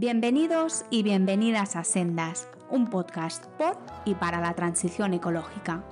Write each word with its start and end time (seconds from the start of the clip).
Bienvenidos 0.00 0.86
y 0.90 1.02
bienvenidas 1.02 1.76
a 1.76 1.84
Sendas, 1.84 2.48
un 2.70 2.88
podcast 2.88 3.44
por 3.58 3.76
y 4.06 4.14
para 4.14 4.40
la 4.40 4.54
transición 4.54 5.12
ecológica. 5.12 5.84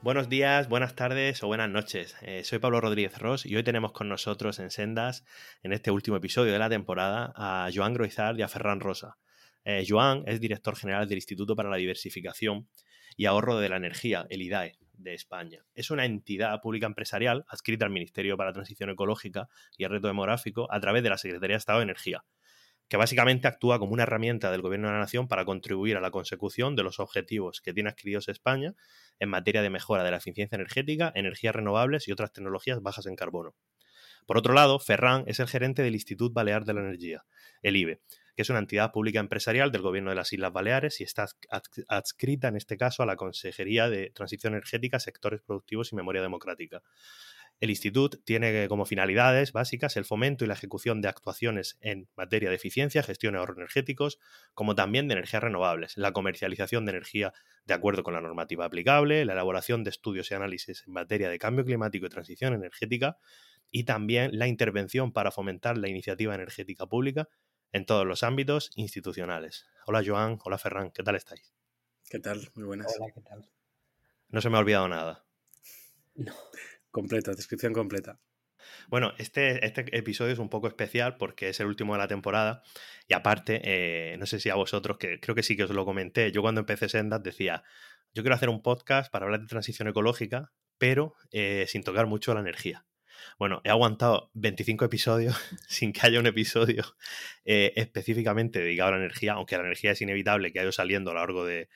Buenos 0.00 0.30
días, 0.30 0.66
buenas 0.70 0.94
tardes 0.94 1.42
o 1.42 1.46
buenas 1.46 1.68
noches. 1.68 2.16
Eh, 2.22 2.42
soy 2.42 2.58
Pablo 2.58 2.80
Rodríguez 2.80 3.18
Ross 3.18 3.44
y 3.44 3.54
hoy 3.54 3.62
tenemos 3.62 3.92
con 3.92 4.08
nosotros 4.08 4.58
en 4.60 4.70
Sendas, 4.70 5.26
en 5.62 5.74
este 5.74 5.90
último 5.90 6.16
episodio 6.16 6.50
de 6.50 6.58
la 6.58 6.70
temporada, 6.70 7.34
a 7.36 7.68
Joan 7.70 7.92
Groizard 7.92 8.38
y 8.38 8.42
a 8.42 8.48
Ferran 8.48 8.80
Rosa. 8.80 9.18
Eh, 9.66 9.84
Joan 9.86 10.22
es 10.24 10.40
director 10.40 10.74
general 10.74 11.06
del 11.06 11.18
Instituto 11.18 11.54
para 11.54 11.68
la 11.68 11.76
Diversificación 11.76 12.66
y 13.18 13.26
Ahorro 13.26 13.58
de 13.58 13.68
la 13.68 13.76
Energía, 13.76 14.26
el 14.30 14.40
IDAE, 14.40 14.78
de 15.02 15.14
España. 15.14 15.64
Es 15.74 15.90
una 15.90 16.04
entidad 16.04 16.60
pública 16.60 16.86
empresarial 16.86 17.44
adscrita 17.48 17.84
al 17.84 17.90
Ministerio 17.90 18.36
para 18.36 18.50
la 18.50 18.54
Transición 18.54 18.90
Ecológica 18.90 19.48
y 19.76 19.84
el 19.84 19.90
Reto 19.90 20.06
Demográfico 20.06 20.66
a 20.70 20.80
través 20.80 21.02
de 21.02 21.10
la 21.10 21.18
Secretaría 21.18 21.54
de 21.54 21.58
Estado 21.58 21.78
de 21.80 21.84
Energía, 21.84 22.24
que 22.88 22.96
básicamente 22.96 23.48
actúa 23.48 23.78
como 23.78 23.92
una 23.92 24.02
herramienta 24.02 24.50
del 24.50 24.62
Gobierno 24.62 24.88
de 24.88 24.94
la 24.94 25.00
Nación 25.00 25.28
para 25.28 25.44
contribuir 25.44 25.96
a 25.96 26.00
la 26.00 26.10
consecución 26.10 26.76
de 26.76 26.82
los 26.82 27.00
objetivos 27.00 27.60
que 27.60 27.72
tiene 27.72 27.90
adquiridos 27.90 28.28
España 28.28 28.74
en 29.18 29.28
materia 29.28 29.62
de 29.62 29.70
mejora 29.70 30.04
de 30.04 30.10
la 30.10 30.18
eficiencia 30.18 30.56
energética, 30.56 31.12
energías 31.14 31.54
renovables 31.54 32.06
y 32.08 32.12
otras 32.12 32.32
tecnologías 32.32 32.82
bajas 32.82 33.06
en 33.06 33.16
carbono. 33.16 33.54
Por 34.26 34.38
otro 34.38 34.54
lado, 34.54 34.78
Ferran 34.78 35.24
es 35.26 35.40
el 35.40 35.48
gerente 35.48 35.82
del 35.82 35.94
Instituto 35.94 36.32
Balear 36.32 36.64
de 36.64 36.74
la 36.74 36.80
Energía, 36.80 37.24
el 37.62 37.76
IBE, 37.76 38.00
que 38.34 38.42
es 38.42 38.50
una 38.50 38.58
entidad 38.58 38.92
pública 38.92 39.20
empresarial 39.20 39.72
del 39.72 39.82
Gobierno 39.82 40.10
de 40.10 40.16
las 40.16 40.32
Islas 40.32 40.52
Baleares 40.52 41.00
y 41.00 41.04
está 41.04 41.26
adscrita 41.88 42.48
en 42.48 42.56
este 42.56 42.76
caso 42.76 43.02
a 43.02 43.06
la 43.06 43.16
Consejería 43.16 43.88
de 43.88 44.10
Transición 44.10 44.54
Energética, 44.54 45.00
Sectores 45.00 45.42
Productivos 45.42 45.92
y 45.92 45.96
Memoria 45.96 46.22
Democrática. 46.22 46.82
El 47.60 47.70
instituto 47.70 48.18
tiene 48.24 48.66
como 48.66 48.86
finalidades 48.86 49.52
básicas 49.52 49.96
el 49.96 50.04
fomento 50.04 50.44
y 50.44 50.48
la 50.48 50.54
ejecución 50.54 51.00
de 51.00 51.06
actuaciones 51.06 51.78
en 51.80 52.08
materia 52.16 52.48
de 52.48 52.56
eficiencia, 52.56 53.04
gestión 53.04 53.34
de 53.34 53.38
ahorros 53.38 53.58
energéticos, 53.58 54.18
como 54.52 54.74
también 54.74 55.06
de 55.06 55.12
energías 55.12 55.44
renovables, 55.44 55.96
la 55.96 56.10
comercialización 56.10 56.86
de 56.86 56.90
energía 56.90 57.32
de 57.64 57.74
acuerdo 57.74 58.02
con 58.02 58.14
la 58.14 58.20
normativa 58.20 58.64
aplicable, 58.64 59.24
la 59.24 59.34
elaboración 59.34 59.84
de 59.84 59.90
estudios 59.90 60.28
y 60.30 60.34
análisis 60.34 60.82
en 60.88 60.92
materia 60.92 61.28
de 61.28 61.38
cambio 61.38 61.64
climático 61.64 62.06
y 62.06 62.08
transición 62.08 62.52
energética, 62.52 63.18
y 63.70 63.84
también 63.84 64.36
la 64.36 64.48
intervención 64.48 65.12
para 65.12 65.30
fomentar 65.30 65.78
la 65.78 65.88
iniciativa 65.88 66.34
energética 66.34 66.86
pública 66.86 67.28
en 67.72 67.86
todos 67.86 68.06
los 68.06 68.22
ámbitos 68.22 68.70
institucionales. 68.76 69.66
Hola 69.86 70.02
Joan, 70.04 70.38
hola 70.44 70.58
Ferran, 70.58 70.90
¿qué 70.90 71.02
tal 71.02 71.16
estáis? 71.16 71.54
¿Qué 72.08 72.18
tal? 72.18 72.50
Muy 72.54 72.64
buenas. 72.64 72.94
Hola, 72.98 73.12
¿qué 73.12 73.20
tal? 73.22 73.48
No 74.28 74.40
se 74.40 74.50
me 74.50 74.56
ha 74.56 74.60
olvidado 74.60 74.88
nada. 74.88 75.24
No. 76.14 76.32
Completa, 76.90 77.32
descripción 77.32 77.72
completa. 77.72 78.20
Bueno, 78.88 79.12
este, 79.18 79.64
este 79.64 79.96
episodio 79.96 80.32
es 80.32 80.38
un 80.38 80.48
poco 80.48 80.68
especial 80.68 81.16
porque 81.16 81.48
es 81.48 81.60
el 81.60 81.66
último 81.66 81.94
de 81.94 81.98
la 81.98 82.08
temporada 82.08 82.62
y 83.08 83.14
aparte, 83.14 83.60
eh, 83.64 84.16
no 84.18 84.26
sé 84.26 84.38
si 84.38 84.50
a 84.50 84.54
vosotros, 84.54 84.98
que 84.98 85.18
creo 85.20 85.34
que 85.34 85.42
sí 85.42 85.56
que 85.56 85.64
os 85.64 85.70
lo 85.70 85.84
comenté, 85.84 86.30
yo 86.30 86.42
cuando 86.42 86.60
empecé 86.60 86.88
Sendas 86.88 87.22
decía, 87.22 87.64
yo 88.14 88.22
quiero 88.22 88.34
hacer 88.34 88.50
un 88.50 88.62
podcast 88.62 89.10
para 89.10 89.24
hablar 89.24 89.40
de 89.40 89.46
transición 89.46 89.88
ecológica, 89.88 90.52
pero 90.78 91.14
eh, 91.30 91.64
sin 91.66 91.82
tocar 91.82 92.06
mucho 92.06 92.34
la 92.34 92.40
energía. 92.40 92.84
Bueno, 93.38 93.60
he 93.64 93.70
aguantado 93.70 94.30
25 94.34 94.84
episodios 94.84 95.36
sin 95.68 95.92
que 95.92 96.06
haya 96.06 96.20
un 96.20 96.26
episodio 96.26 96.84
eh, 97.44 97.72
específicamente 97.76 98.60
dedicado 98.60 98.88
a 98.88 98.92
la 98.92 98.98
energía, 98.98 99.34
aunque 99.34 99.56
la 99.56 99.62
energía 99.62 99.92
es 99.92 100.00
inevitable 100.00 100.52
que 100.52 100.58
haya 100.58 100.64
ido 100.64 100.72
saliendo 100.72 101.10
a 101.10 101.14
lo 101.14 101.20
largo 101.20 101.44
de, 101.44 101.68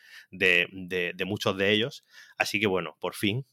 muchos 1.26 1.56
de 1.56 1.70
ellos. 1.70 2.04
Así 2.36 2.60
que 2.60 2.66
bueno, 2.66 2.96
por 3.00 3.14
fin 3.14 3.46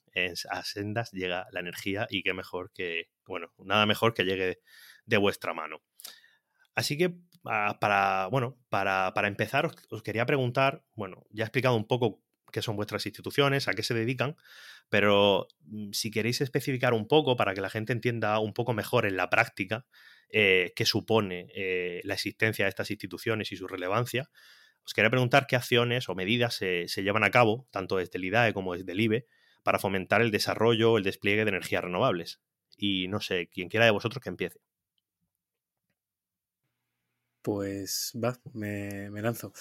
a 0.49 0.63
sendas 0.63 1.11
llega 1.11 1.47
la 1.51 1.59
energía 1.59 2.07
y 2.09 2.21
qué 2.21 2.33
mejor 2.33 2.71
que, 2.71 3.09
bueno, 3.25 3.51
nada 3.57 3.85
mejor 3.85 4.13
que 4.13 4.23
llegue 4.23 4.59
de 5.05 5.17
vuestra 5.17 5.53
mano. 5.53 5.81
Así 6.75 6.97
que 6.97 7.15
ah, 7.45 7.77
para, 7.79 8.27
bueno, 8.27 8.57
para, 8.69 9.11
empezar 9.27 9.65
os, 9.65 9.75
os, 9.89 10.03
quería 10.03 10.25
preguntar, 10.25 10.83
bueno, 10.95 11.25
ya 11.29 11.43
he 11.43 11.47
explicado 11.47 11.75
un 11.75 11.87
poco 11.87 12.22
qué 12.53 12.61
son 12.61 12.77
vuestras 12.77 13.05
instituciones, 13.05 13.67
a 13.67 13.73
qué 13.73 13.83
se 13.83 13.93
dedican, 13.93 14.37
pero 14.89 15.47
mm, 15.65 15.91
si 15.91 16.11
queréis 16.11 16.39
especificar 16.39 16.93
un 16.93 17.07
poco 17.07 17.35
para 17.35 17.53
que 17.53 17.59
la 17.59 17.69
gente 17.69 17.91
entienda 17.91 18.39
un 18.39 18.53
poco 18.53 18.73
mejor 18.73 19.05
en 19.05 19.17
la 19.17 19.29
práctica 19.29 19.85
eh, 20.29 20.71
qué 20.75 20.85
supone 20.85 21.47
eh, 21.53 22.01
la 22.05 22.13
existencia 22.13 22.65
de 22.65 22.69
estas 22.69 22.91
instituciones 22.91 23.51
y 23.51 23.57
su 23.57 23.67
relevancia, 23.67 24.29
os 24.85 24.93
quería 24.93 25.09
preguntar 25.09 25.47
qué 25.47 25.55
acciones 25.55 26.09
o 26.09 26.15
medidas 26.15 26.55
se, 26.55 26.87
llevan 26.97 27.23
a 27.23 27.31
cabo, 27.31 27.67
tanto 27.71 27.97
desde 27.97 28.17
el 28.17 28.25
IDAE 28.25 28.53
como 28.53 28.75
desde 28.75 28.91
el 28.91 28.99
IBE, 28.99 29.27
para 29.63 29.79
fomentar 29.79 30.21
el 30.21 30.31
desarrollo 30.31 30.97
el 30.97 31.03
despliegue 31.03 31.45
de 31.45 31.49
energías 31.49 31.83
renovables. 31.83 32.41
Y 32.77 33.07
no 33.07 33.21
sé, 33.21 33.47
quien 33.47 33.69
quiera 33.69 33.85
de 33.85 33.91
vosotros 33.91 34.21
que 34.21 34.29
empiece. 34.29 34.59
Pues 37.43 38.13
va, 38.15 38.39
me, 38.53 39.09
lanzo. 39.21 39.51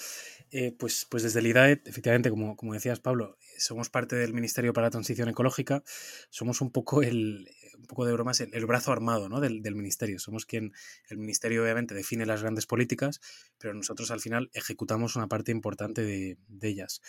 Eh, 0.51 0.71
pues, 0.71 1.05
pues 1.09 1.21
desde 1.23 1.41
el 1.41 1.47
IDAE, 1.47 1.81
efectivamente, 1.85 2.29
como, 2.29 2.55
como 2.55 2.73
decías, 2.73 3.01
Pablo, 3.01 3.37
somos 3.57 3.89
parte 3.89 4.15
del 4.15 4.33
Ministerio 4.33 4.71
para 4.71 4.87
la 4.87 4.91
Transición 4.91 5.27
Ecológica, 5.27 5.83
somos 6.29 6.61
un 6.61 6.71
poco 6.71 7.03
el, 7.03 7.45
un 7.77 7.85
poco 7.87 8.05
de 8.05 8.13
bromas, 8.13 8.39
el, 8.39 8.65
brazo 8.65 8.93
armado 8.93 9.27
¿no? 9.27 9.41
del, 9.41 9.61
del, 9.61 9.75
Ministerio. 9.75 10.17
Somos 10.17 10.45
quien, 10.45 10.71
el 11.09 11.17
Ministerio 11.17 11.61
obviamente 11.61 11.93
define 11.93 12.25
las 12.25 12.41
grandes 12.41 12.65
políticas, 12.65 13.19
pero 13.57 13.73
nosotros 13.73 14.11
al 14.11 14.21
final 14.21 14.49
ejecutamos 14.53 15.17
una 15.17 15.27
parte 15.27 15.51
importante 15.51 16.03
de, 16.03 16.37
de 16.47 16.67
ellas. 16.69 17.01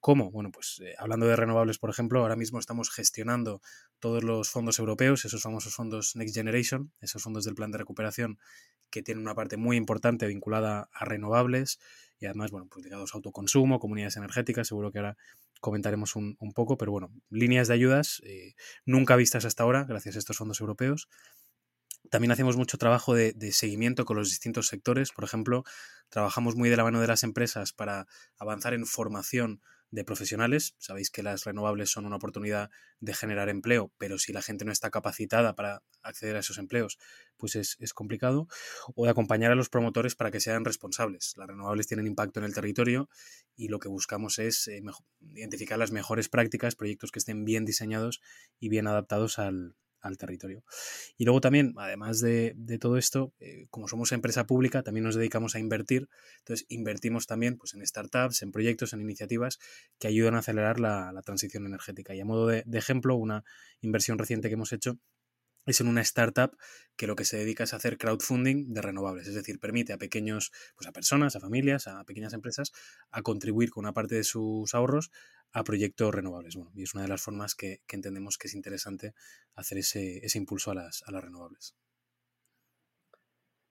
¿Cómo? 0.00 0.30
Bueno, 0.30 0.50
pues 0.50 0.80
eh, 0.82 0.94
hablando 0.98 1.26
de 1.26 1.36
renovables, 1.36 1.78
por 1.78 1.90
ejemplo, 1.90 2.20
ahora 2.20 2.34
mismo 2.34 2.58
estamos 2.58 2.90
gestionando 2.90 3.60
todos 3.98 4.24
los 4.24 4.48
fondos 4.48 4.78
europeos, 4.78 5.26
esos 5.26 5.42
famosos 5.42 5.74
fondos 5.74 6.16
Next 6.16 6.34
Generation, 6.34 6.90
esos 7.00 7.22
fondos 7.22 7.44
del 7.44 7.54
plan 7.54 7.70
de 7.70 7.78
recuperación 7.78 8.38
que 8.90 9.02
tienen 9.02 9.22
una 9.22 9.34
parte 9.34 9.56
muy 9.56 9.76
importante 9.76 10.26
vinculada 10.26 10.88
a 10.92 11.04
renovables 11.04 11.78
y 12.18 12.26
además, 12.26 12.50
bueno, 12.50 12.66
pues 12.70 12.84
ligados 12.84 13.14
a 13.14 13.16
autoconsumo, 13.16 13.80
comunidades 13.80 14.16
energéticas, 14.16 14.68
seguro 14.68 14.92
que 14.92 14.98
ahora 14.98 15.16
comentaremos 15.60 16.16
un, 16.16 16.36
poco, 16.54 16.76
pero 16.76 16.92
bueno, 16.92 17.10
líneas 17.30 17.68
de 17.68 17.74
ayudas 17.74 18.20
eh, 18.24 18.54
nunca 18.84 19.16
vistas 19.16 19.44
hasta 19.44 19.62
ahora, 19.62 19.84
gracias 19.84 20.16
a 20.16 20.18
estos 20.18 20.36
fondos 20.36 20.60
europeos. 20.60 21.08
También 22.10 22.32
hacemos 22.32 22.56
mucho 22.56 22.76
trabajo 22.76 23.14
de, 23.14 23.32
de, 23.32 23.52
seguimiento 23.52 24.04
con 24.04 24.16
los 24.16 24.28
distintos 24.28 24.66
sectores. 24.66 25.12
Por 25.12 25.24
ejemplo, 25.24 25.64
trabajamos 26.08 26.56
muy 26.56 26.68
de 26.68 26.76
la 26.76 26.82
mano 26.82 27.00
de 27.00 27.06
las 27.06 27.22
empresas 27.22 27.72
para 27.72 28.06
avanzar 28.38 28.74
en 28.74 28.86
formación 28.86 29.60
de 29.90 30.04
profesionales. 30.04 30.74
Sabéis 30.78 31.10
que 31.10 31.22
las 31.22 31.44
renovables 31.44 31.90
son 31.90 32.06
una 32.06 32.16
oportunidad 32.16 32.70
de 33.00 33.14
generar 33.14 33.48
empleo, 33.48 33.92
pero 33.98 34.18
si 34.18 34.32
la 34.32 34.42
gente 34.42 34.64
no 34.64 34.72
está 34.72 34.90
capacitada 34.90 35.54
para 35.54 35.82
acceder 36.02 36.36
a 36.36 36.40
esos 36.40 36.58
empleos, 36.58 36.98
pues 37.36 37.56
es, 37.56 37.94
complicado. 37.94 38.46
O 38.94 39.04
de 39.04 39.10
acompañar 39.10 39.50
a 39.52 39.54
los 39.54 39.68
promotores 39.68 40.14
para 40.14 40.30
que 40.30 40.40
sean 40.40 40.64
responsables. 40.64 41.34
Las 41.36 41.48
renovables 41.48 41.86
tienen 41.86 42.06
impacto 42.06 42.40
en 42.40 42.46
el 42.46 42.54
territorio 42.54 43.08
y 43.56 43.68
lo 43.68 43.78
que 43.78 43.88
buscamos 43.88 44.38
es 44.38 44.68
eh, 44.68 44.82
identificar 45.34 45.78
las 45.78 45.90
mejores 45.90 46.28
prácticas, 46.28 46.76
proyectos 46.76 47.10
que 47.10 47.18
estén 47.18 47.44
bien 47.44 47.64
diseñados 47.64 48.20
y 48.58 48.68
bien 48.68 48.86
adaptados 48.86 49.38
al, 49.38 49.74
al 50.00 50.18
territorio. 50.18 50.64
Y 51.16 51.24
luego 51.24 51.40
también, 51.40 51.74
además 51.76 52.20
de, 52.20 52.54
todo 52.80 52.96
esto, 52.96 53.32
eh, 53.40 53.66
como 53.70 53.88
somos 53.88 54.12
empresa 54.12 54.46
pública, 54.46 54.82
también 54.82 55.04
nos 55.04 55.14
dedicamos 55.14 55.54
a 55.54 55.58
invertir. 55.58 56.08
Entonces, 56.38 56.66
invertimos 56.68 57.26
también 57.26 57.56
pues, 57.56 57.74
en 57.74 57.86
startups, 57.86 58.42
en 58.42 58.52
proyectos, 58.52 58.92
en 58.92 59.00
iniciativas 59.00 59.58
que 59.98 60.08
ayudan 60.08 60.34
a 60.34 60.38
acelerar 60.38 60.80
la, 60.80 61.12
transición 61.24 61.66
energética. 61.66 62.14
Y 62.14 62.20
a 62.20 62.24
modo 62.24 62.46
de, 62.46 62.64
ejemplo, 62.72 63.14
una 63.14 63.44
inversión 63.80 64.18
reciente 64.18 64.48
que 64.48 64.54
hemos 64.54 64.72
hecho 64.72 64.98
es 65.66 65.80
en 65.80 65.88
una 65.88 66.00
startup 66.00 66.56
que 66.96 67.06
lo 67.06 67.16
que 67.16 67.24
se 67.24 67.38
dedica 67.38 67.64
es 67.64 67.72
a 67.72 67.76
hacer 67.76 67.98
crowdfunding 67.98 68.72
de 68.72 68.82
renovables, 68.82 69.26
es 69.26 69.34
decir, 69.34 69.58
permite 69.58 69.92
a 69.92 69.98
pequeños, 69.98 70.52
pues 70.76 70.86
a 70.86 70.92
personas, 70.92 71.36
a 71.36 71.40
familias, 71.40 71.86
a 71.86 72.04
pequeñas 72.04 72.32
empresas, 72.32 72.72
a 73.10 73.22
contribuir 73.22 73.70
con 73.70 73.84
una 73.84 73.92
parte 73.92 74.16
de 74.16 74.24
sus 74.24 74.74
ahorros 74.74 75.10
a 75.52 75.64
proyectos 75.64 76.14
renovables. 76.14 76.56
Bueno, 76.56 76.70
y 76.74 76.82
es 76.82 76.94
una 76.94 77.02
de 77.02 77.08
las 77.08 77.22
formas 77.22 77.54
que, 77.54 77.80
entendemos 77.88 78.38
que 78.38 78.48
es 78.48 78.54
interesante 78.54 79.14
hacer 79.54 79.78
ese, 79.78 80.20
impulso 80.34 80.70
a 80.70 80.74
las, 80.74 81.02
a 81.06 81.12
las 81.12 81.24
renovables. 81.24 81.74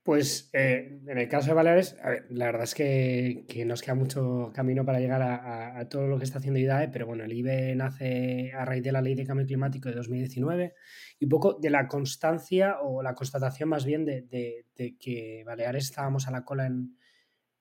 Pues 0.03 0.49
eh, 0.53 1.01
en 1.07 1.17
el 1.17 1.27
caso 1.27 1.49
de 1.49 1.53
Baleares, 1.55 1.97
la 2.29 2.45
verdad 2.45 2.63
es 2.63 2.73
que, 2.73 3.45
nos 3.65 3.81
queda 3.81 3.95
mucho 3.95 4.51
camino 4.55 4.85
para 4.85 4.99
llegar 4.99 5.21
a, 5.21 5.87
todo 5.89 6.07
lo 6.07 6.17
que 6.17 6.23
está 6.23 6.39
haciendo 6.39 6.59
IDAE, 6.59 6.87
pero 6.87 7.05
bueno, 7.05 7.25
el 7.25 7.33
IBE 7.33 7.75
nace 7.75 8.53
a 8.53 8.63
raíz 8.63 8.81
de 8.81 8.93
la 8.93 9.01
Ley 9.01 9.15
de 9.15 9.25
Cambio 9.25 9.45
Climático 9.45 9.89
de 9.89 9.95
2019 9.95 10.73
y 11.19 11.25
un 11.25 11.29
poco 11.29 11.55
de 11.55 11.69
la 11.69 11.87
constancia 11.87 12.79
o 12.81 13.03
la 13.03 13.13
constatación 13.13 13.69
más 13.69 13.85
bien 13.85 14.05
de, 14.05 14.65
que 14.99 15.43
Baleares 15.45 15.85
estábamos 15.85 16.27
a 16.27 16.31
la 16.31 16.45
cola 16.45 16.65
en, 16.65 16.95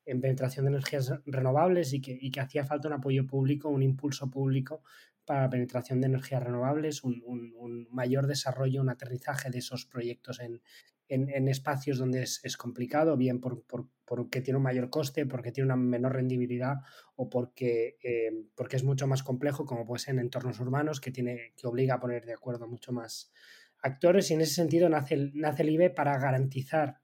penetración 0.06 0.64
de 0.64 0.70
energías 0.70 1.12
renovables 1.26 1.92
y 1.92 2.00
que, 2.00 2.40
hacía 2.40 2.64
falta 2.64 2.88
un 2.88 2.94
apoyo 2.94 3.26
público, 3.26 3.68
un 3.68 3.82
impulso 3.82 4.30
público 4.30 4.82
para 5.26 5.42
la 5.42 5.50
penetración 5.50 6.00
de 6.00 6.06
energías 6.06 6.42
renovables, 6.42 7.02
un 7.02 7.88
mayor 7.90 8.28
desarrollo, 8.28 8.80
un 8.80 8.90
aterrizaje 8.90 9.50
de 9.50 9.58
esos 9.58 9.84
proyectos 9.84 10.40
en, 10.40 10.62
en, 11.08 11.48
espacios 11.48 11.98
donde 11.98 12.22
es, 12.22 12.56
complicado, 12.56 13.16
bien 13.16 13.40
por, 13.40 13.64
porque 14.04 14.40
tiene 14.40 14.58
un 14.58 14.62
mayor 14.62 14.90
coste, 14.90 15.26
porque 15.26 15.52
tiene 15.52 15.66
una 15.66 15.76
menor 15.76 16.14
rendibilidad 16.14 16.76
o 17.16 17.28
porque, 17.28 17.96
eh, 18.02 18.30
porque 18.54 18.76
es 18.76 18.84
mucho 18.84 19.06
más 19.06 19.22
complejo, 19.22 19.64
como 19.64 19.86
puede 19.86 20.00
ser 20.00 20.14
en 20.14 20.20
entornos 20.20 20.60
urbanos, 20.60 21.00
que, 21.00 21.10
tiene, 21.10 21.52
que 21.56 21.66
obliga 21.66 21.94
a 21.94 22.00
poner 22.00 22.24
de 22.24 22.34
acuerdo 22.34 22.68
mucho 22.68 22.92
más 22.92 23.32
actores 23.80 24.30
y 24.30 24.34
en 24.34 24.40
ese 24.40 24.54
sentido 24.54 24.88
nace 24.88 25.14
el, 25.14 25.32
nace 25.34 25.62
el 25.62 25.70
IBE 25.70 25.90
para 25.90 26.18
garantizar 26.18 26.98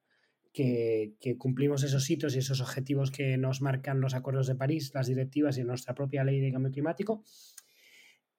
que, 0.54 1.36
cumplimos 1.36 1.82
esos 1.82 2.08
hitos 2.08 2.34
y 2.34 2.38
esos 2.38 2.60
objetivos 2.60 3.10
que 3.10 3.36
nos 3.36 3.60
marcan 3.60 4.00
los 4.00 4.14
acuerdos 4.14 4.46
de 4.46 4.54
París, 4.54 4.92
las 4.94 5.08
directivas 5.08 5.58
y 5.58 5.64
nuestra 5.64 5.94
propia 5.94 6.22
ley 6.24 6.40
de 6.40 6.52
cambio 6.52 6.70
climático. 6.70 7.24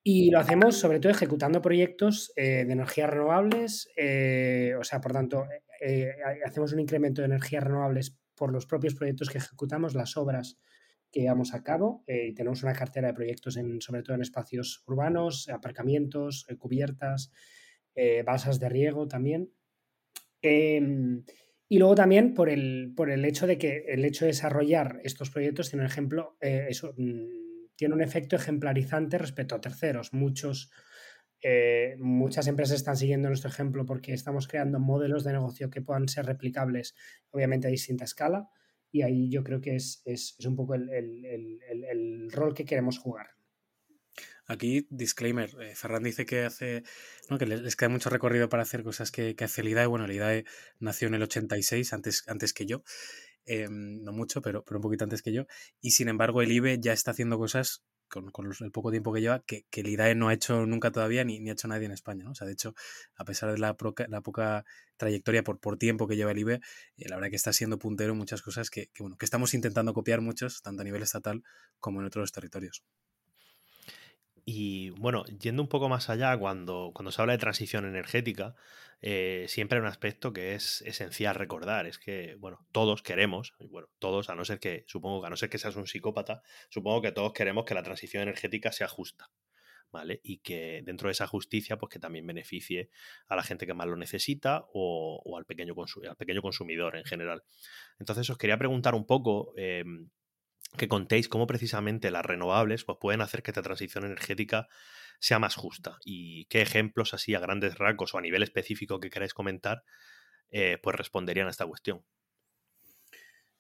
Y 0.08 0.30
lo 0.30 0.38
hacemos 0.38 0.78
sobre 0.78 1.00
todo 1.00 1.12
ejecutando 1.12 1.64
proyectos 1.64 2.32
eh, 2.36 2.64
de 2.64 2.74
energías 2.74 3.10
renovables, 3.10 3.90
eh, 3.98 4.76
o 4.80 4.84
sea, 4.84 5.02
por 5.02 5.14
tanto, 5.14 5.48
eh, 5.82 6.14
hacemos 6.46 6.74
un 6.74 6.80
incremento 6.80 7.24
de 7.24 7.26
energías 7.26 7.64
renovables 7.64 8.16
por 8.36 8.54
los 8.54 8.68
propios 8.68 8.94
proyectos 8.94 9.32
que 9.32 9.40
ejecutamos, 9.40 9.96
las 9.96 10.16
obras 10.16 10.60
que 11.12 11.22
llevamos 11.22 11.56
a 11.56 11.64
cabo. 11.64 12.04
y 12.06 12.36
tenemos 12.36 12.62
una 12.62 12.74
cartera 12.74 13.08
de 13.08 13.16
proyectos, 13.16 13.58
en, 13.58 13.82
sobre 13.82 14.04
todo 14.04 14.16
en 14.16 14.22
espacios 14.22 14.84
urbanos, 14.86 15.50
aparcamientos, 15.50 16.46
cubiertas, 16.60 17.32
balsas 18.26 18.60
de 18.60 18.70
riego 18.70 19.08
también. 19.08 19.50
Em, 20.42 21.24
y 21.68 21.80
luego 21.80 21.96
también 21.96 22.36
por 22.36 22.50
el, 22.50 22.94
por 22.96 23.10
el 23.10 23.26
hecho 23.26 23.48
de 23.48 23.58
que 23.58 23.86
el 23.88 24.06
hecho 24.06 24.26
de 24.26 24.32
desarrollar 24.32 25.00
estos 25.04 25.32
proyectos 25.32 25.70
tiene 25.72 25.84
un 25.84 25.90
ejemplo, 25.90 26.38
eh, 26.42 26.68
eso, 26.70 26.94
mm, 26.96 27.45
tiene 27.76 27.96
un 27.96 28.02
efecto 28.02 28.36
ejemplarizante 28.36 29.18
respecto 29.18 29.56
a 29.56 29.62
terceros. 29.62 30.14
Muchos, 30.14 30.72
eh, 31.42 31.96
muchas 32.00 32.48
empresas 32.48 32.78
están 32.78 32.98
siguiendo 32.98 33.28
nuestro 33.28 33.50
ejemplo 33.50 33.86
porque 33.86 34.14
estamos 34.14 34.48
creando 34.48 34.80
modelos 34.80 35.24
de 35.24 35.34
negocio 35.34 35.70
que 35.70 35.82
puedan 35.82 36.08
ser 36.08 36.26
replicables, 36.26 36.96
obviamente 37.32 37.68
a 37.68 37.72
distinta 37.72 38.06
escala, 38.06 38.50
y 38.92 39.02
ahí 39.02 39.30
yo 39.30 39.44
creo 39.44 39.62
que 39.62 39.76
es, 39.76 40.02
es, 40.06 40.36
es 40.40 40.46
un 40.46 40.56
poco 40.56 40.76
el, 40.76 40.90
el, 40.90 41.26
el, 41.26 41.84
el 41.84 42.32
rol 42.32 42.54
que 42.54 42.66
queremos 42.66 42.98
jugar. 42.98 43.36
Aquí, 44.48 44.88
disclaimer, 44.92 45.50
eh, 45.60 45.76
Ferran 45.76 46.04
dice 46.04 46.26
que 46.26 46.44
hace 46.44 46.84
¿no? 47.30 47.40
que 47.40 47.48
les, 47.48 47.76
queda 47.76 47.90
mucho 47.90 48.12
recorrido 48.12 48.48
para 48.48 48.62
hacer 48.62 48.84
cosas 48.84 49.12
que, 49.12 49.36
que 49.36 49.44
hace 49.44 49.62
el 49.62 49.70
IDAE. 49.70 49.88
Bueno, 49.88 50.06
el 50.06 50.12
IDAE 50.12 50.46
nació 50.80 51.08
en 51.08 51.16
el 51.16 51.24
86, 51.24 51.94
antes, 51.94 52.24
antes 52.28 52.54
que 52.54 52.68
yo. 52.68 52.84
Em, 53.46 54.02
no 54.04 54.12
mucho, 54.12 54.42
pero, 54.42 54.64
pero 54.64 54.80
un 54.80 54.84
poquito 54.84 55.04
antes 55.04 55.22
que 55.22 55.32
yo. 55.34 55.46
Y 55.82 55.92
sin 55.92 56.10
embargo, 56.10 56.42
el 56.42 56.52
IBE 56.52 56.80
ya 56.80 56.94
está 56.94 57.12
haciendo 57.12 57.38
cosas 57.38 57.84
con, 58.08 58.32
con 58.32 58.52
el 58.60 58.72
poco 58.72 58.92
tiempo 58.92 59.14
que 59.14 59.22
lleva 59.22 59.42
que, 59.42 59.66
que, 59.70 59.82
el 59.82 59.88
IDAE 59.88 60.16
no 60.16 60.30
ha 60.30 60.34
hecho 60.34 60.66
nunca 60.66 60.92
todavía 60.92 61.24
ni, 61.24 61.40
ni 61.40 61.50
ha 61.50 61.54
hecho 61.54 61.68
nadie 61.68 61.86
en 61.86 61.92
España. 61.92 62.24
¿no? 62.24 62.32
O 62.32 62.36
sea, 62.36 62.48
de 62.48 62.54
hecho, 62.54 62.74
a 63.16 63.26
pesar 63.26 63.52
de 63.52 63.58
la, 63.60 63.76
poca 63.76 64.66
trayectoria 64.98 65.44
por, 65.44 65.60
por 65.60 65.78
tiempo 65.78 66.08
que 66.08 66.16
lleva 66.16 66.32
el 66.32 66.40
IBE, 66.40 66.56
eh, 66.56 67.10
la 67.10 67.16
verdad 67.16 67.30
que 67.30 67.36
está 67.36 67.54
siendo 67.54 67.78
puntero 67.78 68.14
en 68.14 68.18
muchas 68.18 68.42
cosas 68.42 68.70
que, 68.70 68.88
que, 68.94 69.04
bueno, 69.04 69.18
que 69.18 69.26
estamos 69.26 69.54
intentando 69.54 69.94
copiar 69.94 70.22
muchos, 70.22 70.62
tanto 70.62 70.82
a 70.82 70.86
nivel 70.86 71.04
estatal 71.04 71.44
como 71.80 72.00
en 72.02 72.08
otros 72.08 72.32
territorios. 72.32 72.84
Y 74.48 74.92
bueno, 74.92 75.26
yendo 75.26 75.64
un 75.64 75.68
poco 75.68 75.90
más 75.90 76.10
allá, 76.12 76.38
cuando, 76.38 76.92
cuando 76.94 77.12
se 77.12 77.20
habla 77.20 77.34
de 77.34 77.40
transición 77.40 77.84
energética, 77.86 78.56
eh, 79.02 79.46
siempre 79.48 79.78
hay 79.78 79.82
un 79.82 79.88
aspecto 79.88 80.34
que 80.34 80.54
es 80.54 80.82
esencial 80.84 81.34
recordar, 81.34 81.88
es 81.88 81.98
que, 81.98 82.36
bueno, 82.36 82.66
todos 82.72 83.02
queremos, 83.02 83.54
bueno, 83.60 83.90
todos, 83.98 84.30
a 84.30 84.36
no 84.36 84.46
ser 84.46 84.60
que, 84.60 84.84
supongo 84.88 85.22
que 85.22 85.28
a 85.28 85.30
no 85.32 85.36
ser 85.36 85.50
que 85.50 85.58
seas 85.58 85.76
un 85.76 85.88
psicópata, 85.88 86.44
supongo 86.70 87.02
que 87.02 87.12
todos 87.12 87.34
queremos 87.34 87.66
que 87.66 87.74
la 87.74 87.82
transición 87.82 88.22
energética 88.22 88.72
sea 88.72 88.88
justa, 88.88 89.32
¿vale? 89.92 90.22
Y 90.24 90.38
que 90.38 90.84
dentro 90.86 91.08
de 91.08 91.14
esa 91.14 91.26
justicia, 91.26 91.78
pues 91.80 91.90
que 91.90 92.00
también 92.00 92.28
beneficie 92.28 92.92
a 93.28 93.36
la 93.36 93.42
gente 93.42 93.66
que 93.66 93.74
más 93.74 93.88
lo 93.88 93.96
necesita 93.96 94.66
o, 94.74 95.22
o 95.26 95.38
al, 95.38 95.46
pequeño 95.46 95.74
al 96.08 96.18
pequeño 96.18 96.44
consumidor 96.44 96.98
en 96.98 97.06
general. 97.06 97.44
Entonces 97.98 98.30
os 98.30 98.38
quería 98.38 98.60
preguntar 98.60 98.94
un 98.94 99.08
poco, 99.08 99.54
eh, 99.58 99.84
que 100.76 100.88
contéis 100.88 101.30
cómo 101.30 101.48
precisamente 101.48 102.12
las 102.12 102.26
renovables 102.26 102.84
pues, 102.84 102.98
pueden 103.00 103.22
hacer 103.22 103.44
que 103.44 103.52
esta 103.52 103.62
transición 103.62 104.06
energética 104.06 104.68
sea 105.20 105.40
más 105.40 105.56
justa 105.56 105.98
y 106.04 106.46
qué 106.46 106.62
ejemplos 106.62 107.14
así 107.14 107.36
a 107.36 107.40
grandes 107.40 107.78
rasgos 107.78 108.14
o 108.14 108.18
a 108.18 108.22
nivel 108.22 108.44
específico 108.44 109.00
que 109.00 109.10
queráis 109.10 109.34
comentar 109.34 109.84
eh, 110.50 110.78
pues 110.82 110.96
responderían 110.96 111.48
a 111.48 111.52
esta 111.52 111.66
cuestión. 111.66 112.06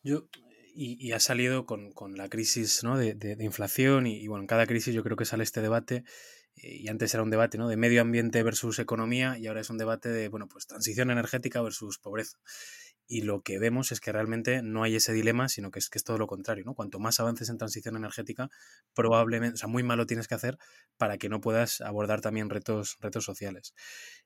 Yo, 0.03 0.29
y, 0.75 1.13
ha 1.13 1.19
salido 1.19 1.65
con, 1.65 1.91
con 1.91 2.17
la 2.17 2.29
crisis 2.29 2.83
¿no? 2.83 2.97
de, 2.97 3.15
de, 3.15 3.43
inflación 3.43 4.07
y, 4.07 4.21
y, 4.21 4.27
bueno, 4.27 4.43
en 4.43 4.47
cada 4.47 4.67
crisis 4.67 4.93
yo 4.93 5.03
creo 5.03 5.17
que 5.17 5.25
sale 5.25 5.43
este 5.43 5.61
debate 5.61 6.03
eh, 6.57 6.75
y 6.81 6.87
antes 6.89 7.13
era 7.13 7.23
un 7.23 7.31
debate 7.31 7.57
¿no? 7.57 7.67
de 7.67 7.77
medio 7.77 8.01
ambiente 8.01 8.43
versus 8.43 8.79
economía 8.79 9.37
y 9.37 9.47
ahora 9.47 9.61
es 9.61 9.69
un 9.69 9.77
debate 9.77 10.09
de 10.09 10.27
bueno, 10.27 10.47
pues 10.47 10.67
transición 10.67 11.11
energética 11.11 11.61
versus 11.61 11.97
pobreza 11.97 12.37
y 13.07 13.21
lo 13.21 13.41
que 13.41 13.59
vemos 13.59 13.91
es 13.91 13.99
que 13.99 14.11
realmente 14.11 14.61
no 14.63 14.83
hay 14.83 14.95
ese 14.95 15.13
dilema, 15.13 15.47
sino 15.47 15.71
que 15.71 15.79
es, 15.79 15.89
que 15.89 15.97
es 15.97 16.03
todo 16.03 16.17
lo 16.17 16.27
contrario, 16.27 16.65
¿no? 16.65 16.73
Cuanto 16.73 16.99
más 16.99 17.19
avances 17.19 17.49
en 17.49 17.57
transición 17.57 17.95
energética, 17.95 18.49
probablemente, 18.93 19.55
o 19.55 19.57
sea, 19.57 19.67
muy 19.67 19.83
malo 19.83 20.05
tienes 20.07 20.27
que 20.27 20.35
hacer 20.35 20.57
para 20.97 21.17
que 21.17 21.29
no 21.29 21.41
puedas 21.41 21.81
abordar 21.81 22.21
también 22.21 22.49
retos, 22.49 22.97
retos 23.01 23.23
sociales. 23.23 23.75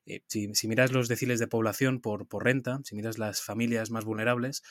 Eh, 0.06 0.22
si, 0.28 0.54
si, 0.54 0.68
miras 0.68 0.92
los 0.92 1.08
deciles 1.08 1.38
de 1.38 1.46
población 1.46 2.00
por, 2.00 2.26
por 2.26 2.44
renta, 2.44 2.80
si 2.84 2.94
miras 2.94 3.18
las 3.18 3.42
familias 3.42 3.90
más 3.90 4.04
vulnerables, 4.04 4.62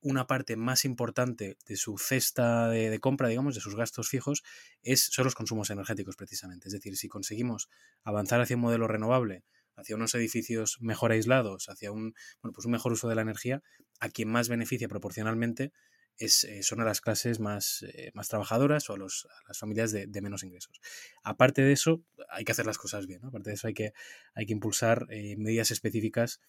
una 0.00 0.26
parte 0.26 0.56
más 0.56 0.84
importante 0.84 1.56
de 1.66 1.76
su 1.76 1.96
cesta 1.98 2.68
de, 2.68 2.90
de, 2.90 2.98
compra, 2.98 3.28
digamos, 3.28 3.54
de 3.54 3.60
sus 3.60 3.76
gastos 3.76 4.08
fijos, 4.08 4.42
es, 4.82 5.04
son 5.04 5.24
los 5.24 5.34
consumos 5.34 5.70
energéticos 5.70 6.16
precisamente. 6.16 6.68
Es 6.68 6.72
decir, 6.72 6.96
si 6.96 7.08
conseguimos 7.08 7.68
avanzar 8.02 8.40
hacia 8.40 8.56
un 8.56 8.62
modelo 8.62 8.88
renovable, 8.88 9.44
hacia 9.76 9.96
unos 9.96 10.14
edificios 10.14 10.78
mejor 10.80 11.12
aislados, 11.12 11.68
hacia 11.68 11.92
un, 11.92 12.14
bueno, 12.42 12.52
pues 12.54 12.66
un 12.66 12.72
mejor 12.72 12.92
uso 12.92 13.08
de 13.08 13.14
la 13.14 13.22
energía, 13.22 13.62
a 14.00 14.08
quien 14.08 14.28
más 14.28 14.48
beneficia 14.48 14.88
proporcionalmente 14.88 15.72
es, 16.16 16.44
eh, 16.44 16.62
son 16.62 16.80
a 16.80 16.84
las 16.84 17.00
clases 17.00 17.40
más, 17.40 17.82
eh, 17.82 18.10
más 18.14 18.28
trabajadoras 18.28 18.88
o 18.90 18.94
a, 18.94 18.96
los, 18.96 19.26
a 19.30 19.48
las 19.48 19.58
familias 19.58 19.92
de, 19.92 20.06
de, 20.06 20.20
menos 20.20 20.44
ingresos. 20.44 20.80
Aparte 21.22 21.62
de 21.62 21.72
eso, 21.72 22.02
hay 22.28 22.44
que 22.44 22.52
hacer 22.52 22.66
las 22.66 22.78
cosas 22.78 23.06
bien. 23.06 23.24
Aparte 23.24 23.50
de 23.50 23.54
eso, 23.54 23.66
hay 23.66 23.74
que, 23.74 23.92
hay 24.34 24.46
que 24.46 24.52
impulsar 24.52 25.06
eh, 25.10 25.36
medidas 25.36 25.70
específicas 25.70 26.40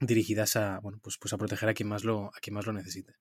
dirigidas 0.00 0.56
a, 0.56 0.80
bueno, 0.80 0.98
pues, 1.02 1.18
pues 1.18 1.32
a 1.32 1.38
proteger 1.38 1.68
a 1.68 1.74
quien 1.74 1.88
más 1.88 2.04
lo, 2.04 2.26
a 2.26 2.40
quien 2.40 2.54
más 2.54 2.66
lo 2.66 2.72
necesite. 2.72 3.14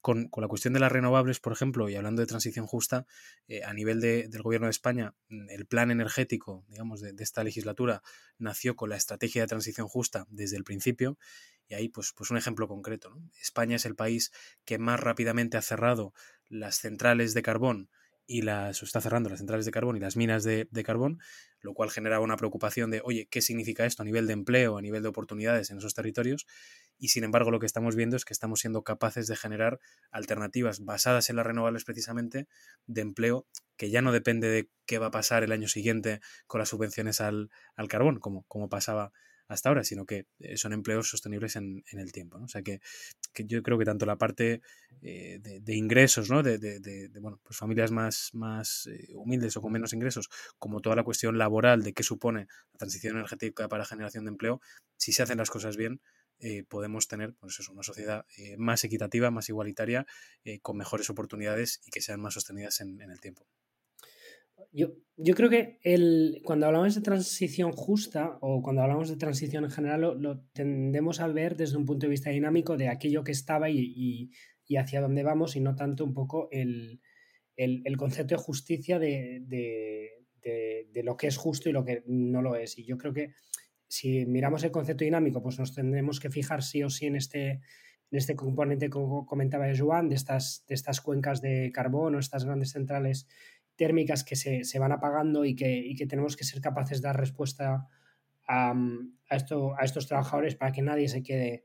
Con, 0.00 0.28
con, 0.28 0.42
la 0.42 0.48
cuestión 0.48 0.74
de 0.74 0.80
las 0.80 0.92
renovables, 0.92 1.40
por 1.40 1.52
ejemplo, 1.52 1.88
y 1.88 1.96
hablando 1.96 2.20
de 2.20 2.26
transición 2.26 2.66
justa, 2.66 3.06
eh, 3.48 3.64
a 3.64 3.72
nivel 3.74 4.00
de, 4.00 4.28
del 4.28 4.42
Gobierno 4.42 4.68
de 4.68 4.72
España, 4.72 5.14
mm, 5.28 5.50
el 5.50 5.66
plan 5.66 5.90
energético, 5.90 6.64
digamos, 6.68 7.00
de, 7.00 7.12
de, 7.12 7.24
esta 7.24 7.42
legislatura 7.42 8.02
nació 8.38 8.76
con 8.76 8.90
la 8.90 8.96
estrategia 8.96 9.42
de 9.42 9.48
transición 9.48 9.88
justa 9.88 10.26
desde 10.30 10.56
el 10.56 10.64
principio. 10.64 11.18
Y 11.66 11.74
ahí, 11.74 11.88
pues, 11.88 12.12
pues 12.16 12.30
un 12.30 12.36
ejemplo 12.36 12.68
concreto. 12.68 13.16
España 13.40 13.76
es 13.76 13.84
el 13.86 13.96
país 13.96 14.32
que 14.64 14.78
más 14.78 15.00
rápidamente 15.00 15.56
ha 15.56 15.62
cerrado 15.62 16.14
las 16.48 16.78
centrales 16.78 17.34
de 17.34 17.42
carbón 17.42 17.90
y 18.30 18.42
las 18.42 18.82
está 18.82 19.00
cerrando 19.00 19.30
las 19.30 19.38
centrales 19.38 19.64
de 19.64 19.72
carbón 19.72 19.96
y 19.96 20.00
las 20.00 20.14
minas 20.14 20.44
de, 20.44 20.68
de, 20.70 20.84
carbón, 20.84 21.18
lo 21.62 21.72
cual 21.72 21.90
generaba 21.90 22.22
una 22.22 22.36
preocupación 22.36 22.90
de, 22.90 23.00
oye, 23.02 23.26
¿qué 23.30 23.40
significa 23.40 23.86
esto 23.86 24.02
a 24.02 24.04
nivel 24.04 24.26
de 24.26 24.34
empleo, 24.34 24.76
a 24.76 24.82
nivel 24.82 25.02
de 25.02 25.08
oportunidades 25.08 25.70
en 25.70 25.78
esos 25.78 25.94
territorios? 25.94 26.46
Y 26.98 27.08
sin 27.08 27.24
embargo, 27.24 27.50
lo 27.50 27.58
que 27.58 27.64
estamos 27.64 27.96
viendo 27.96 28.16
es 28.16 28.26
que 28.26 28.34
estamos 28.34 28.60
siendo 28.60 28.84
capaces 28.84 29.28
de 29.28 29.36
generar 29.36 29.80
alternativas 30.10 30.84
basadas 30.84 31.30
en 31.30 31.36
las 31.36 31.46
renovables 31.46 31.84
precisamente 31.84 32.46
de 32.86 33.00
empleo 33.00 33.46
que 33.78 33.88
ya 33.88 34.02
no 34.02 34.12
depende 34.12 34.48
de 34.48 34.68
qué 34.84 34.98
va 34.98 35.06
a 35.06 35.10
pasar 35.10 35.42
el 35.42 35.52
año 35.52 35.66
siguiente 35.66 36.20
con 36.46 36.58
las 36.58 36.68
subvenciones 36.68 37.22
al, 37.22 37.48
al 37.76 37.88
carbón, 37.88 38.20
como, 38.20 38.44
como 38.46 38.68
pasaba 38.68 39.10
hasta 39.48 39.68
ahora, 39.68 39.84
sino 39.84 40.04
que 40.06 40.26
eh, 40.38 40.56
son 40.56 40.72
empleos 40.72 41.08
sostenibles 41.08 41.56
en, 41.56 41.82
en 41.90 41.98
el 41.98 42.12
tiempo. 42.12 42.38
¿no? 42.38 42.44
O 42.44 42.48
sea 42.48 42.62
que, 42.62 42.80
que, 43.32 43.44
yo 43.44 43.62
creo 43.62 43.78
que 43.78 43.84
tanto 43.84 44.06
la 44.06 44.16
parte 44.16 44.62
eh, 45.02 45.38
de, 45.40 45.60
de, 45.60 45.74
ingresos, 45.74 46.30
¿no? 46.30 46.42
de, 46.42 46.58
de, 46.58 47.10
bueno, 47.20 47.40
pues 47.42 47.58
familias 47.58 47.90
más, 47.90 48.30
más 48.34 48.86
eh, 48.86 49.08
humildes 49.14 49.56
o 49.56 49.62
con 49.62 49.72
menos 49.72 49.92
ingresos, 49.92 50.28
como 50.58 50.80
toda 50.80 50.96
la 50.96 51.04
cuestión 51.04 51.38
laboral 51.38 51.82
de 51.82 51.92
qué 51.92 52.02
supone 52.02 52.46
la 52.72 52.78
transición 52.78 53.16
energética 53.16 53.68
para 53.68 53.84
generación 53.84 54.24
de 54.24 54.30
empleo, 54.30 54.60
si 54.96 55.12
se 55.12 55.22
hacen 55.22 55.38
las 55.38 55.50
cosas 55.50 55.76
bien, 55.76 56.00
eh, 56.40 56.62
podemos 56.68 57.08
tener 57.08 57.34
pues 57.34 57.58
eso, 57.58 57.72
una 57.72 57.82
sociedad 57.82 58.24
eh, 58.36 58.56
más 58.56 58.84
equitativa, 58.84 59.30
más 59.30 59.48
igualitaria, 59.48 60.06
eh, 60.44 60.60
con 60.60 60.76
mejores 60.76 61.10
oportunidades 61.10 61.80
y 61.84 61.90
que 61.90 62.00
sean 62.00 62.20
más 62.20 62.34
sostenidas 62.34 62.80
en, 62.80 63.00
en 63.00 63.10
el 63.10 63.20
tiempo. 63.20 63.46
Yo, 64.72 64.88
yo, 65.16 65.34
creo 65.34 65.48
que 65.48 65.78
el, 65.82 66.42
cuando 66.44 66.66
hablamos 66.66 66.94
de 66.94 67.00
transición 67.00 67.72
justa 67.72 68.38
o 68.40 68.62
cuando 68.62 68.82
hablamos 68.82 69.08
de 69.08 69.16
transición 69.16 69.64
en 69.64 69.70
general 69.70 70.00
lo, 70.00 70.14
lo, 70.14 70.40
tendemos 70.52 71.20
a 71.20 71.28
ver 71.28 71.56
desde 71.56 71.76
un 71.76 71.86
punto 71.86 72.06
de 72.06 72.10
vista 72.10 72.30
dinámico 72.30 72.76
de 72.76 72.88
aquello 72.88 73.24
que 73.24 73.32
estaba 73.32 73.70
y, 73.70 73.78
y, 73.78 74.30
y 74.66 74.76
hacia 74.76 75.00
dónde 75.00 75.22
vamos 75.22 75.56
y 75.56 75.60
no 75.60 75.74
tanto 75.74 76.04
un 76.04 76.12
poco 76.12 76.48
el, 76.50 77.00
el, 77.56 77.82
el 77.84 77.96
concepto 77.96 78.34
de 78.36 78.42
justicia 78.42 78.98
de, 78.98 79.40
de, 79.42 80.24
de, 80.42 80.88
de, 80.92 81.02
lo 81.02 81.16
que 81.16 81.26
es 81.26 81.36
justo 81.36 81.68
y 81.68 81.72
lo 81.72 81.84
que 81.84 82.02
no 82.06 82.42
lo 82.42 82.56
es. 82.56 82.78
Y 82.78 82.84
yo 82.84 82.98
creo 82.98 83.12
que 83.12 83.32
si 83.88 84.26
miramos 84.26 84.62
el 84.64 84.70
concepto 84.70 85.04
dinámico, 85.04 85.42
pues 85.42 85.58
nos 85.58 85.74
tendremos 85.74 86.20
que 86.20 86.30
fijar 86.30 86.62
sí 86.62 86.82
o 86.82 86.90
sí 86.90 87.06
en 87.06 87.16
este, 87.16 87.50
en 87.50 87.60
este 88.18 88.36
componente 88.36 88.86
que 88.86 88.98
comentaba 89.26 89.66
Joan, 89.76 90.08
de 90.08 90.14
estas, 90.14 90.64
de 90.68 90.74
estas 90.74 91.00
cuencas 91.00 91.40
de 91.40 91.72
carbono, 91.72 92.18
estas 92.18 92.44
grandes 92.44 92.72
centrales 92.72 93.26
térmicas 93.78 94.24
que 94.24 94.36
se, 94.36 94.64
se 94.64 94.78
van 94.78 94.92
apagando 94.92 95.46
y 95.46 95.54
que, 95.54 95.78
y 95.78 95.94
que, 95.94 96.06
tenemos 96.06 96.36
que 96.36 96.44
ser 96.44 96.60
capaces 96.60 97.00
de 97.00 97.08
dar 97.08 97.18
respuesta 97.18 97.88
a, 98.46 98.74
a, 99.30 99.36
esto, 99.36 99.74
a 99.78 99.84
estos 99.84 100.06
trabajadores 100.06 100.56
para 100.56 100.72
que 100.72 100.82
nadie 100.82 101.08
se 101.08 101.22
quede 101.22 101.64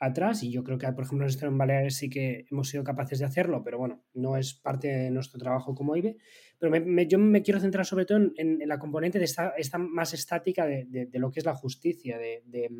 atrás 0.00 0.42
y 0.42 0.52
yo 0.52 0.62
creo 0.62 0.78
que, 0.78 0.90
por 0.92 1.04
ejemplo, 1.04 1.26
en 1.28 1.58
Baleares 1.58 1.96
sí 1.96 2.08
que 2.08 2.46
hemos 2.50 2.68
sido 2.68 2.84
capaces 2.84 3.18
de 3.18 3.24
hacerlo, 3.24 3.62
pero 3.64 3.78
bueno, 3.78 4.04
no 4.14 4.36
es 4.36 4.54
parte 4.54 4.88
de 4.88 5.10
nuestro 5.10 5.38
trabajo 5.38 5.74
como 5.74 5.96
IBE. 5.96 6.16
Pero 6.58 6.74
yo 7.04 7.18
me 7.18 7.42
quiero 7.42 7.60
centrar 7.60 7.84
sobre 7.84 8.04
todo 8.04 8.30
en, 8.36 8.60
la 8.66 8.78
componente 8.78 9.18
de 9.18 9.24
esta, 9.24 9.50
esta 9.56 9.78
más 9.78 10.14
estática 10.14 10.66
de, 10.66 10.86
de, 10.86 11.18
lo 11.18 11.30
que 11.30 11.40
es 11.40 11.46
la 11.46 11.54
justicia, 11.54 12.18
de, 12.18 12.70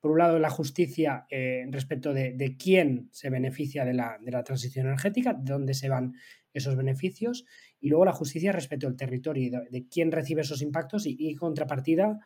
por 0.00 0.10
un 0.10 0.18
lado, 0.18 0.38
la 0.38 0.50
justicia 0.50 1.26
eh, 1.30 1.64
respecto 1.70 2.12
de, 2.12 2.56
quién 2.58 3.08
se 3.10 3.30
beneficia 3.30 3.84
de 3.84 3.94
la, 3.94 4.18
de 4.20 4.30
la, 4.30 4.44
transición 4.44 4.86
energética, 4.86 5.32
de 5.32 5.52
dónde 5.52 5.74
se 5.74 5.88
van 5.88 6.14
esos 6.52 6.76
beneficios, 6.76 7.46
y 7.84 7.90
luego 7.90 8.06
la 8.06 8.12
justicia 8.12 8.50
respecto 8.50 8.86
al 8.86 8.96
territorio, 8.96 9.62
de, 9.70 9.86
quién 9.88 10.10
recibe 10.10 10.40
esos 10.40 10.62
impactos 10.62 11.04
y, 11.04 11.16
y 11.18 11.34
contrapartida 11.34 12.18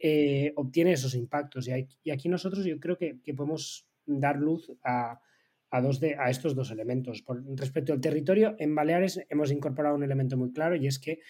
eh, 0.00 0.52
obtiene 0.56 0.92
esos 0.92 1.14
impactos. 1.14 1.68
Y, 1.68 2.10
aquí 2.10 2.28
nosotros 2.28 2.64
yo 2.64 2.80
creo 2.80 2.96
que, 2.96 3.20
podemos 3.36 3.86
dar 4.04 4.36
luz 4.36 4.68
a, 4.82 5.20
dos 5.80 6.00
de, 6.00 6.16
a 6.18 6.28
estos 6.28 6.56
dos 6.56 6.72
elementos. 6.72 7.22
Respecto 7.54 7.92
al 7.92 8.00
territorio, 8.00 8.56
en 8.58 8.74
Baleares 8.74 9.24
hemos 9.28 9.52
incorporado 9.52 9.94
un 9.94 10.02
elemento 10.02 10.36
muy 10.36 10.52
claro 10.52 10.74
y 10.74 10.88
es 10.88 10.98
que 10.98 11.20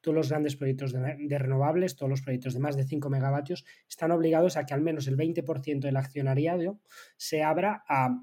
todos 0.00 0.14
los 0.14 0.28
grandes 0.28 0.54
proyectos 0.54 0.92
de, 0.92 1.38
renovables, 1.38 1.96
todos 1.96 2.10
los 2.10 2.22
proyectos 2.22 2.54
de 2.54 2.60
más 2.60 2.76
de 2.76 2.84
5 2.84 3.10
megavatios, 3.10 3.64
están 3.88 4.12
obligados 4.12 4.56
a 4.56 4.64
que 4.64 4.74
al 4.74 4.82
menos 4.82 5.08
el 5.08 5.16
20% 5.16 5.80
del 5.80 5.96
accionariado 5.96 6.78
se 7.16 7.42
abra 7.42 7.82
a 7.88 8.22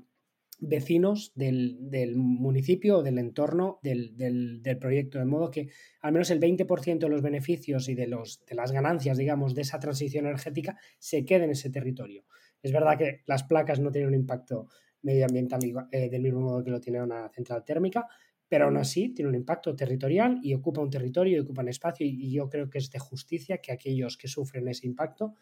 vecinos 0.62 1.34
del, 1.36 2.16
municipio 2.16 3.00
o 3.00 3.04
del 3.04 3.18
entorno 3.18 3.80
del, 3.82 4.78
proyecto, 4.80 5.18
de 5.18 5.26
modo 5.26 5.50
que 5.50 5.70
al 6.02 6.14
menos 6.14 6.30
el 6.30 6.40
20% 6.40 7.00
de 7.00 7.10
los 7.10 7.22
beneficios 7.22 7.90
y 7.90 7.96
de, 7.96 8.08
los, 8.08 8.46
de 8.46 8.56
las 8.56 8.72
ganancias, 8.72 9.18
digamos, 9.18 9.56
de 9.56 9.64
esa 9.64 9.80
transición 9.80 10.26
energética 10.26 10.78
se 11.00 11.26
quede 11.26 11.46
en 11.46 11.52
ese 11.52 11.72
territorio. 11.72 12.24
Es 12.62 12.72
verdad 12.72 12.98
que 12.98 13.22
las 13.26 13.44
placas 13.44 13.80
no 13.80 13.92
tienen 13.92 14.10
un 14.10 14.16
impacto 14.16 14.68
medioambiental 15.02 15.62
eh, 15.92 16.10
del 16.10 16.22
mismo 16.22 16.42
modo 16.42 16.64
que 16.64 16.70
lo 16.70 16.80
tiene 16.80 17.02
una 17.02 17.28
central 17.30 17.66
térmica, 17.66 18.08
pero 18.48 18.66
aún 18.66 18.78
así 18.78 19.10
tiene 19.16 19.30
un 19.30 19.36
impacto 19.36 19.76
territorial 19.76 20.40
y 20.44 20.54
ocupa 20.54 20.82
un 20.82 20.92
territorio 20.92 21.38
y 21.38 21.40
ocupa 21.40 21.64
un 21.64 21.70
espacio 21.70 22.06
y, 22.06 22.32
yo 22.32 22.50
creo 22.50 22.70
que 22.70 22.78
es 22.78 22.92
de 22.92 23.00
justicia 23.00 23.58
que 23.58 23.72
aquellos 23.72 24.16
que 24.16 24.28
sufren 24.28 24.68
ese 24.68 24.86
impacto 24.86 25.34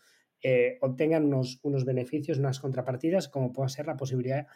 eh, 0.42 0.78
obtengan 0.80 1.26
unos, 1.26 1.60
unos 1.64 1.84
beneficios, 1.84 2.38
unas 2.38 2.62
contrapartidas, 2.62 3.28
como 3.28 3.52
pueda 3.52 3.68
ser 3.68 3.88
la 3.88 3.98
posibilidad 3.98 4.48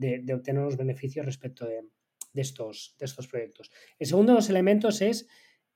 de, 0.00 0.34
obtener 0.34 0.62
los 0.62 0.76
beneficios 0.76 1.26
respecto 1.26 1.66
de, 1.66 1.82
estos, 2.34 2.96
de 2.98 3.04
estos 3.04 3.28
proyectos. 3.28 3.70
El 3.98 4.06
segundo 4.06 4.32
de 4.32 4.36
los 4.36 4.48
elementos 4.48 5.02
es 5.02 5.28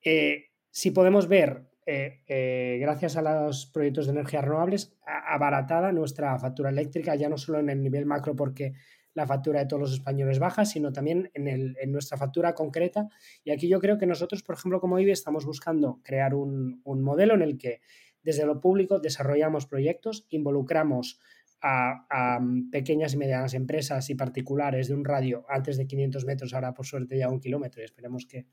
eh, 0.03 0.47
si 0.71 0.91
podemos 0.91 1.29
ver, 1.29 1.69
eh, 1.87 2.23
eh, 2.27 2.79
gracias 2.81 3.17
a 3.17 3.23
los 3.23 3.67
proyectos 3.67 4.07
de 4.07 4.13
energías 4.13 4.45
renovables, 4.45 4.97
abaratada 5.07 5.93
nuestra 5.93 6.39
factura 6.39 6.71
eléctrica, 6.71 7.15
ya 7.15 7.29
no 7.29 7.37
solo 7.37 7.59
en 7.61 7.69
el 7.69 7.83
nivel 7.83 8.07
macro 8.07 8.35
porque 8.35 8.73
la 9.13 9.27
factura 9.27 9.61
de 9.61 9.67
todos 9.67 9.81
los 9.81 9.93
españoles 9.93 10.41
baja, 10.41 10.65
sino 10.65 10.93
también 10.93 11.31
en, 11.35 11.93
nuestra 11.93 12.19
factura 12.19 12.55
concreta. 12.55 13.09
Y 13.45 13.53
aquí 13.53 13.69
yo 13.69 13.79
creo 13.79 13.97
que 13.97 14.07
nosotros, 14.07 14.43
por 14.43 14.57
ejemplo, 14.57 14.81
como 14.81 14.99
IBE, 14.99 15.13
estamos 15.13 15.45
buscando 15.45 16.01
crear 16.03 16.35
un 16.35 16.81
modelo 16.85 17.35
en 17.35 17.43
el 17.43 17.57
que 17.57 17.81
desde 18.25 18.47
lo 18.47 18.61
público 18.61 18.99
desarrollamos 18.99 19.67
proyectos, 19.67 20.27
involucramos 20.31 21.21
a, 21.67 22.41
pequeñas 22.71 23.15
y 23.15 23.17
medianas 23.17 23.55
empresas 23.55 24.11
y 24.11 24.15
particulares 24.15 24.89
de 24.89 24.95
un 24.95 25.05
radio 25.05 25.47
antes 25.49 25.79
de 25.79 25.87
500 25.87 26.25
metros, 26.27 26.53
ahora 26.53 26.75
por 26.75 26.85
suerte 26.85 27.19
ya 27.19 27.31
un 27.31 27.41
kilómetro 27.41 27.81
y 27.81 27.87
esperemos 27.87 28.27
que, 28.27 28.47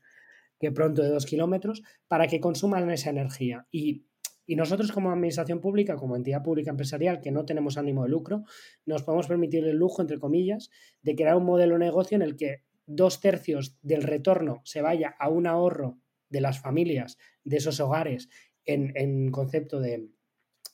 pronto 0.72 1.02
de 1.02 1.08
dos 1.08 1.26
kilómetros, 1.26 1.82
para 2.08 2.26
que 2.26 2.40
consuman 2.40 2.90
esa 2.90 3.10
energía. 3.10 3.66
Y, 3.70 4.06
nosotros 4.48 4.92
como 4.92 5.10
administración 5.10 5.60
pública, 5.60 5.96
como 5.96 6.14
entidad 6.14 6.42
pública 6.42 6.70
empresarial 6.70 7.20
que 7.20 7.30
no 7.30 7.46
tenemos 7.46 7.78
ánimo 7.78 8.02
de 8.02 8.10
lucro, 8.10 8.44
nos 8.84 9.02
podemos 9.02 9.26
permitir 9.26 9.64
el 9.64 9.76
lujo, 9.76 10.02
entre 10.02 10.18
comillas, 10.18 10.68
de 11.00 11.14
crear 11.14 11.36
un 11.36 11.46
modelo 11.46 11.74
de 11.74 11.86
negocio 11.86 12.16
en 12.16 12.22
el 12.22 12.36
que 12.36 12.62
dos 12.84 13.20
tercios 13.20 13.78
del 13.80 14.02
retorno 14.02 14.60
se 14.64 14.82
vaya 14.82 15.14
a 15.18 15.30
un 15.30 15.46
ahorro 15.46 16.00
de 16.28 16.42
las 16.42 16.60
familias, 16.60 17.16
de 17.44 17.56
esos 17.56 17.80
hogares, 17.80 18.28
en, 18.66 18.92
en 18.94 19.30
concepto 19.30 19.80
de, 19.80 20.10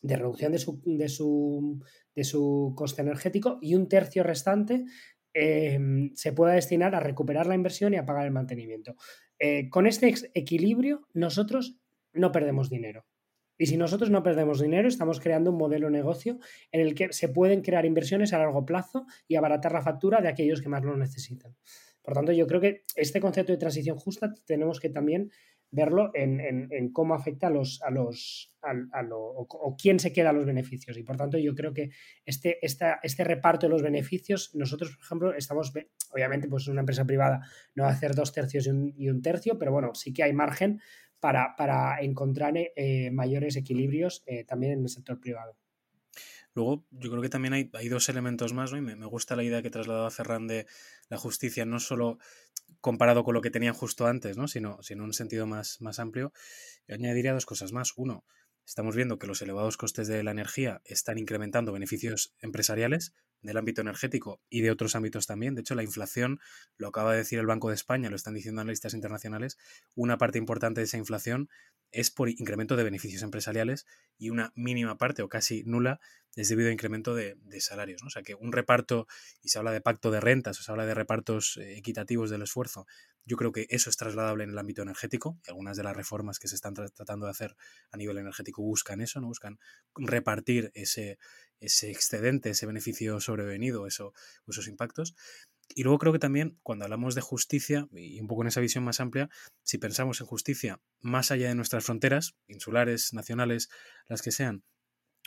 de 0.00 0.16
reducción 0.16 0.52
de 0.52 0.58
su, 0.58 0.80
de 0.84 1.08
su, 1.08 1.84
de 2.14 2.24
su 2.24 2.72
coste 2.76 3.02
energético 3.02 3.58
y 3.60 3.74
un 3.74 3.88
tercio 3.88 4.22
restante 4.22 4.84
em, 5.34 6.10
se 6.14 6.32
pueda 6.32 6.54
destinar 6.54 6.94
a 6.94 7.00
recuperar 7.00 7.46
la 7.46 7.54
inversión 7.54 7.94
y 7.94 7.96
a 7.96 8.06
pagar 8.06 8.26
el 8.26 8.32
mantenimiento. 8.32 8.96
Eh, 9.38 9.68
con 9.70 9.86
este 9.86 10.14
equilibrio, 10.34 11.06
nosotros 11.14 11.78
no 12.12 12.32
perdemos 12.32 12.70
dinero. 12.70 13.06
Y 13.58 13.66
si 13.66 13.76
nosotros 13.76 14.08
no 14.10 14.22
perdemos 14.22 14.60
dinero, 14.60 14.86
estamos 14.86 15.18
creando 15.18 15.50
un 15.50 15.58
modelo 15.58 15.88
de 15.88 15.92
negocio 15.92 16.38
en 16.70 16.80
el 16.80 16.94
que 16.94 17.12
se 17.12 17.28
pueden 17.28 17.62
crear 17.62 17.84
inversiones 17.84 18.32
a 18.32 18.38
largo 18.38 18.64
plazo 18.64 19.06
y 19.26 19.34
abaratar 19.34 19.72
la 19.72 19.82
factura 19.82 20.20
de 20.20 20.28
aquellos 20.28 20.62
que 20.62 20.68
más 20.68 20.84
lo 20.84 20.96
necesitan. 20.96 21.56
Por 22.02 22.14
tanto, 22.14 22.32
yo 22.32 22.46
creo 22.46 22.60
que 22.60 22.84
este 22.94 23.20
concepto 23.20 23.52
de 23.52 23.58
transición 23.58 23.98
justa 23.98 24.32
tenemos 24.46 24.78
que 24.78 24.88
también 24.88 25.30
verlo 25.70 26.10
en, 26.14 26.92
cómo 26.92 27.14
afecta 27.14 27.48
a 27.48 27.50
los, 27.50 27.80
a 27.82 27.90
los 27.90 28.54
a, 28.62 29.02
lo, 29.02 29.18
o, 29.18 29.76
quién 29.76 30.00
se 30.00 30.12
queda 30.12 30.32
los 30.32 30.46
beneficios. 30.46 30.96
Y 30.96 31.02
por 31.02 31.16
tanto, 31.16 31.38
yo 31.38 31.54
creo 31.54 31.72
que 31.72 31.90
este, 32.24 32.58
este 32.62 33.24
reparto 33.24 33.66
de 33.66 33.70
los 33.70 33.82
beneficios, 33.82 34.54
nosotros, 34.54 34.96
por 34.96 35.04
ejemplo, 35.04 35.34
estamos, 35.34 35.72
obviamente, 36.10 36.48
pues 36.48 36.68
una 36.68 36.80
empresa 36.80 37.04
privada 37.04 37.40
no 37.74 37.84
va 37.84 37.90
a 37.90 37.92
hacer 37.92 38.14
dos 38.14 38.32
tercios 38.32 38.66
y 38.66 39.08
un, 39.08 39.22
tercio, 39.22 39.58
pero 39.58 39.72
bueno, 39.72 39.94
sí 39.94 40.12
que 40.12 40.22
hay 40.22 40.32
margen 40.32 40.80
para, 41.20 41.54
para 41.56 42.00
encontrar 42.00 42.54
eh, 42.56 43.10
mayores 43.10 43.56
equilibrios 43.56 44.22
eh, 44.26 44.44
también 44.44 44.72
en 44.72 44.82
el 44.82 44.88
sector 44.88 45.20
privado. 45.20 45.56
Luego, 46.54 46.86
yo 46.90 47.10
creo 47.10 47.22
que 47.22 47.28
también 47.28 47.54
hay, 47.54 47.70
hay 47.74 47.88
dos 47.88 48.08
elementos 48.08 48.52
más, 48.52 48.72
¿no? 48.72 48.78
Y 48.78 48.80
me, 48.80 48.96
me, 48.96 49.06
gusta 49.06 49.36
la 49.36 49.44
idea 49.44 49.62
que 49.62 49.70
trasladaba 49.70 50.10
Ferran 50.10 50.46
de 50.48 50.66
la 51.08 51.16
justicia, 51.16 51.64
no 51.64 51.78
solo 51.78 52.18
comparado 52.80 53.24
con 53.24 53.34
lo 53.34 53.40
que 53.40 53.50
tenían 53.50 53.74
justo 53.74 54.06
antes, 54.06 54.36
¿no? 54.36 54.48
sino, 54.48 54.82
sino 54.82 55.02
en 55.02 55.08
un 55.08 55.14
sentido 55.14 55.46
más, 55.46 55.80
más 55.80 55.98
amplio. 55.98 56.32
Yo 56.86 56.94
añadiría 56.94 57.32
dos 57.32 57.46
cosas 57.46 57.72
más. 57.72 57.92
Uno, 57.96 58.24
estamos 58.66 58.96
viendo 58.96 59.18
que 59.18 59.26
los 59.26 59.42
elevados 59.42 59.76
costes 59.76 60.08
de 60.08 60.22
la 60.22 60.30
energía 60.30 60.80
están 60.84 61.18
incrementando 61.18 61.72
beneficios 61.72 62.34
empresariales 62.40 63.14
del 63.42 63.56
ámbito 63.56 63.80
energético 63.80 64.40
y 64.48 64.62
de 64.62 64.70
otros 64.70 64.94
ámbitos 64.96 65.26
también. 65.26 65.54
De 65.54 65.60
hecho, 65.60 65.74
la 65.74 65.82
inflación, 65.82 66.40
lo 66.76 66.88
acaba 66.88 67.12
de 67.12 67.18
decir 67.18 67.38
el 67.38 67.46
Banco 67.46 67.68
de 67.68 67.74
España, 67.74 68.10
lo 68.10 68.16
están 68.16 68.34
diciendo 68.34 68.60
analistas 68.60 68.94
internacionales, 68.94 69.58
una 69.94 70.18
parte 70.18 70.38
importante 70.38 70.80
de 70.80 70.86
esa 70.86 70.98
inflación 70.98 71.48
es 71.90 72.10
por 72.10 72.28
incremento 72.28 72.76
de 72.76 72.84
beneficios 72.84 73.22
empresariales 73.22 73.86
y 74.18 74.30
una 74.30 74.52
mínima 74.54 74.98
parte 74.98 75.22
o 75.22 75.28
casi 75.28 75.62
nula 75.64 76.00
es 76.36 76.48
debido 76.48 76.68
a 76.68 76.72
incremento 76.72 77.14
de, 77.14 77.36
salarios. 77.60 78.02
O 78.04 78.10
sea 78.10 78.22
que 78.22 78.34
un 78.34 78.52
reparto, 78.52 79.08
y 79.42 79.48
se 79.48 79.58
habla 79.58 79.72
de 79.72 79.80
pacto 79.80 80.10
de 80.10 80.20
rentas, 80.20 80.60
o 80.60 80.62
se 80.62 80.70
habla 80.70 80.86
de 80.86 80.94
repartos 80.94 81.56
eh, 81.56 81.76
equitativos 81.76 82.30
del 82.30 82.42
esfuerzo, 82.42 82.86
yo 83.28 83.36
creo 83.36 83.52
que 83.52 83.66
eso 83.68 83.90
es 83.90 83.96
trasladable 83.96 84.44
en 84.44 84.50
el 84.50 84.58
ámbito 84.58 84.80
energético 84.80 85.38
y 85.46 85.50
algunas 85.50 85.76
de 85.76 85.82
las 85.82 85.94
reformas 85.94 86.38
que 86.38 86.48
se 86.48 86.54
están 86.54 86.72
tratando 86.74 87.26
de 87.26 87.30
hacer 87.30 87.56
a 87.90 87.98
nivel 87.98 88.16
energético 88.16 88.62
buscan 88.62 89.02
eso, 89.02 89.20
¿no? 89.20 89.28
buscan 89.28 89.58
repartir 89.94 90.72
ese, 90.74 91.18
ese 91.60 91.90
excedente, 91.90 92.50
ese 92.50 92.64
beneficio 92.64 93.20
sobrevenido, 93.20 93.86
eso, 93.86 94.14
esos 94.46 94.66
impactos. 94.66 95.14
Y 95.74 95.82
luego 95.82 95.98
creo 95.98 96.14
que 96.14 96.18
también 96.18 96.58
cuando 96.62 96.86
hablamos 96.86 97.14
de 97.14 97.20
justicia, 97.20 97.86
y 97.92 98.18
un 98.18 98.28
poco 98.28 98.42
en 98.42 98.48
esa 98.48 98.62
visión 98.62 98.82
más 98.82 98.98
amplia, 99.00 99.28
si 99.62 99.76
pensamos 99.76 100.22
en 100.22 100.26
justicia 100.26 100.80
más 101.00 101.30
allá 101.30 101.48
de 101.48 101.54
nuestras 101.54 101.84
fronteras, 101.84 102.34
insulares, 102.46 103.12
nacionales, 103.12 103.68
las 104.06 104.22
que 104.22 104.32
sean, 104.32 104.64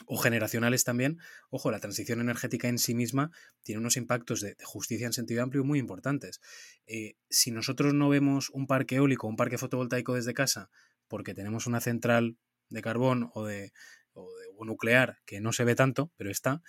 o 0.06 0.18
generacionales 0.18 0.84
también, 0.84 1.18
ojo, 1.50 1.70
la 1.70 1.80
transición 1.80 2.20
energética 2.20 2.68
en 2.68 2.78
sí 2.78 2.94
misma 2.94 3.30
tiene 3.62 3.80
unos 3.80 3.96
impactos 3.96 4.40
de, 4.40 4.56
justicia 4.64 5.06
en 5.06 5.12
sentido 5.12 5.42
amplio 5.42 5.64
muy 5.64 5.78
importantes. 5.78 6.40
Eh, 6.86 7.14
si 7.28 7.50
nosotros 7.50 7.94
no 7.94 8.08
vemos 8.08 8.50
un 8.50 8.66
parque 8.66 8.96
eólico, 8.96 9.26
un 9.26 9.36
parque 9.36 9.58
fotovoltaico 9.58 10.14
desde 10.14 10.34
casa, 10.34 10.70
porque 11.08 11.34
tenemos 11.34 11.66
una 11.66 11.80
central 11.80 12.36
de 12.68 12.82
carbón 12.82 13.30
o 13.34 13.44
de, 13.44 13.72
o 14.12 14.28
de 14.36 14.66
nuclear 14.66 15.18
que 15.26 15.40
no 15.40 15.52
se 15.52 15.64
ve 15.64 15.74
tanto, 15.74 16.12
pero 16.16 16.30
está, 16.30 16.62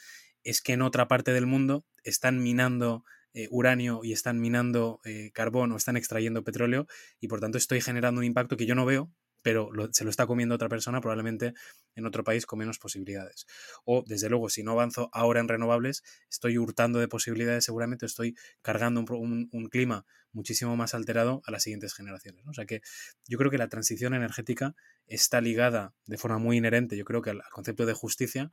es 0.44 0.62
que 0.62 0.74
en 0.74 0.82
otra 0.82 1.08
parte 1.08 1.32
del 1.32 1.46
mundo 1.46 1.86
están 2.04 2.42
minando 2.42 3.04
eh, 3.34 3.48
uranio 3.50 4.02
y 4.04 4.13
están 4.13 4.40
minando 4.40 5.00
eh, 5.06 5.32
carbón 5.34 5.72
o 5.72 5.78
están 5.78 5.98
extrayendo 5.98 6.44
petróleo 6.44 6.86
y 7.20 7.28
por 7.28 7.40
tanto 7.40 7.58
estoy 7.58 7.82
generando 7.82 8.20
un 8.20 8.25
impacto 8.25 8.58
que 8.58 8.68
yo 8.68 8.75
no 8.75 8.86
veo, 8.86 9.12
pero 9.44 9.70
se 9.92 10.04
lo 10.04 10.10
está 10.10 10.26
comiendo 10.26 10.56
otra 10.56 10.70
persona 10.70 11.02
probablemente 11.02 11.54
en 11.96 12.06
otro 12.08 12.24
país 12.24 12.48
con 12.48 12.60
menos 12.60 12.80
posibilidades. 12.80 13.46
O, 13.86 14.04
desde 14.08 14.30
luego, 14.30 14.50
si 14.50 14.64
no 14.64 14.72
avanzo 14.72 15.10
ahora 15.14 15.42
en 15.42 15.48
renovables, 15.48 16.02
estoy 16.32 16.58
hurtando 16.58 17.00
de 17.00 17.08
posibilidades, 17.08 17.66
seguramente 17.66 18.06
estoy 18.08 18.36
cargando 18.62 19.02
un, 19.02 19.70
clima 19.70 20.06
muchísimo 20.32 20.76
más 20.76 20.96
alterado 20.96 21.42
a 21.46 21.52
las 21.52 21.64
siguientes 21.64 21.94
generaciones. 21.94 22.44
O 22.48 22.54
sea 22.54 22.66
que 22.66 22.82
yo 23.28 23.38
creo 23.38 23.52
que 23.52 23.58
la 23.58 23.68
transición 23.68 24.14
energética 24.14 24.76
está 25.06 25.42
ligada 25.42 25.94
de 26.06 26.18
forma 26.18 26.40
muy 26.40 26.58
inherente, 26.58 26.98
yo 26.98 27.06
creo 27.06 27.22
que 27.22 27.32
al, 27.32 27.42
concepto 27.52 27.86
de 27.86 27.94
justicia, 27.94 28.52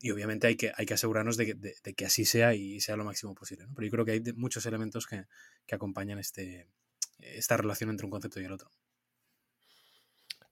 y 0.00 0.12
obviamente 0.12 0.46
hay 0.46 0.56
que, 0.56 0.72
hay 0.76 0.86
que 0.86 0.94
asegurarnos 0.94 1.36
de 1.36 1.56
que, 1.96 2.04
así 2.04 2.24
sea 2.24 2.54
y 2.54 2.80
sea 2.80 2.96
lo 2.96 3.04
máximo 3.04 3.34
posible. 3.34 3.66
Pero 3.74 3.86
yo 3.86 3.90
creo 3.90 4.04
que 4.04 4.12
hay 4.12 4.22
muchos 4.36 4.64
elementos 4.66 5.08
que, 5.08 5.24
que 5.66 5.74
acompañan 5.74 6.20
este, 6.20 6.68
esta 7.18 7.56
relación 7.56 7.90
entre 7.90 8.06
un 8.06 8.10
concepto 8.12 8.40
y 8.40 8.44
el 8.44 8.52
otro. 8.52 8.70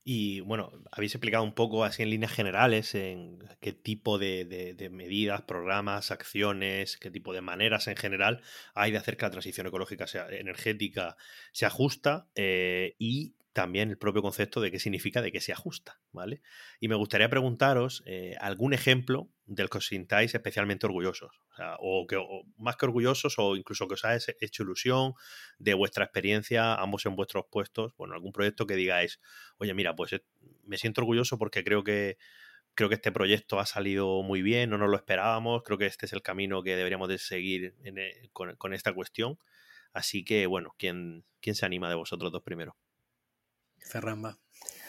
Y 0.08 0.38
bueno, 0.42 0.70
habéis 0.92 1.16
explicado 1.16 1.42
un 1.42 1.52
poco 1.52 1.82
así 1.82 2.04
en 2.04 2.10
líneas 2.10 2.30
generales 2.30 2.94
en 2.94 3.40
qué 3.60 3.72
tipo 3.72 4.18
de, 4.18 4.88
medidas, 4.92 5.42
programas, 5.42 6.12
acciones, 6.12 6.96
qué 6.96 7.10
tipo 7.10 7.32
de 7.32 7.40
maneras 7.40 7.88
en 7.88 7.96
general 7.96 8.40
hay 8.74 8.92
de 8.92 8.98
hacer 8.98 9.16
que 9.16 9.24
la 9.24 9.32
transición 9.32 9.66
ecológica 9.66 10.06
sea 10.06 10.28
energética 10.28 11.16
se 11.50 11.66
ajusta 11.66 12.28
eh, 12.36 12.94
y 13.00 13.34
también 13.56 13.88
el 13.88 13.96
propio 13.96 14.20
concepto 14.20 14.60
de 14.60 14.70
qué 14.70 14.78
significa 14.78 15.22
de 15.22 15.32
que 15.32 15.40
se 15.40 15.50
ajusta, 15.50 15.98
¿vale? 16.12 16.42
Y 16.78 16.88
me 16.88 16.94
gustaría 16.94 17.30
preguntaros 17.30 18.02
eh, 18.04 18.36
algún 18.38 18.74
ejemplo 18.74 19.30
del 19.46 19.70
que 19.70 19.78
os 19.78 19.86
sintáis 19.86 20.34
especialmente 20.34 20.84
orgullosos, 20.84 21.40
o, 21.78 22.06
que 22.06 22.18
más 22.58 22.76
que 22.76 22.84
orgullosos 22.84 23.38
o 23.38 23.56
incluso 23.56 23.88
que 23.88 23.94
os 23.94 24.04
haya 24.04 24.34
hecho 24.42 24.62
ilusión 24.62 25.14
de 25.58 25.72
vuestra 25.72 26.04
experiencia, 26.04 26.74
ambos 26.74 27.06
en 27.06 27.16
vuestros 27.16 27.46
puestos, 27.50 27.96
bueno, 27.96 28.12
algún 28.12 28.30
proyecto 28.30 28.66
que 28.66 28.76
digáis, 28.76 29.20
oye, 29.56 29.72
mira, 29.72 29.96
pues 29.96 30.12
eh, 30.12 30.22
me 30.64 30.76
siento 30.76 31.00
orgulloso 31.00 31.38
porque 31.38 31.64
creo 31.64 31.82
que 31.82 32.18
creo 32.74 32.90
que 32.90 32.96
este 32.96 33.10
proyecto 33.10 33.58
ha 33.58 33.64
salido 33.64 34.22
muy 34.22 34.42
bien, 34.42 34.68
no 34.68 34.76
nos 34.76 34.90
lo 34.90 34.96
esperábamos, 34.96 35.62
creo 35.62 35.78
que 35.78 35.86
este 35.86 36.04
es 36.04 36.12
el 36.12 36.20
camino 36.20 36.62
que 36.62 36.76
deberíamos 36.76 37.08
de 37.08 37.16
seguir 37.16 37.74
eh, 37.84 38.28
con, 38.34 38.74
esta 38.74 38.92
cuestión. 38.92 39.38
Así 39.94 40.26
que, 40.26 40.46
bueno, 40.46 40.74
¿quién, 40.76 41.24
¿quién 41.40 41.56
se 41.56 41.64
anima 41.64 41.88
de 41.88 41.94
vosotros 41.94 42.30
dos 42.30 42.42
primero? 42.42 42.76
Ferramba. 43.78 44.38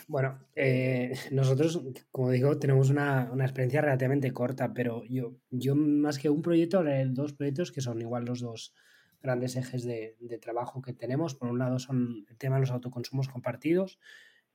Bueno, 0.08 0.40
eh, 0.56 1.14
nosotros, 1.32 1.84
como 2.12 2.32
digo, 2.32 2.58
tenemos 2.58 2.90
una, 2.90 3.30
experiencia 3.42 3.82
relativamente 3.82 4.32
corta, 4.32 4.74
pero 4.74 5.04
yo, 5.04 5.36
yo 5.50 5.76
más 5.76 6.18
que 6.18 6.30
un 6.30 6.42
proyecto, 6.42 6.82
dos 7.10 7.34
proyectos 7.34 7.74
que 7.74 7.82
son 7.82 8.02
igual 8.02 8.24
los 8.24 8.40
dos 8.40 8.74
grandes 9.22 9.58
ejes 9.58 9.84
de, 9.84 10.16
trabajo 10.42 10.82
que 10.82 10.94
tenemos. 10.94 11.36
Por 11.36 11.50
un 11.50 11.60
lado 11.60 11.78
son 11.80 12.26
el 12.30 12.38
tema 12.38 12.56
de 12.56 12.62
los 12.62 12.72
autoconsumos 12.72 13.28
compartidos. 13.28 14.00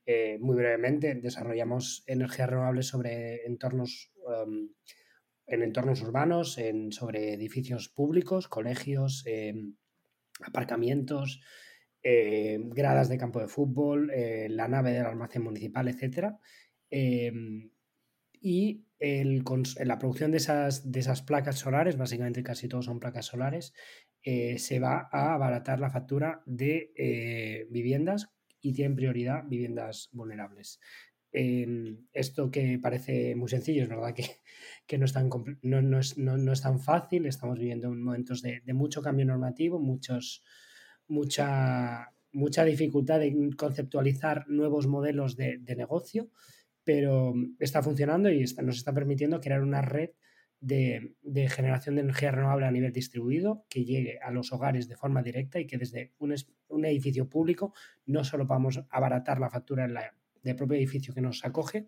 Eh, 0.07 0.39
muy 0.41 0.55
brevemente, 0.55 1.13
desarrollamos 1.15 2.03
energías 2.07 2.49
renovables 2.49 2.87
sobre 2.87 3.45
entornos, 3.45 4.11
em, 4.45 4.69
en 5.45 5.61
entornos 5.61 6.01
urbanos, 6.01 6.57
en, 6.57 6.91
sobre 6.91 7.33
edificios 7.33 7.89
públicos, 7.89 8.47
colegios, 8.47 9.23
em, 9.27 9.75
aparcamientos, 10.41 11.41
eh, 12.03 12.59
gradas 12.61 13.07
de 13.07 13.17
campo 13.17 13.39
de 13.39 13.47
fútbol, 13.47 14.11
eh, 14.11 14.47
la 14.49 14.67
nave 14.67 14.91
del 14.91 15.05
almacén 15.05 15.41
municipal, 15.41 15.87
etc. 15.87 16.35
Em, 16.89 17.71
y 18.41 18.85
la 18.99 19.99
producción 19.99 20.31
de 20.31 20.37
esas, 20.37 20.91
de 20.91 20.99
esas 20.99 21.21
placas 21.21 21.59
solares, 21.59 21.97
básicamente 21.97 22.43
casi 22.43 22.67
todos 22.67 22.85
son 22.85 22.99
placas 22.99 23.25
solares, 23.25 23.73
eh, 24.21 24.57
se 24.59 24.79
va 24.79 25.09
a 25.11 25.33
abaratar 25.33 25.79
la 25.79 25.89
factura 25.89 26.41
de 26.45 27.67
viviendas 27.69 28.29
y 28.61 28.73
tienen 28.73 28.95
prioridad 28.95 29.43
viviendas 29.47 30.09
vulnerables. 30.11 30.79
Em, 31.31 32.05
esto 32.13 32.51
que 32.51 32.79
parece 32.79 33.35
muy 33.35 33.49
sencillo, 33.49 33.83
es 33.83 33.89
verdad 33.89 34.13
que, 34.87 34.97
no, 34.97 35.05
es 35.05 35.13
tan, 35.13 35.29
no, 35.61 35.99
es, 35.99 36.61
tan 36.61 36.79
fácil, 36.79 37.25
estamos 37.25 37.59
viviendo 37.59 37.89
momentos 37.93 38.41
de 38.41 38.73
mucho 38.73 39.01
cambio 39.01 39.25
normativo, 39.25 39.79
muchos, 39.79 40.43
mucha, 41.13 42.11
mucha 42.31 42.65
dificultad 42.65 43.21
en 43.23 43.51
conceptualizar 43.51 44.45
nuevos 44.49 44.87
modelos 44.87 45.37
de, 45.37 45.59
negocio, 45.77 46.29
pero 46.83 47.33
está 47.59 47.81
funcionando 47.81 48.29
y 48.31 48.43
nos 48.61 48.77
está 48.77 48.93
permitiendo 48.93 49.39
crear 49.39 49.61
una 49.61 49.81
red 49.81 50.09
de, 50.59 51.15
generación 51.49 51.95
de 51.95 52.01
energía 52.01 52.31
renovable 52.31 52.65
a 52.65 52.71
nivel 52.71 52.91
distribuido 52.91 53.65
que 53.69 53.85
llegue 53.85 54.19
a 54.19 54.31
los 54.31 54.51
hogares 54.51 54.87
de 54.87 54.95
forma 54.95 55.21
directa 55.21 55.59
y 55.59 55.67
que 55.67 55.77
desde 55.77 56.13
un, 56.17 56.33
un 56.69 56.85
edificio 56.85 57.29
público 57.29 57.73
no 58.05 58.23
solo 58.23 58.47
podamos 58.47 58.81
abaratar 58.89 59.39
la 59.39 59.49
factura 59.49 59.85
en 59.85 59.95
del 60.41 60.57
propio 60.57 60.77
edificio 60.77 61.13
que 61.13 61.21
nos 61.21 61.45
acoge, 61.45 61.87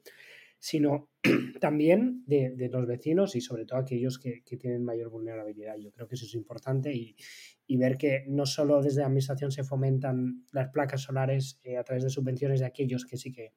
sino 0.65 1.11
también 1.61 2.23
de, 2.25 2.69
los 2.71 2.87
vecinos 2.87 3.35
y 3.35 3.41
sobre 3.41 3.67
todo 3.67 3.77
aquellos 3.77 4.17
que, 4.17 4.41
tienen 4.59 4.83
mayor 4.83 5.11
vulnerabilidad. 5.11 5.75
Yo 5.77 5.91
creo 5.91 6.07
que 6.07 6.15
eso 6.15 6.25
es 6.25 6.33
importante 6.33 6.91
y, 6.91 7.77
ver 7.77 7.99
que 7.99 8.23
no 8.27 8.47
solo 8.47 8.81
desde 8.81 9.01
la 9.01 9.05
administración 9.05 9.51
se 9.51 9.63
fomentan 9.63 10.47
las 10.51 10.69
placas 10.69 11.01
solares 11.01 11.59
eh, 11.63 11.77
a 11.77 11.83
través 11.83 12.03
de 12.03 12.09
subvenciones 12.09 12.61
de 12.61 12.65
aquellos 12.65 13.05
que 13.05 13.15
sí 13.15 13.31
que 13.31 13.53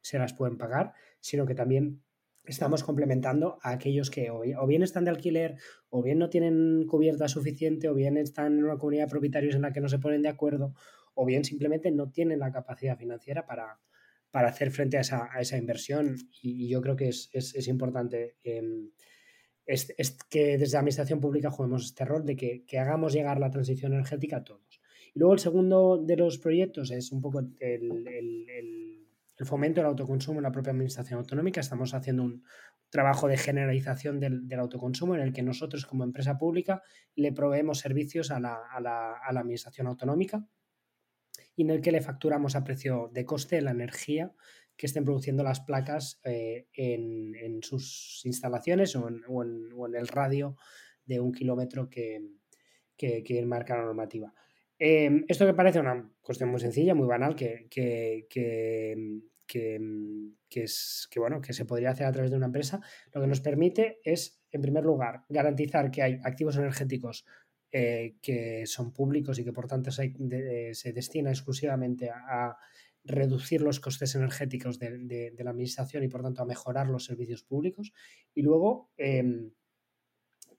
se 0.00 0.18
las 0.18 0.32
pueden 0.32 0.58
pagar, 0.58 0.94
sino 1.20 1.46
que 1.46 1.54
también 1.54 2.02
estamos 2.44 2.82
complementando 2.82 3.60
a 3.62 3.70
aquellos 3.70 4.10
que 4.10 4.28
o, 4.32 4.66
bien 4.66 4.82
están 4.82 5.04
de 5.04 5.12
alquiler, 5.12 5.58
o 5.90 6.02
bien 6.02 6.18
no 6.18 6.28
tienen 6.28 6.86
cubierta 6.88 7.28
suficiente, 7.28 7.88
o 7.88 7.94
bien 7.94 8.16
están 8.16 8.58
en 8.58 8.64
una 8.64 8.78
comunidad 8.78 9.04
de 9.04 9.10
propietarios 9.10 9.54
en 9.54 9.62
la 9.62 9.72
que 9.72 9.80
no 9.80 9.88
se 9.88 10.00
ponen 10.00 10.22
de 10.22 10.30
acuerdo, 10.30 10.74
o 11.14 11.24
bien 11.24 11.44
simplemente 11.44 11.92
no 11.92 12.10
tienen 12.10 12.40
la 12.40 12.50
capacidad 12.50 12.98
financiera 12.98 13.46
para, 13.46 13.78
para 14.30 14.48
hacer 14.48 14.70
frente 14.70 14.98
a 14.98 15.00
esa, 15.00 15.56
inversión 15.56 16.16
y, 16.42 16.68
yo 16.68 16.80
creo 16.80 16.96
que 16.96 17.08
es, 17.08 17.68
importante 17.68 18.36
em, 18.42 18.90
es, 19.66 20.16
que 20.30 20.58
desde 20.58 20.74
la 20.74 20.80
administración 20.80 21.20
pública 21.20 21.50
juguemos 21.50 21.84
este 21.84 22.04
rol 22.04 22.24
de 22.24 22.36
que, 22.36 22.78
hagamos 22.78 23.12
llegar 23.12 23.38
la 23.38 23.50
transición 23.50 23.92
energética 23.92 24.38
a 24.38 24.44
todos. 24.44 24.80
Y 25.14 25.18
luego 25.18 25.34
el 25.34 25.40
segundo 25.40 25.98
de 25.98 26.16
los 26.16 26.38
proyectos 26.38 26.90
es 26.90 27.12
un 27.12 27.20
poco 27.20 27.40
el, 27.60 29.06
fomento 29.44 29.80
del 29.80 29.88
autoconsumo 29.88 30.40
en 30.40 30.42
la 30.42 30.52
propia 30.52 30.72
administración 30.72 31.20
autonómica. 31.20 31.60
Estamos 31.60 31.94
haciendo 31.94 32.24
un 32.24 32.42
trabajo 32.90 33.28
de 33.28 33.36
generalización 33.36 34.20
del, 34.20 34.46
autoconsumo 34.58 35.14
en 35.14 35.20
el 35.20 35.32
que 35.32 35.42
nosotros 35.42 35.86
como 35.86 36.04
empresa 36.04 36.38
pública 36.38 36.82
le 37.14 37.32
proveemos 37.32 37.78
servicios 37.78 38.30
a 38.30 38.40
la, 38.40 38.58
a 38.74 38.80
la 38.80 39.40
administración 39.40 39.86
autonómica 39.86 40.46
y 41.58 41.62
en 41.62 41.70
el 41.70 41.80
que 41.80 41.90
le 41.90 42.00
facturamos 42.00 42.54
a 42.54 42.62
precio 42.62 43.10
de 43.12 43.24
coste 43.24 43.60
la 43.60 43.72
energía 43.72 44.32
que 44.76 44.86
estén 44.86 45.04
produciendo 45.04 45.42
las 45.42 45.58
placas 45.58 46.20
eh, 46.22 46.68
en, 46.72 47.60
sus 47.62 48.22
instalaciones 48.24 48.94
o 48.94 49.08
en, 49.08 49.94
el 49.96 50.06
radio 50.06 50.56
de 51.04 51.18
un 51.18 51.32
kilómetro 51.32 51.90
que, 51.90 52.22
que, 52.96 53.44
marca 53.44 53.76
la 53.76 53.86
normativa. 53.86 54.32
Em, 54.78 55.24
esto 55.26 55.46
que 55.46 55.54
parece 55.54 55.80
una 55.80 56.08
cuestión 56.20 56.48
muy 56.48 56.60
sencilla, 56.60 56.94
muy 56.94 57.08
banal, 57.08 57.34
que, 57.34 57.66
que, 57.68 58.28
es, 60.54 61.08
que, 61.10 61.18
bueno, 61.18 61.40
que 61.40 61.52
se 61.52 61.64
podría 61.64 61.90
hacer 61.90 62.06
a 62.06 62.12
través 62.12 62.30
de 62.30 62.36
una 62.36 62.46
empresa, 62.46 62.80
lo 63.12 63.20
que 63.20 63.26
nos 63.26 63.40
permite 63.40 63.98
es, 64.04 64.40
en 64.52 64.62
primer 64.62 64.84
lugar, 64.84 65.24
garantizar 65.28 65.90
que 65.90 66.02
hay 66.04 66.20
activos 66.22 66.56
energéticos 66.56 67.24
eh, 67.70 68.16
que 68.22 68.64
son 68.66 68.92
públicos 68.92 69.38
y 69.38 69.44
que 69.44 69.52
por 69.52 69.66
tanto 69.66 69.90
se, 69.90 70.12
destina 70.94 71.30
exclusivamente 71.30 72.10
a, 72.10 72.56
reducir 73.04 73.62
los 73.62 73.80
costes 73.80 74.14
energéticos 74.14 74.78
de, 74.78 75.32
la 75.38 75.50
administración 75.50 76.04
y 76.04 76.08
por 76.08 76.22
tanto 76.22 76.42
a 76.42 76.46
mejorar 76.46 76.88
los 76.88 77.04
servicios 77.04 77.42
públicos. 77.42 77.92
Y 78.34 78.42
luego 78.42 78.90
em, 78.98 79.50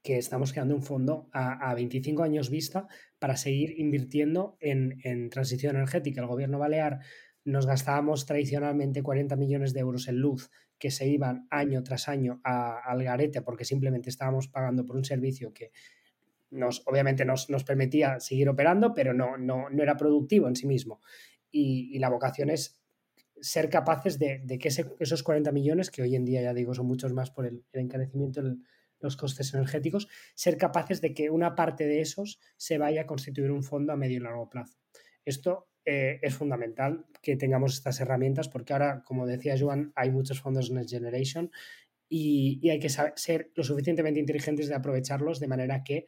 que 0.04 0.18
estamos 0.18 0.52
creando 0.54 0.76
un 0.76 0.84
fondo 0.84 1.30
a, 1.34 1.74
25 1.74 2.24
años 2.24 2.50
vista 2.50 2.88
para 3.20 3.38
seguir 3.38 3.80
invirtiendo 3.80 4.58
en, 4.60 5.30
transición 5.30 5.76
energética. 5.76 6.22
El 6.22 6.28
gobierno 6.28 6.60
balear 6.60 7.00
nos 7.44 7.66
gastábamos 7.66 8.26
tradicionalmente 8.26 9.04
40 9.04 9.36
millones 9.36 9.74
de 9.74 9.82
euros 9.82 10.08
en 10.08 10.20
luz 10.20 10.50
que 10.78 10.92
se 10.92 11.08
iban 11.08 11.48
año 11.50 11.84
tras 11.84 12.08
año 12.08 12.40
al 12.44 13.04
garete 13.04 13.42
porque 13.42 13.66
simplemente 13.66 14.10
estábamos 14.10 14.48
pagando 14.48 14.86
por 14.86 14.96
un 14.96 15.04
servicio 15.04 15.54
que 15.54 15.72
nos, 16.52 16.84
obviamente 16.88 17.26
nos, 17.26 17.48
permitía 17.66 18.20
seguir 18.20 18.50
operando, 18.50 18.94
pero 18.94 19.14
no, 19.14 19.38
no, 19.38 19.68
era 19.82 19.98
productivo 19.98 20.48
en 20.48 20.56
sí 20.56 20.68
mismo. 20.68 21.02
Y, 21.52 21.98
la 22.00 22.10
vocación 22.10 22.50
es 22.50 22.80
ser 23.42 23.70
capaces 23.70 24.20
de, 24.20 24.44
que 24.60 24.68
esos 24.68 25.24
40 25.24 25.52
millones, 25.52 25.92
que 25.92 26.02
hoy 26.02 26.16
en 26.16 26.26
día 26.26 26.42
ya 26.42 26.54
digo 26.54 26.74
son 26.74 26.88
muchos 26.88 27.14
más 27.14 27.32
por 27.32 27.46
el, 27.46 27.64
encarecimiento 27.74 28.42
de 28.42 28.58
los 29.00 29.16
costes 29.16 29.54
energéticos, 29.54 30.08
ser 30.36 30.58
capaces 30.58 31.02
de 31.02 31.14
que 31.14 31.30
una 31.30 31.56
parte 31.56 31.86
de 31.86 32.02
esos 32.02 32.40
se 32.58 32.78
vaya 32.78 33.02
a 33.02 33.06
constituir 33.06 33.52
un 33.52 33.64
fondo 33.64 33.94
a 33.94 33.96
medio 33.96 34.18
y 34.18 34.20
largo 34.20 34.50
plazo. 34.50 34.78
Esto 35.24 35.70
eh, 35.86 36.20
es 36.22 36.36
fundamental 36.36 37.06
que 37.22 37.38
tengamos 37.38 37.74
estas 37.74 38.02
herramientas 38.02 38.50
porque 38.50 38.74
ahora, 38.74 39.04
como 39.06 39.26
decía 39.26 39.56
Joan, 39.58 39.94
hay 39.96 40.12
muchos 40.12 40.42
fondos 40.42 40.70
Next 40.70 40.92
Generation 40.92 41.52
y, 42.10 42.60
y 42.62 42.72
hay 42.72 42.80
que 42.80 42.90
ser 42.90 43.52
lo 43.56 43.64
suficientemente 43.64 44.20
inteligentes 44.20 44.68
de 44.68 44.76
aprovecharlos 44.76 45.40
de 45.40 45.48
manera 45.48 45.84
que 45.84 46.08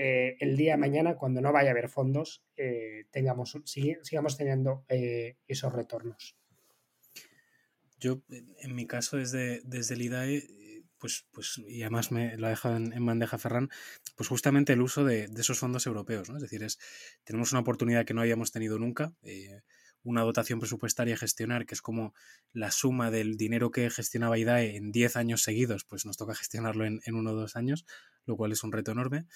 eh, 0.00 0.36
el 0.38 0.56
día 0.56 0.74
de 0.74 0.78
mañana, 0.78 1.16
cuando 1.16 1.40
no 1.40 1.52
vaya 1.52 1.70
a 1.70 1.72
haber 1.72 1.88
fondos, 1.88 2.44
eh, 2.56 3.06
tengamos, 3.10 3.58
sigamos 3.64 4.36
teniendo 4.36 4.84
eh, 4.88 5.38
esos 5.48 5.72
retornos. 5.72 6.36
Yo, 7.98 8.22
en 8.28 8.76
mi 8.76 8.86
caso, 8.86 9.16
desde, 9.16 9.60
desde 9.64 9.96
el 9.96 10.02
IDAE, 10.02 10.84
pues, 10.98 11.26
pues, 11.32 11.60
y 11.66 11.82
además 11.82 12.12
me 12.12 12.36
lo 12.36 12.46
ha 12.46 12.50
dejado 12.50 12.76
en, 12.76 13.06
bandeja 13.06 13.38
Ferran, 13.38 13.70
pues 14.14 14.28
justamente 14.28 14.72
el 14.72 14.82
uso 14.82 15.04
de, 15.04 15.28
esos 15.36 15.58
fondos 15.58 15.84
europeos, 15.84 16.30
¿no? 16.30 16.36
Es 16.36 16.42
decir, 16.42 16.62
es, 16.62 16.78
tenemos 17.24 17.50
una 17.50 17.62
oportunidad 17.62 18.04
que 18.04 18.14
no 18.14 18.20
habíamos 18.20 18.52
tenido 18.52 18.78
nunca, 18.78 19.12
una 20.04 20.22
dotación 20.22 20.60
presupuestaria 20.60 21.14
a 21.14 21.18
gestionar, 21.18 21.66
que 21.66 21.74
es 21.74 21.82
como 21.82 22.14
la 22.52 22.70
suma 22.70 23.10
del 23.10 23.36
dinero 23.36 23.72
que 23.72 23.90
gestionaba 23.90 24.38
IDAE 24.38 24.76
en 24.76 24.92
10 24.92 25.16
años 25.16 25.42
seguidos, 25.42 25.84
pues 25.84 26.06
nos 26.06 26.16
toca 26.16 26.36
gestionarlo 26.36 26.84
en, 26.84 27.00
en 27.04 27.16
uno 27.16 27.32
o 27.32 27.34
dos 27.34 27.56
años, 27.56 27.84
lo 28.26 28.36
cual 28.36 28.52
es 28.52 28.62
un 28.62 28.70
reto 28.70 28.92
enorme. 28.92 29.26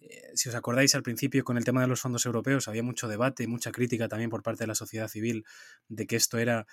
Eh, 0.00 0.32
si 0.34 0.48
os 0.48 0.54
acordáis 0.54 0.94
al 0.94 1.02
principio 1.02 1.44
con 1.44 1.56
el 1.56 1.64
tema 1.64 1.80
de 1.82 1.86
los 1.86 2.00
fondos 2.00 2.24
europeos 2.26 2.68
había 2.68 2.82
mucho 2.82 3.08
debate, 3.08 3.46
mucha 3.46 3.72
crítica 3.72 4.08
también 4.08 4.30
por 4.30 4.42
parte 4.42 4.64
de 4.64 4.68
la 4.68 4.74
sociedad 4.74 5.08
civil 5.08 5.44
de 5.88 6.06
que 6.06 6.16
esto 6.16 6.38
era 6.38 6.66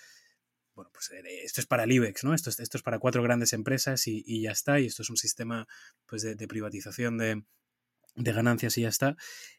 bueno, 0.78 0.92
pues 0.94 1.10
eh, 1.10 1.24
esto 1.44 1.60
es 1.60 1.68
para 1.68 1.86
el 1.86 1.92
IBEX, 1.92 2.24
¿no? 2.24 2.36
Esto 2.36 2.52
es, 2.52 2.60
esto 2.60 2.78
es 2.78 2.84
para 2.84 3.00
cuatro 3.00 3.24
grandes 3.24 3.52
empresas 3.52 4.06
y, 4.06 4.42
ya 4.42 4.52
está, 4.52 4.80
y 4.80 4.86
esto 4.86 5.02
es 5.02 5.10
un 5.10 5.18
sistema 5.18 5.68
pues, 6.06 6.22
de, 6.22 6.48
privatización 6.48 7.18
de, 7.18 7.44
ganancias 8.16 8.78
y 8.78 8.82
ya 8.82 8.90
está. 8.90 9.18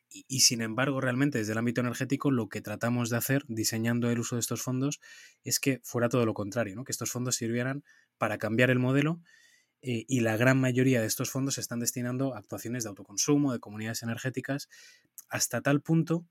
Y, 0.08 0.40
sin 0.40 0.62
embargo, 0.62 1.00
realmente 1.00 1.38
desde 1.38 1.52
el 1.52 1.58
ámbito 1.58 1.80
energético 1.80 2.30
lo 2.30 2.48
que 2.48 2.60
tratamos 2.60 3.10
de 3.10 3.16
hacer 3.16 3.44
diseñando 3.48 4.10
el 4.10 4.20
uso 4.20 4.36
de 4.36 4.40
estos 4.40 4.62
fondos 4.62 5.00
es 5.42 5.58
que 5.58 5.80
fuera 5.82 6.08
todo 6.08 6.24
lo 6.24 6.34
contrario, 6.34 6.76
¿no? 6.76 6.84
que 6.84 6.92
estos 6.92 7.10
fondos 7.10 7.34
sirvieran 7.34 7.82
para 8.16 8.38
cambiar 8.38 8.70
el 8.70 8.78
modelo 8.78 9.20
eh, 9.82 10.04
y 10.08 10.20
la 10.20 10.36
gran 10.36 10.60
mayoría 10.60 11.00
de 11.00 11.06
estos 11.06 11.30
fondos 11.30 11.54
se 11.54 11.60
están 11.60 11.80
destinando 11.80 12.34
a 12.34 12.38
actuaciones 12.38 12.84
de 12.84 12.88
autoconsumo, 12.90 13.52
de 13.52 13.60
comunidades 13.60 14.02
energéticas, 14.02 14.68
hasta 15.28 15.60
tal 15.60 15.80
punto 15.82 16.26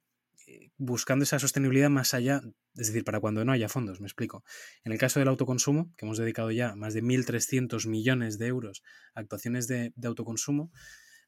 eh, 0.48 0.72
buscando 0.78 1.24
esa 1.24 1.40
sostenibilidad 1.40 1.90
más 1.90 2.14
allá, 2.14 2.42
es 2.76 2.88
decir, 2.88 3.04
para 3.04 3.20
cuando 3.20 3.44
no 3.44 3.52
haya 3.52 3.68
fondos, 3.68 4.00
me 4.00 4.08
explico. 4.08 4.46
En 4.86 4.94
el 4.94 4.98
caso 4.98 5.20
del 5.20 5.28
autoconsumo, 5.28 5.94
que 5.98 6.06
hemos 6.06 6.18
dedicado 6.18 6.52
ya 6.52 6.74
más 6.76 6.94
de 6.94 7.04
1.300 7.04 7.86
millones 7.88 8.38
de 8.38 8.48
euros 8.48 8.82
a 9.14 9.20
actuaciones 9.20 9.68
de, 9.68 9.92
autoconsumo, 10.04 10.72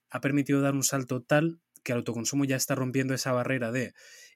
ha 0.09 0.21
permitido 0.21 0.61
dar 0.61 0.73
un 0.73 0.83
salto 0.83 1.21
tal 1.21 1.59
que 1.83 1.91
el 1.91 1.97
autoconsumo 1.97 2.45
ya 2.45 2.55
está 2.55 2.75
rompiendo 2.75 3.13
esa 3.13 3.33
barrera 3.33 3.73
de 3.73 3.93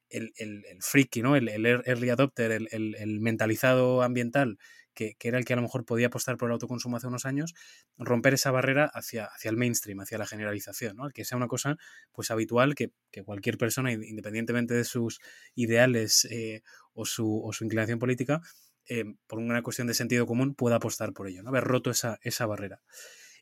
el, 0.10 0.34
el, 0.36 0.64
friki, 0.82 1.22
¿no? 1.22 1.36
el, 1.38 1.48
early 1.48 2.10
adopter, 2.10 2.52
el, 2.52 3.20
mentalizado 3.22 4.04
ambiental 4.04 4.58
que, 4.94 5.16
era 5.22 5.38
el 5.38 5.46
que 5.46 5.54
a 5.54 5.56
lo 5.56 5.62
mejor 5.62 5.86
podía 5.86 6.08
apostar 6.08 6.38
por 6.38 6.50
el 6.50 6.54
autoconsumo 6.54 6.98
hace 6.98 7.08
unos 7.08 7.26
años, 7.26 7.54
romper 7.98 8.34
esa 8.34 8.52
barrera 8.52 8.86
hacia, 8.86 9.26
hacia 9.26 9.50
el 9.50 9.58
mainstream, 9.58 10.00
hacia 10.00 10.18
la 10.18 10.26
generalización, 10.26 10.98
¿no? 10.98 11.10
que 11.10 11.26
sea 11.26 11.38
una 11.38 11.48
cosa 11.48 11.78
pues 12.12 12.32
habitual 12.32 12.76
que, 12.76 12.92
cualquier 13.26 13.58
persona, 13.58 13.92
independientemente 13.92 14.74
de 14.74 14.84
sus 14.84 15.20
ideales 15.56 16.26
eh, 16.32 16.64
o, 16.94 17.06
su, 17.06 17.42
o, 17.44 17.54
su, 17.54 17.64
inclinación 17.64 18.00
política, 18.00 18.42
eh, 18.88 19.06
por 19.28 19.40
una 19.40 19.62
cuestión 19.62 19.88
de 19.88 19.94
sentido 19.94 20.26
común, 20.26 20.56
pueda 20.56 20.78
apostar 20.78 21.14
por 21.14 21.28
ello, 21.28 21.44
¿no? 21.44 21.50
haber 21.50 21.64
roto 21.64 21.92
esa, 21.92 22.20
esa 22.22 22.46
barrera. 22.46 22.82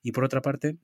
Y 0.04 0.12
por 0.12 0.24
otra 0.24 0.42
parte, 0.42 0.78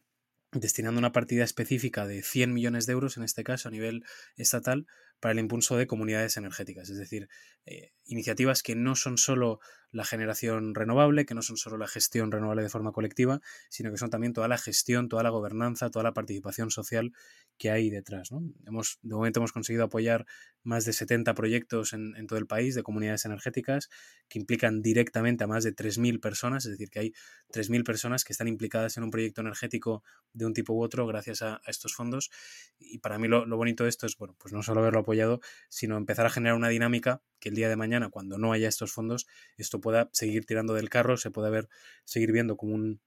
destinando 0.52 1.00
una 1.00 1.12
partida 1.12 1.44
específica 1.44 2.08
de 2.08 2.24
100 2.24 2.54
millones 2.54 2.86
de 2.86 2.94
euros, 2.94 3.18
en 3.18 3.24
este 3.24 3.44
caso 3.44 3.68
a 3.68 3.72
nivel 3.72 4.04
estatal, 4.36 4.88
para 5.20 5.34
el 5.34 5.40
impulso 5.40 5.78
de 5.78 5.88
comunidades 5.88 6.38
energéticas, 6.38 6.90
es 6.90 6.98
decir, 6.98 7.28
eh, 7.66 7.92
iniciativas 8.06 8.62
que 8.62 8.76
no 8.76 8.96
son 8.96 9.18
solo 9.18 9.60
la 9.92 10.04
generación 10.04 10.76
renovable, 10.76 11.26
que 11.26 11.34
no 11.34 11.42
son 11.42 11.58
solo 11.58 11.78
la 11.78 11.88
gestión 11.88 12.32
renovable 12.32 12.64
de 12.64 12.70
forma 12.70 12.92
colectiva, 12.92 13.42
sino 13.70 13.92
que 13.92 13.98
son 13.98 14.10
también 14.10 14.34
toda 14.34 14.48
la 14.48 14.58
gestión, 14.58 15.08
toda 15.08 15.24
la 15.24 15.30
gobernanza, 15.30 15.90
toda 15.90 16.04
la 16.04 16.14
participación 16.14 16.72
social 16.72 17.14
que 17.58 17.72
hay 17.72 17.90
detrás. 17.90 18.30
Hemos, 18.66 19.00
de 19.02 19.16
momento 19.16 19.40
hemos 19.40 19.52
conseguido 19.52 19.86
apoyar 19.86 20.26
más 20.64 20.86
de 20.86 20.94
70 20.94 21.34
proyectos 21.34 21.94
en, 21.94 22.28
todo 22.28 22.38
el 22.38 22.46
país 22.46 22.76
de 22.76 22.84
comunidades 22.84 23.26
energéticas 23.26 23.90
que 24.28 24.38
implican 24.38 24.82
directamente 24.82 25.46
a 25.46 25.48
más 25.48 25.64
de 25.64 25.74
3.000 25.74 26.20
personas, 26.20 26.66
es 26.66 26.72
decir, 26.72 26.90
que 26.90 27.00
hay 27.00 27.14
3.000 27.54 27.84
personas 27.84 28.24
que 28.24 28.34
están 28.34 28.48
implicadas 28.48 28.98
en 28.98 29.04
un 29.04 29.10
proyecto 29.10 29.42
energético 29.42 30.04
de 30.34 30.46
un 30.46 30.54
tipo 30.54 30.74
u 30.74 30.84
otro 30.84 31.08
gracias 31.08 31.42
a, 31.42 31.62
estos 31.68 31.96
fondos. 31.96 32.30
Y 32.78 33.00
para 33.00 33.18
mí 33.18 33.28
lo, 33.28 33.46
lo 33.46 33.58
bonito 33.58 33.84
de 33.84 33.90
esto 33.90 34.06
es, 34.06 34.18
bueno, 34.18 34.36
pues 34.38 34.54
no 34.54 34.62
solo 34.62 34.82
haberlo 34.82 35.00
apoyado, 35.00 35.40
sino 35.70 35.98
empezar 35.98 36.26
a 36.26 36.30
generar 36.30 36.56
una 36.56 36.70
dinámica 36.70 37.22
que 37.40 37.50
el 37.50 37.56
día 37.56 37.70
de 37.70 37.76
mañana, 37.76 38.10
cuando 38.10 38.38
no 38.38 38.52
haya 38.52 38.68
estos 38.68 38.92
fondos, 38.92 39.28
esto 39.58 39.80
pueda 39.82 40.10
seguir 40.14 40.46
tirando 40.46 40.74
del 40.74 40.90
carro, 40.90 41.18
se 41.18 41.32
pueda 41.32 41.50
ver, 41.50 41.70
seguir 42.04 42.32
viendo 42.32 42.58
como 42.58 42.74
un, 42.74 43.02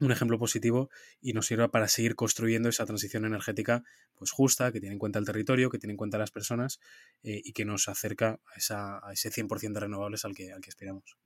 ejemplo 0.00 0.38
positivo 0.38 0.88
y 1.20 1.34
nos 1.34 1.46
sirva 1.46 1.68
para 1.70 1.86
seguir 1.86 2.16
construyendo 2.16 2.70
esa 2.70 2.86
transición 2.86 3.26
energética 3.26 3.84
pues 4.14 4.30
justa, 4.30 4.72
que 4.72 4.80
tiene 4.80 4.94
en 4.94 4.98
cuenta 4.98 5.18
el 5.18 5.26
territorio, 5.26 5.68
que 5.68 5.78
tiene 5.78 5.92
en 5.92 5.98
cuenta 5.98 6.16
las 6.16 6.30
personas 6.30 6.80
eh, 7.22 7.42
y 7.44 7.52
que 7.52 7.66
nos 7.66 7.86
acerca 7.86 8.40
a, 8.54 8.56
esa, 8.56 9.06
a 9.06 9.12
ese 9.12 9.30
100% 9.30 9.74
de 9.74 9.80
renovables 9.80 10.24
al 10.24 10.34
que, 10.34 10.52
al 10.52 10.62
que 10.62 10.70
aspiramos. 10.70 11.18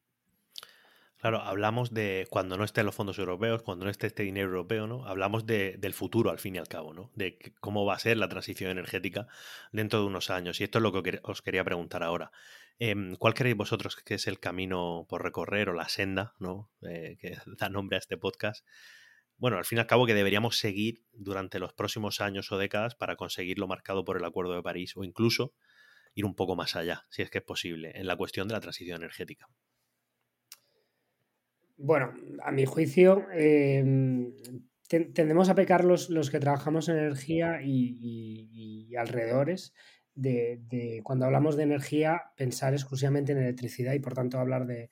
Claro, 1.25 1.41
hablamos 1.41 1.95
de 1.95 2.27
cuando 2.29 2.59
no 2.59 2.65
estén 2.65 2.85
los 2.85 2.95
fondos 2.95 3.19
europeos, 3.19 3.63
cuando 3.63 3.87
no 3.87 3.91
esté 3.91 4.09
este 4.09 4.25
dinero 4.25 4.49
europeo, 4.49 4.87
¿no? 4.87 5.07
Hablamos 5.07 5.47
de, 5.47 5.77
del 5.79 5.95
futuro 5.95 6.31
al 6.31 6.39
fin 6.39 6.57
y 6.57 6.59
al 6.59 6.69
cabo, 6.69 6.93
¿no? 6.93 7.13
De 7.15 7.39
cómo 7.61 7.87
va 7.87 7.95
a 7.95 7.99
ser 7.99 8.19
la 8.19 8.29
transición 8.29 8.71
energética 8.71 9.27
dentro 9.73 10.01
de 10.01 10.05
unos 10.05 10.29
años. 10.29 10.61
Y 10.61 10.65
esto 10.65 10.81
es 10.81 10.83
lo 10.83 10.93
que 10.93 11.21
os 11.23 11.41
quería 11.41 11.65
preguntar 11.65 12.03
ahora. 12.03 12.31
Em, 12.79 13.17
¿Cuál 13.17 13.33
creéis 13.33 13.57
vosotros 13.57 13.97
que 13.97 14.17
es 14.17 14.27
el 14.27 14.39
camino 14.39 15.07
por 15.09 15.23
recorrer 15.23 15.71
o 15.71 15.73
la 15.73 15.89
senda, 15.89 16.35
¿no? 16.41 16.71
Eh, 16.83 17.17
que 17.19 17.39
da 17.59 17.71
nombre 17.71 17.97
a 17.97 18.01
este 18.01 18.19
podcast? 18.19 18.63
Bueno, 19.39 19.57
al 19.57 19.65
fin 19.65 19.79
y 19.79 19.81
al 19.81 19.87
cabo 19.87 20.05
que 20.05 20.13
deberíamos 20.13 20.59
seguir 20.59 21.07
durante 21.15 21.59
los 21.59 21.73
próximos 21.73 22.21
años 22.21 22.53
o 22.53 22.59
décadas 22.59 22.97
para 22.97 23.17
conseguir 23.17 23.59
lo 23.59 23.67
marcado 23.67 24.05
por 24.05 24.19
el 24.19 24.25
Acuerdo 24.27 24.53
de 24.53 24.63
París 24.63 24.95
o 24.95 25.05
incluso 25.05 25.55
ir 26.15 26.27
un 26.27 26.35
poco 26.35 26.55
más 26.55 26.77
allá, 26.77 27.07
si 27.09 27.23
es 27.23 27.31
que 27.31 27.39
es 27.39 27.45
posible, 27.45 27.93
en 27.95 28.07
la 28.09 28.17
cuestión 28.17 28.47
de 28.47 28.53
la 28.53 28.61
transición 28.61 28.99
energética. 28.99 29.49
Bueno, 31.77 32.13
a 32.43 32.53
mi 32.53 32.67
juicio, 32.67 33.27
em, 33.33 34.33
tendemos 34.89 35.49
a 35.49 35.55
pecar 35.55 35.85
los, 35.85 36.09
los, 36.09 36.31
que 36.31 36.39
trabajamos 36.39 36.89
en 36.89 36.99
energía 36.99 37.61
y, 37.63 38.95
alrededores 38.97 39.75
de, 40.15 41.01
cuando 41.03 41.27
hablamos 41.27 41.57
de 41.57 41.65
energía, 41.65 42.23
pensar 42.37 42.75
exclusivamente 42.75 43.33
en 43.33 43.39
electricidad 43.39 43.95
y 43.95 43.99
por 43.99 44.15
tanto 44.15 44.39
hablar 44.39 44.67
de, 44.67 44.91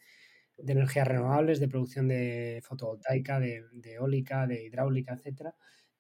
energías 0.58 1.06
renovables, 1.06 1.60
de 1.60 1.68
producción 1.68 2.08
de 2.08 2.60
fotovoltaica, 2.64 3.38
de, 3.38 3.62
eólica, 3.84 4.46
de 4.48 4.64
hidráulica, 4.64 5.14
etc. 5.14 5.54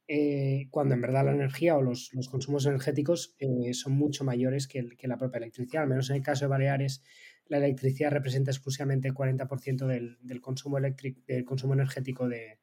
Eh, 0.08 0.66
cuando 0.70 0.94
en 0.94 1.00
verdad 1.00 1.24
la 1.24 1.32
energía 1.32 1.76
o 1.76 1.82
los, 1.82 2.10
consumos 2.28 2.66
energéticos 2.66 3.36
eh, 3.38 3.72
son 3.72 3.92
mucho 3.92 4.24
mayores 4.24 4.66
que, 4.66 4.88
que, 4.98 5.08
la 5.08 5.16
propia 5.16 5.38
electricidad, 5.38 5.84
al 5.84 5.88
menos 5.88 6.10
en 6.10 6.16
el 6.16 6.22
caso 6.22 6.44
de 6.44 6.48
Baleares 6.50 7.04
la 7.46 7.58
electricidad 7.58 8.10
representa 8.10 8.50
exclusivamente 8.50 9.08
el 9.08 9.14
40% 9.14 9.86
del, 9.86 10.18
del, 10.22 10.40
consumo 10.40 10.78
eléctrico, 10.78 11.20
del 11.26 11.44
consumo 11.44 11.74
energético 11.74 12.28
de, 12.28 12.58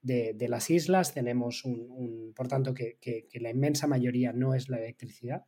de, 0.00 0.48
las 0.48 0.70
islas. 0.70 1.14
Tenemos 1.14 1.64
un, 1.64 2.32
por 2.34 2.48
tanto, 2.48 2.74
que, 2.74 2.98
que, 3.00 3.28
la 3.40 3.50
inmensa 3.50 3.86
mayoría 3.86 4.32
no 4.32 4.54
es 4.54 4.68
la 4.68 4.78
electricidad 4.78 5.44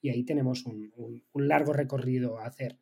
y 0.00 0.10
ahí 0.10 0.24
tenemos 0.24 0.64
un, 0.66 0.92
un 1.32 1.48
largo 1.48 1.72
recorrido 1.72 2.38
a 2.38 2.46
hacer. 2.46 2.78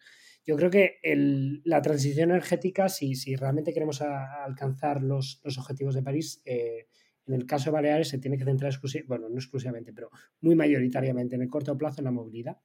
Yo 0.47 0.57
creo 0.57 0.71
que 0.71 1.01
el, 1.03 1.61
la 1.65 1.83
transición 1.83 2.31
energética, 2.31 2.89
si, 2.89 3.17
si 3.17 3.35
realmente 3.35 3.73
queremos 3.73 4.01
alcanzar 4.01 5.03
los, 5.03 5.41
los, 5.43 5.59
objetivos 5.59 5.97
de 5.97 6.05
París, 6.05 6.41
eh, 6.45 6.87
en 7.27 7.35
el 7.35 7.47
caso 7.47 7.67
de 7.67 7.71
Baleares 7.73 8.09
se 8.09 8.19
tiene 8.19 8.39
que 8.39 8.45
centrar 8.45 8.73
bueno, 9.09 9.29
no 9.29 9.35
exclusivamente, 9.35 9.93
pero 9.93 10.11
muy 10.41 10.55
mayoritariamente 10.55 11.35
en 11.35 11.43
el 11.43 11.49
corto 11.49 11.77
plazo 11.77 12.01
en 12.01 12.05
la 12.05 12.13
movilidad 12.13 12.59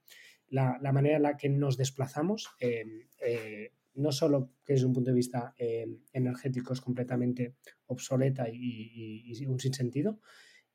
la, 0.52 0.92
manera 0.92 1.16
en 1.16 1.24
la 1.24 1.38
que 1.38 1.50
nos 1.50 1.78
desplazamos, 1.78 2.50
eh, 2.60 3.08
eh, 3.26 3.72
no 3.94 4.12
solo 4.12 4.52
que 4.66 4.74
desde 4.74 4.86
un 4.86 4.94
punto 4.94 5.10
de 5.10 5.16
vista 5.16 5.54
eh, 5.58 5.88
energético 6.14 6.74
es 6.74 6.82
completamente 6.82 7.56
obsoleta 7.88 8.48
y, 8.52 9.46
un 9.48 9.60
sinsentido, 9.60 10.20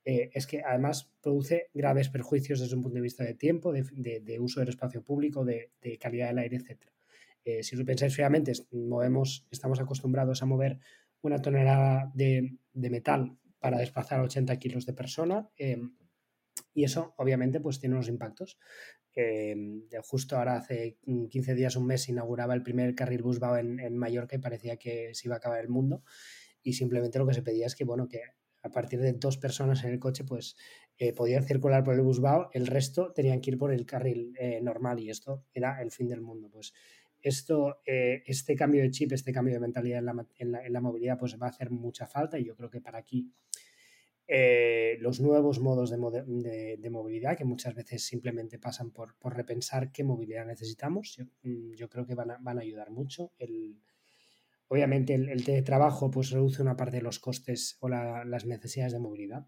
es 0.05 0.47
que 0.47 0.62
además 0.62 1.11
produce 1.21 1.69
graves 1.75 2.11
perjuicios 2.11 2.61
desde 2.61 2.77
un 2.77 2.83
punto 2.83 2.95
de 2.95 3.01
vista 3.01 3.25
de 3.25 3.35
tiempo, 3.35 3.73
de, 3.73 4.39
uso 4.39 4.61
del 4.61 4.69
espacio 4.69 5.03
público, 5.03 5.45
de, 5.45 5.73
calidad 6.01 6.29
del 6.29 6.39
aire, 6.39 6.59
etc. 6.59 7.65
si 7.65 7.75
lo 7.75 7.85
pensáis 7.85 8.15
fríamente, 8.15 8.53
movemos, 8.71 9.49
estamos 9.51 9.81
acostumbrados 9.81 10.43
a 10.43 10.47
mover 10.47 10.79
una 11.23 11.43
tonelada 11.43 12.12
de, 12.15 12.57
metal 12.73 13.37
para 13.59 13.79
desplazar 13.79 14.21
80 14.21 14.57
kilos 14.59 14.87
de 14.87 14.93
persona. 14.93 15.51
y 16.73 16.85
eso, 16.85 17.15
obviamente, 17.17 17.59
pues 17.59 17.81
tiene 17.81 17.97
unos 17.97 18.09
impactos. 18.09 18.59
Em, 19.16 19.88
justo 20.05 20.37
ahora 20.37 20.57
hace 20.57 20.98
15 21.05 21.55
días, 21.55 21.74
un 21.76 21.87
mes, 21.87 22.09
inauguraba 22.09 22.55
el 22.55 22.62
primer 22.62 22.94
carril 22.94 23.22
busbao 23.22 23.57
en, 23.57 23.81
en, 23.81 23.96
Mallorca 23.96 24.37
y 24.37 24.38
parecía 24.38 24.76
que 24.76 25.14
se 25.14 25.26
iba 25.26 25.37
a 25.37 25.38
acabar 25.38 25.61
el 25.61 25.68
mundo. 25.68 26.02
Y 26.62 26.74
simplemente 26.74 27.18
lo 27.18 27.26
que 27.26 27.35
se 27.35 27.42
pedía 27.42 27.66
es 27.66 27.74
que, 27.74 27.85
bueno, 27.85 28.09
que 28.09 28.20
a 28.62 28.70
partir 28.70 29.00
de 29.00 29.12
dos 29.12 29.38
personas 29.38 29.85
en 29.85 29.92
el 29.92 29.98
coche, 29.98 30.24
pues 30.24 30.57
eh, 30.98 31.12
podían 31.12 31.44
circular 31.44 31.83
por 31.85 31.94
el 31.94 32.02
busbao, 32.02 32.50
el 32.52 32.66
resto 32.66 33.12
tenían 33.12 33.40
que 33.40 33.52
ir 33.52 33.59
por 33.59 33.72
el 33.72 33.87
carril 33.87 34.35
eh, 34.38 34.61
normal 34.61 34.98
y 35.00 35.09
esto 35.09 35.44
era 35.55 35.81
el 35.81 35.90
fin 35.90 36.09
del 36.09 36.20
mundo. 36.20 36.50
Pues 36.50 36.74
esto, 37.22 37.79
eh, 37.87 38.22
este 38.26 38.55
cambio 38.55 38.83
de 38.83 38.90
chip, 38.90 39.12
este 39.12 39.33
cambio 39.33 39.55
de 39.55 39.61
mentalidad 39.61 40.00
en 40.00 40.07
la, 40.07 40.26
en, 40.38 40.52
la, 40.52 40.66
en 40.66 40.72
la, 40.72 40.81
movilidad, 40.81 41.18
pues 41.18 41.40
va 41.40 41.46
a 41.46 41.50
hacer 41.50 41.70
mucha 41.70 42.07
falta 42.07 42.38
y 42.38 42.44
yo 42.44 42.55
creo 42.55 42.68
que 42.68 42.81
para 42.81 42.98
aquí 42.98 43.33
eh, 44.29 44.99
los 45.01 45.21
nuevos 45.21 45.61
modos 45.61 45.91
de, 45.91 46.91
movilidad, 46.91 47.37
que 47.37 47.45
muchas 47.45 47.75
veces 47.75 48.05
simplemente 48.05 48.59
pasan 48.59 48.91
por, 48.91 49.15
repensar 49.25 49.93
qué 49.93 50.05
movilidad 50.05 50.47
necesitamos. 50.47 51.17
Yo, 51.17 51.25
mm, 51.43 51.89
creo 51.89 52.07
que 52.07 52.15
van 52.15 52.31
a, 52.31 52.61
ayudar 52.61 52.91
mucho. 52.91 53.33
obviamente 54.69 55.15
el, 55.15 55.45
teletrabajo 55.45 56.11
pues, 56.11 56.31
reduce 56.31 56.62
una 56.62 56.77
parte 56.77 56.97
de 56.97 57.03
los 57.03 57.19
costes 57.19 57.77
o 57.81 57.89
las 57.89 58.47
necesidades 58.47 58.93
de 58.93 58.99
movilidad. 58.99 59.47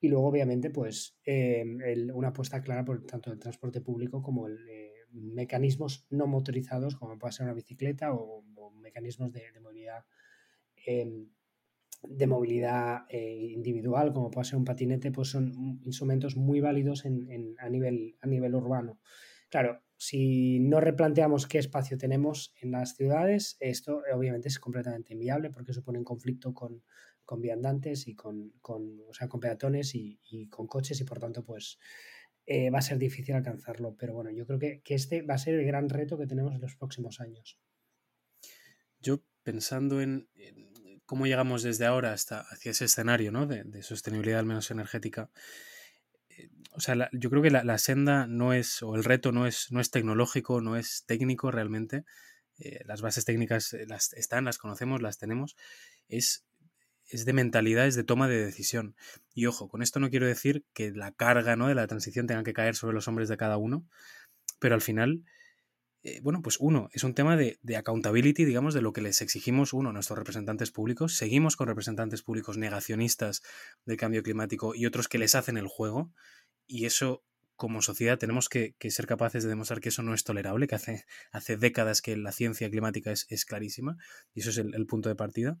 Y 0.00 0.08
luego, 0.08 0.28
obviamente, 0.28 0.70
pues 0.70 1.18
em, 1.24 1.78
una 2.14 2.28
apuesta 2.28 2.62
clara 2.62 2.84
por 2.84 3.04
tanto 3.06 3.32
el 3.32 3.38
transporte 3.38 3.80
público 3.80 4.22
como 4.22 4.46
el, 4.46 4.68
eh, 4.68 4.92
mecanismos 5.10 6.06
no 6.10 6.26
motorizados, 6.26 6.96
como 6.96 7.18
puede 7.18 7.32
ser 7.32 7.44
una 7.44 7.54
bicicleta 7.54 8.12
o, 8.12 8.44
mecanismos 8.80 9.32
de, 9.32 9.42
movilidad 9.60 10.04
em, 10.86 11.28
de 12.08 12.26
movilidad 12.26 13.04
eh, 13.08 13.50
individual, 13.52 14.12
como 14.12 14.30
puede 14.30 14.46
ser 14.46 14.58
un 14.58 14.64
patinete, 14.64 15.10
pues 15.12 15.28
son 15.28 15.80
instrumentos 15.84 16.36
muy 16.36 16.60
válidos 16.60 17.04
en, 17.04 17.54
a, 17.58 17.68
nivel, 17.68 18.16
a 18.20 18.26
nivel 18.26 18.54
urbano. 18.54 19.00
Claro, 19.48 19.82
si 19.96 20.60
no 20.60 20.80
replanteamos 20.80 21.46
qué 21.46 21.58
espacio 21.58 21.96
tenemos 21.96 22.54
en 22.60 22.72
las 22.72 22.96
ciudades, 22.96 23.56
esto 23.60 24.02
obviamente 24.14 24.48
es 24.48 24.58
completamente 24.58 25.14
inviable 25.14 25.50
porque 25.50 25.72
supone 25.72 25.98
un 25.98 26.04
conflicto 26.04 26.52
con, 26.52 26.82
con 27.24 27.40
viandantes 27.40 28.06
y 28.06 28.14
con, 28.14 28.52
con, 28.60 29.00
o 29.08 29.14
sea, 29.14 29.28
con 29.28 29.40
peatones 29.40 29.94
y, 29.94 30.20
y, 30.30 30.48
con 30.48 30.66
coches 30.66 31.00
y 31.00 31.04
por 31.04 31.18
tanto 31.18 31.44
pues 31.44 31.78
eh, 32.46 32.70
va 32.70 32.78
a 32.78 32.82
ser 32.82 32.98
difícil 32.98 33.34
alcanzarlo. 33.34 33.96
Pero 33.96 34.14
bueno, 34.14 34.30
yo 34.30 34.46
creo 34.46 34.58
que, 34.58 34.80
que, 34.82 34.94
este 34.94 35.22
va 35.22 35.34
a 35.34 35.38
ser 35.38 35.54
el 35.54 35.64
gran 35.64 35.88
reto 35.88 36.18
que 36.18 36.26
tenemos 36.26 36.54
en 36.54 36.60
los 36.60 36.76
próximos 36.76 37.20
años. 37.20 37.58
Yo 39.00 39.22
pensando 39.42 40.00
en, 40.00 40.28
en 40.34 40.75
cómo 41.06 41.26
llegamos 41.26 41.62
desde 41.62 41.86
ahora 41.86 42.12
hasta 42.12 42.40
hacia 42.40 42.72
ese 42.72 42.84
escenario 42.84 43.32
¿no? 43.32 43.46
de, 43.46 43.82
sostenibilidad 43.82 44.40
al 44.40 44.46
menos 44.46 44.70
energética, 44.70 45.30
o 46.72 46.80
sea, 46.80 46.94
la, 46.94 47.08
yo 47.12 47.30
creo 47.30 47.42
que 47.42 47.50
la, 47.50 47.64
la, 47.64 47.78
senda 47.78 48.26
no 48.26 48.52
es, 48.52 48.82
o 48.82 48.94
el 48.94 49.04
reto 49.04 49.32
no 49.32 49.46
es, 49.46 49.72
no 49.72 49.80
es 49.80 49.90
tecnológico, 49.90 50.60
no 50.60 50.76
es 50.76 51.04
técnico 51.06 51.50
realmente. 51.50 52.04
Eh, 52.58 52.80
las 52.84 53.02
bases 53.02 53.24
técnicas 53.24 53.72
eh, 53.72 53.86
las 53.86 54.12
están, 54.14 54.44
las 54.44 54.58
conocemos, 54.58 55.02
las 55.02 55.18
tenemos. 55.18 55.56
Es, 56.08 56.46
es 57.08 57.24
de 57.24 57.32
mentalidad, 57.32 57.86
es 57.86 57.94
de 57.94 58.04
toma 58.04 58.28
de 58.28 58.44
decisión. 58.44 58.96
Y 59.34 59.46
ojo, 59.46 59.68
con 59.68 59.82
esto 59.82 60.00
no 60.00 60.10
quiero 60.10 60.26
decir 60.26 60.64
que 60.74 60.90
la 60.92 61.12
carga 61.12 61.56
¿no? 61.56 61.68
de 61.68 61.74
la 61.74 61.86
transición 61.86 62.26
tenga 62.26 62.42
que 62.42 62.52
caer 62.52 62.76
sobre 62.76 62.94
los 62.94 63.08
hombres 63.08 63.28
de 63.28 63.36
cada 63.36 63.56
uno, 63.56 63.86
pero 64.58 64.74
al 64.74 64.80
final, 64.80 65.24
eh, 66.06 66.20
bueno, 66.22 66.40
pues 66.40 66.58
uno, 66.60 66.88
es 66.92 67.02
un 67.02 67.14
tema 67.14 67.36
de, 67.36 67.58
de, 67.62 67.76
accountability, 67.76 68.44
digamos, 68.44 68.74
de 68.74 68.80
lo 68.80 68.92
que 68.92 69.00
les 69.00 69.20
exigimos, 69.22 69.72
uno, 69.72 69.92
nuestros 69.92 70.16
representantes 70.16 70.70
públicos. 70.70 71.16
Seguimos 71.16 71.56
con 71.56 71.66
representantes 71.66 72.22
públicos 72.22 72.56
negacionistas 72.56 73.42
del 73.86 73.96
cambio 73.96 74.22
climático 74.22 74.76
y 74.76 74.86
otros 74.86 75.08
que 75.08 75.18
les 75.18 75.34
hacen 75.34 75.56
el 75.56 75.66
juego 75.66 76.12
y 76.64 76.86
eso 76.86 77.24
como 77.56 77.82
sociedad 77.82 78.18
tenemos 78.18 78.48
que, 78.48 78.76
ser 78.88 79.06
capaces 79.06 79.42
de 79.42 79.48
demostrar 79.48 79.80
que 79.80 79.88
eso 79.88 80.02
no 80.02 80.14
es 80.14 80.22
tolerable, 80.22 80.68
que 80.68 80.76
hace, 80.76 81.06
hace 81.32 81.56
décadas 81.56 82.02
que 82.02 82.16
la 82.16 82.30
ciencia 82.30 82.70
climática 82.70 83.10
es, 83.10 83.26
es 83.28 83.44
clarísima 83.44 83.96
y 84.32 84.40
eso 84.40 84.50
es 84.50 84.58
el, 84.58 84.86
punto 84.86 85.08
de 85.08 85.16
partida. 85.16 85.58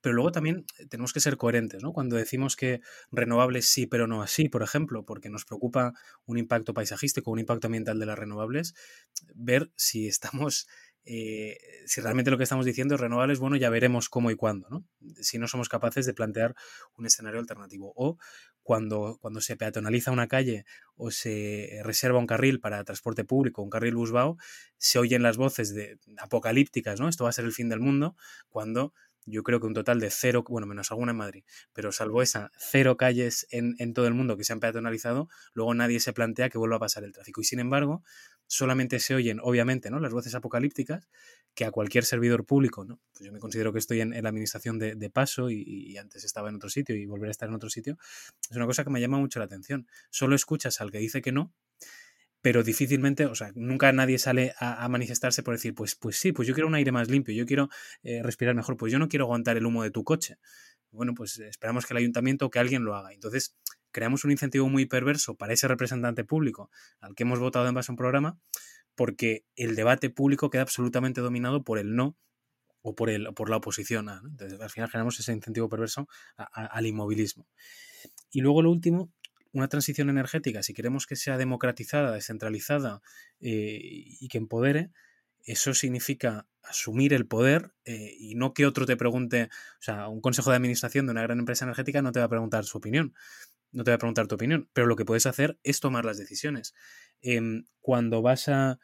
Pero 0.00 0.14
luego 0.14 0.32
también 0.32 0.64
tenemos 0.88 1.12
que 1.12 1.20
ser 1.20 1.36
coherentes, 1.36 1.82
¿no? 1.82 1.92
Cuando 1.92 2.16
decimos 2.16 2.56
que 2.56 2.80
renovables 3.10 3.68
sí, 3.68 3.86
pero 3.86 4.06
no 4.06 4.22
así, 4.22 4.48
por 4.48 4.62
ejemplo, 4.62 5.04
porque 5.04 5.28
nos 5.28 5.44
preocupa 5.44 5.92
un 6.24 6.38
impacto 6.38 6.74
paisajístico, 6.74 7.30
un 7.30 7.38
impacto 7.38 7.66
ambiental 7.66 7.98
de 7.98 8.06
las 8.06 8.18
renovables, 8.18 8.74
ver 9.34 9.70
si 9.76 10.08
estamos 10.08 10.66
eh, 11.04 11.56
si 11.86 12.00
realmente 12.00 12.30
lo 12.30 12.36
que 12.36 12.44
estamos 12.44 12.66
diciendo 12.66 12.94
es 12.94 13.00
renovables, 13.00 13.38
bueno, 13.38 13.56
ya 13.56 13.70
veremos 13.70 14.08
cómo 14.08 14.30
y 14.30 14.36
cuándo, 14.36 14.68
¿no? 14.68 14.84
Si 15.20 15.38
no 15.38 15.48
somos 15.48 15.68
capaces 15.68 16.04
de 16.04 16.12
plantear 16.12 16.54
un 16.96 17.06
escenario 17.06 17.40
alternativo. 17.40 17.92
O 17.96 18.18
cuando, 18.62 19.18
cuando 19.20 19.40
se 19.40 19.56
peatonaliza 19.56 20.10
una 20.10 20.28
calle 20.28 20.64
o 20.96 21.10
se 21.10 21.80
reserva 21.84 22.18
un 22.18 22.26
carril 22.26 22.60
para 22.60 22.84
transporte 22.84 23.24
público, 23.24 23.62
un 23.62 23.70
carril 23.70 23.94
busbao, 23.96 24.36
se 24.76 24.98
oyen 24.98 25.22
las 25.22 25.36
voces 25.36 25.74
de, 25.74 25.98
apocalípticas, 26.18 27.00
¿no? 27.00 27.08
Esto 27.08 27.24
va 27.24 27.30
a 27.30 27.32
ser 27.32 27.46
el 27.46 27.52
fin 27.52 27.68
del 27.70 27.80
mundo, 27.80 28.14
cuando 28.48 28.92
yo 29.26 29.42
creo 29.42 29.60
que 29.60 29.66
un 29.66 29.74
total 29.74 30.00
de 30.00 30.10
cero, 30.10 30.44
bueno, 30.48 30.66
menos 30.66 30.90
alguna 30.90 31.12
en 31.12 31.18
Madrid, 31.18 31.44
pero 31.72 31.92
salvo 31.92 32.22
esa, 32.22 32.50
cero 32.58 32.96
calles 32.96 33.46
en, 33.50 33.74
en, 33.78 33.94
todo 33.94 34.06
el 34.06 34.14
mundo 34.14 34.36
que 34.36 34.44
se 34.44 34.52
han 34.52 34.60
peatonalizado, 34.60 35.28
luego 35.52 35.74
nadie 35.74 36.00
se 36.00 36.12
plantea 36.12 36.48
que 36.48 36.58
vuelva 36.58 36.76
a 36.76 36.80
pasar 36.80 37.04
el 37.04 37.12
tráfico. 37.12 37.40
Y 37.40 37.44
sin 37.44 37.60
embargo, 37.60 38.02
solamente 38.46 38.98
se 38.98 39.14
oyen, 39.14 39.38
obviamente, 39.40 39.90
¿no? 39.90 40.00
las 40.00 40.12
voces 40.12 40.34
apocalípticas 40.34 41.08
que 41.54 41.64
a 41.64 41.70
cualquier 41.70 42.04
servidor 42.04 42.44
público, 42.44 42.84
¿no? 42.84 43.00
Pues 43.12 43.26
yo 43.26 43.32
me 43.32 43.38
considero 43.38 43.72
que 43.72 43.78
estoy 43.78 44.00
en, 44.00 44.12
en 44.12 44.24
la 44.24 44.30
administración 44.30 44.78
de, 44.78 44.94
de 44.96 45.10
paso 45.10 45.50
y, 45.50 45.62
y, 45.66 45.96
antes 45.98 46.24
estaba 46.24 46.48
en 46.48 46.56
otro 46.56 46.68
sitio 46.68 46.96
y 46.96 47.06
volver 47.06 47.28
a 47.28 47.30
estar 47.30 47.48
en 47.48 47.54
otro 47.54 47.70
sitio, 47.70 47.96
es 48.50 48.56
una 48.56 48.66
cosa 48.66 48.84
que 48.84 48.90
me 48.90 49.00
llama 49.00 49.18
mucho 49.18 49.38
la 49.38 49.44
atención. 49.44 49.86
Solo 50.10 50.34
escuchas 50.34 50.80
al 50.80 50.90
que 50.90 50.98
dice 50.98 51.22
que 51.22 51.32
no, 51.32 51.54
pero 52.42 52.62
difícilmente, 52.62 53.26
o 53.26 53.34
sea, 53.34 53.52
nunca 53.54 53.92
nadie 53.92 54.18
sale 54.18 54.54
a, 54.58 54.88
manifestarse 54.88 55.42
por 55.42 55.54
decir, 55.54 55.74
pues, 55.74 55.94
pues 55.94 56.16
sí, 56.16 56.32
pues 56.32 56.48
yo 56.48 56.54
quiero 56.54 56.68
un 56.68 56.74
aire 56.74 56.92
más 56.92 57.10
limpio, 57.10 57.34
yo 57.34 57.44
quiero 57.46 57.68
eh, 58.02 58.22
respirar 58.22 58.54
mejor, 58.54 58.76
pues 58.76 58.92
yo 58.92 58.98
no 58.98 59.08
quiero 59.08 59.26
aguantar 59.26 59.56
el 59.56 59.66
humo 59.66 59.82
de 59.82 59.90
tu 59.90 60.04
coche. 60.04 60.38
Bueno, 60.90 61.14
pues 61.14 61.38
esperamos 61.38 61.86
que 61.86 61.94
el 61.94 61.98
ayuntamiento 61.98 62.46
o 62.46 62.50
que 62.50 62.58
alguien 62.58 62.84
lo 62.84 62.96
haga. 62.96 63.12
Entonces, 63.12 63.56
creamos 63.92 64.24
un 64.24 64.32
incentivo 64.32 64.68
muy 64.68 64.86
perverso 64.86 65.36
para 65.36 65.52
ese 65.52 65.68
representante 65.68 66.24
público 66.24 66.70
al 67.00 67.14
que 67.14 67.24
hemos 67.24 67.38
votado 67.38 67.68
en 67.68 67.74
base 67.74 67.92
a 67.92 67.94
un 67.94 67.96
programa, 67.96 68.38
porque 68.94 69.44
el 69.54 69.76
debate 69.76 70.10
público 70.10 70.50
queda 70.50 70.62
absolutamente 70.62 71.20
dominado 71.20 71.62
por 71.62 71.78
el 71.78 71.94
no 71.94 72.16
o 72.82 72.94
por, 72.94 73.10
el, 73.10 73.32
por 73.34 73.50
la 73.50 73.56
oposición. 73.56 74.08
Entonces, 74.08 74.60
al 74.60 74.70
final 74.70 74.88
generamos 74.90 75.20
ese 75.20 75.32
incentivo 75.32 75.68
perverso 75.68 76.08
al 76.36 76.86
inmovilismo. 76.86 77.46
Y 78.30 78.40
luego 78.40 78.62
lo 78.62 78.70
último, 78.70 79.12
una 79.52 79.68
transición 79.68 80.10
energética, 80.10 80.62
si 80.62 80.74
queremos 80.74 81.06
que 81.06 81.16
sea 81.16 81.36
democratizada, 81.38 82.12
descentralizada 82.12 83.00
eh, 83.40 83.78
y 83.82 84.28
que 84.28 84.38
empodere, 84.38 84.90
eso 85.44 85.74
significa 85.74 86.46
asumir 86.62 87.14
el 87.14 87.26
poder 87.26 87.72
eh, 87.84 88.14
y 88.18 88.34
no 88.34 88.52
que 88.54 88.66
otro 88.66 88.86
te 88.86 88.96
pregunte, 88.96 89.44
o 89.44 89.82
sea, 89.82 90.08
un 90.08 90.20
consejo 90.20 90.50
de 90.50 90.56
administración 90.56 91.06
de 91.06 91.12
una 91.12 91.22
gran 91.22 91.38
empresa 91.38 91.64
energética 91.64 92.02
no 92.02 92.12
te 92.12 92.20
va 92.20 92.26
a 92.26 92.30
preguntar 92.30 92.64
su 92.64 92.78
opinión, 92.78 93.14
no 93.72 93.84
te 93.84 93.90
va 93.90 93.96
a 93.96 93.98
preguntar 93.98 94.26
tu 94.26 94.34
opinión, 94.34 94.68
pero 94.72 94.86
lo 94.86 94.96
que 94.96 95.04
puedes 95.04 95.26
hacer 95.26 95.58
es 95.62 95.80
tomar 95.80 96.04
las 96.04 96.18
decisiones. 96.18 96.74
Eh, 97.22 97.40
cuando 97.80 98.22
vas 98.22 98.48
a, 98.48 98.78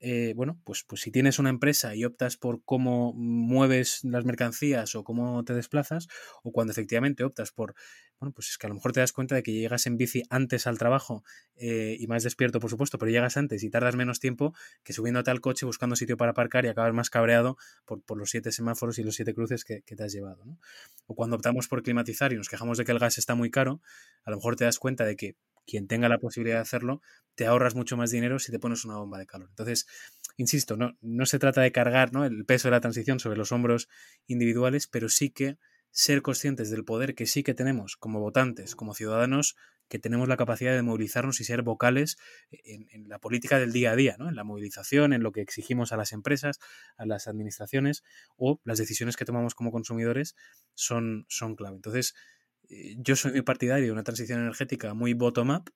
eh, 0.00 0.32
bueno, 0.36 0.60
pues, 0.64 0.84
pues 0.84 1.00
si 1.00 1.10
tienes 1.10 1.38
una 1.38 1.50
empresa 1.50 1.94
y 1.94 2.04
optas 2.04 2.36
por 2.36 2.62
cómo 2.64 3.12
mueves 3.14 4.04
las 4.04 4.24
mercancías 4.24 4.94
o 4.94 5.02
cómo 5.02 5.44
te 5.44 5.54
desplazas, 5.54 6.08
o 6.42 6.52
cuando 6.52 6.72
efectivamente 6.72 7.24
optas 7.24 7.50
por, 7.50 7.74
bueno, 8.20 8.32
pues 8.32 8.50
es 8.50 8.58
que 8.58 8.66
a 8.66 8.68
lo 8.68 8.74
mejor 8.74 8.92
te 8.92 9.00
das 9.00 9.12
cuenta 9.12 9.34
de 9.34 9.42
que 9.42 9.52
llegas 9.52 9.86
en 9.86 9.96
bici 9.96 10.22
antes 10.30 10.66
al 10.66 10.78
trabajo 10.78 11.24
eh, 11.56 11.96
y 11.98 12.06
más 12.06 12.22
despierto, 12.22 12.60
por 12.60 12.70
supuesto, 12.70 12.98
pero 12.98 13.10
llegas 13.10 13.36
antes 13.36 13.62
y 13.64 13.70
tardas 13.70 13.96
menos 13.96 14.20
tiempo 14.20 14.54
que 14.84 14.92
subiéndote 14.92 15.30
al 15.30 15.40
coche 15.40 15.66
buscando 15.66 15.96
sitio 15.96 16.16
para 16.16 16.30
aparcar 16.30 16.64
y 16.64 16.68
acabas 16.68 16.94
más 16.94 17.10
cabreado 17.10 17.56
por, 17.84 18.00
por 18.02 18.18
los 18.18 18.30
siete 18.30 18.52
semáforos 18.52 18.98
y 18.98 19.02
los 19.02 19.16
siete 19.16 19.34
cruces 19.34 19.64
que, 19.64 19.82
te 19.82 20.04
has 20.04 20.12
llevado. 20.12 20.44
O 21.06 21.16
cuando 21.16 21.34
optamos 21.34 21.66
por 21.66 21.82
climatizar 21.82 22.32
y 22.32 22.36
nos 22.36 22.48
quejamos 22.48 22.78
de 22.78 22.84
que 22.84 22.92
el 22.92 23.00
gas 23.00 23.18
está 23.18 23.34
muy 23.34 23.50
caro, 23.50 23.80
a 24.24 24.30
lo 24.30 24.36
mejor 24.36 24.54
te 24.54 24.64
das 24.64 24.78
cuenta 24.78 25.04
de 25.04 25.16
que 25.16 25.34
quien 25.68 25.86
tenga 25.86 26.08
la 26.08 26.18
posibilidad 26.18 26.56
de 26.56 26.62
hacerlo, 26.62 27.02
te 27.34 27.46
ahorras 27.46 27.74
mucho 27.74 27.96
más 27.96 28.10
dinero 28.10 28.38
si 28.38 28.50
te 28.50 28.58
pones 28.58 28.84
una 28.84 28.96
bomba 28.96 29.18
de 29.18 29.26
calor. 29.26 29.48
Entonces, 29.50 29.86
insisto, 30.36 30.76
no, 30.76 30.96
no 31.02 31.26
se 31.26 31.38
trata 31.38 31.60
de 31.60 31.70
cargar 31.70 32.12
¿no? 32.12 32.24
el 32.24 32.44
peso 32.46 32.68
de 32.68 32.72
la 32.72 32.80
transición 32.80 33.20
sobre 33.20 33.36
los 33.36 33.52
hombros 33.52 33.88
individuales, 34.26 34.88
pero 34.88 35.08
sí 35.08 35.30
que 35.30 35.58
ser 35.90 36.22
conscientes 36.22 36.70
del 36.70 36.84
poder 36.84 37.14
que 37.14 37.26
sí 37.26 37.42
que 37.42 37.54
tenemos 37.54 37.96
como 37.96 38.20
votantes, 38.20 38.74
como 38.74 38.94
ciudadanos, 38.94 39.56
que 39.88 39.98
tenemos 39.98 40.28
la 40.28 40.36
capacidad 40.36 40.74
de 40.74 40.82
movilizarnos 40.82 41.40
y 41.40 41.44
ser 41.44 41.62
vocales 41.62 42.18
en, 42.50 43.08
la 43.08 43.18
política 43.18 43.58
del 43.58 43.72
día 43.72 43.92
a 43.92 43.96
día, 43.96 44.16
¿no? 44.18 44.28
en 44.28 44.36
la 44.36 44.44
movilización, 44.44 45.12
en 45.12 45.22
lo 45.22 45.32
que 45.32 45.40
exigimos 45.40 45.92
a 45.92 45.96
las 45.96 46.12
empresas, 46.12 46.58
a 46.96 47.06
las 47.06 47.26
administraciones 47.26 48.04
o 48.36 48.60
las 48.64 48.78
decisiones 48.78 49.16
que 49.16 49.24
tomamos 49.24 49.54
como 49.54 49.72
consumidores 49.72 50.36
son, 50.74 51.24
son 51.28 51.56
clave. 51.56 51.76
Entonces, 51.76 52.14
yo 52.68 53.16
soy 53.16 53.32
muy 53.32 53.42
partidario 53.42 53.86
de 53.86 53.92
una 53.92 54.04
transición 54.04 54.40
energética 54.40 54.94
muy 54.94 55.14
bottom-up, 55.14 55.70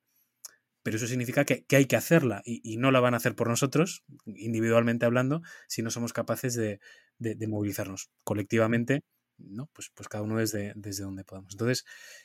pero 0.83 0.97
eso 0.97 1.07
significa 1.07 1.45
que, 1.45 1.65
que 1.65 1.77
hay 1.77 1.87
que 1.87 1.97
hacerla 1.97 2.43
y, 2.45 2.61
y, 2.65 2.77
no 2.77 2.91
la 2.91 3.01
van 3.01 3.15
a 3.15 3.19
hacer 3.19 3.35
por 3.37 3.49
nosotros, 3.49 4.05
individualmente 4.27 5.07
hablando, 5.07 5.43
si 5.69 5.83
no 5.83 5.91
somos 5.91 6.13
capaces 6.13 6.55
de, 6.55 6.81
de, 7.19 7.47
movilizarnos 7.47 8.11
colectivamente, 8.25 9.03
¿no? 9.39 9.69
Pues, 9.73 9.91
pues 9.95 10.09
cada 10.09 10.25
uno 10.25 10.39
desde, 10.39 10.73
desde 10.75 11.05
donde 11.05 11.25
podamos. 11.25 11.55
Entonces, 11.55 11.85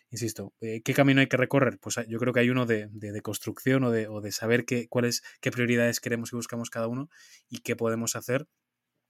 insisto, 0.09 0.53
eh, 0.59 0.81
¿qué 0.83 0.93
camino 0.93 1.21
hay 1.21 1.27
que 1.27 1.37
recorrer? 1.37 1.77
Pues 1.79 1.97
yo 2.07 2.19
creo 2.19 2.33
que 2.33 2.39
hay 2.39 2.49
uno 2.49 2.65
de, 2.65 2.89
de 2.91 3.21
construcción 3.21 3.83
o 3.83 3.91
de, 3.91 4.07
o 4.07 4.21
de 4.21 4.31
saber 4.31 4.65
qué, 4.65 4.87
cuáles, 4.87 5.23
qué 5.39 5.51
prioridades 5.51 5.99
queremos 5.99 6.33
y 6.33 6.35
buscamos 6.35 6.69
cada 6.69 6.87
uno 6.87 7.09
y 7.49 7.59
qué 7.59 7.75
podemos 7.75 8.15
hacer 8.15 8.47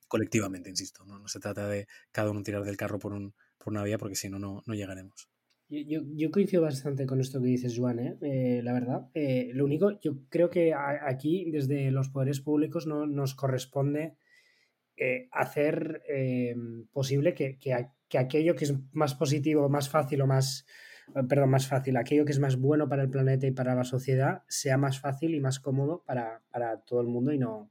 colectivamente, 0.08 0.70
insisto. 0.70 1.06
No, 1.06 1.20
no 1.20 1.28
se 1.28 1.40
trata 1.40 1.68
de 1.68 1.88
cada 2.12 2.32
uno 2.32 2.44
tirar 2.44 2.64
del 2.64 2.78
carro 2.78 3.00
por, 3.00 3.14
un, 3.14 3.34
por 3.58 3.72
una 3.74 3.84
vía 3.84 3.98
porque 3.98 4.16
si 4.16 4.30
no, 4.30 4.40
no 4.40 4.74
llegaremos. 4.74 5.30
Yo, 5.70 6.02
yo, 6.16 6.32
coincido 6.32 6.62
bastante 6.62 7.06
con 7.06 7.20
esto 7.20 7.42
que 7.42 7.48
dices, 7.48 7.78
Juan, 7.78 8.00
¿eh? 8.00 8.18
Eh, 8.22 8.62
la 8.64 8.72
verdad. 8.72 9.10
Eh, 9.14 9.52
lo 9.54 9.66
único, 9.66 10.00
yo 10.00 10.20
creo 10.30 10.50
que 10.50 10.74
aquí, 10.74 11.52
desde 11.52 11.92
los 11.92 12.08
poderes 12.08 12.40
públicos, 12.40 12.88
no, 12.88 13.06
nos 13.06 13.36
corresponde 13.36 14.16
eh, 14.96 15.28
hacer 15.32 16.04
eh, 16.08 16.56
posible 16.94 17.34
que, 17.34 17.58
que, 17.60 17.90
que, 18.08 18.18
aquello 18.18 18.56
que 18.56 18.64
es 18.64 18.74
más 18.94 19.14
positivo, 19.14 19.68
más 19.68 19.90
fácil 19.90 20.22
o 20.22 20.28
más, 20.28 20.66
perdón, 21.28 21.50
más 21.50 21.68
fácil, 21.68 21.98
aquello 21.98 22.24
que 22.24 22.32
es 22.32 22.40
más 22.40 22.56
bueno 22.56 22.88
para 22.88 23.04
el 23.04 23.10
planeta 23.10 23.46
y 23.46 23.52
para 23.52 23.76
la 23.76 23.84
sociedad, 23.84 24.44
sea 24.48 24.78
más 24.78 25.00
fácil 25.02 25.36
y 25.36 25.42
más 25.42 25.60
cómodo 25.60 26.04
para, 26.06 26.42
para 26.50 26.80
todo 26.80 27.02
el 27.02 27.08
mundo 27.08 27.34
y 27.34 27.38
no, 27.40 27.70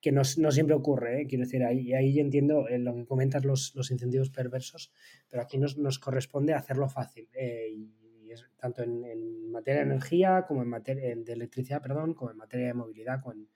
que 0.00 0.12
no, 0.12 0.22
no 0.38 0.50
siempre 0.50 0.74
ocurre, 0.74 1.22
¿eh? 1.22 1.26
quiero 1.26 1.44
decir, 1.44 1.64
ahí, 1.64 1.92
ahí 1.92 2.20
entiendo 2.20 2.68
en 2.68 2.84
lo 2.84 2.94
que 2.94 3.06
comentas 3.06 3.44
los, 3.44 3.74
los 3.74 3.90
incentivos 3.90 4.30
perversos, 4.30 4.92
pero 5.28 5.42
aquí 5.42 5.58
nos, 5.58 5.78
nos 5.78 5.98
corresponde 5.98 6.54
hacerlo 6.54 6.88
fácil, 6.88 7.28
eh, 7.34 7.68
y 7.72 8.30
es, 8.30 8.44
tanto 8.58 8.82
en, 8.82 9.04
en, 9.04 9.50
materia 9.50 9.82
de 9.82 9.90
energía 9.90 10.44
como 10.46 10.62
en 10.62 10.68
materia 10.68 11.14
de 11.16 11.32
electricidad, 11.32 11.80
perdón, 11.80 12.14
como 12.14 12.30
en 12.30 12.36
materia 12.36 12.66
de 12.66 12.74
movilidad, 12.74 13.22
con 13.22 13.48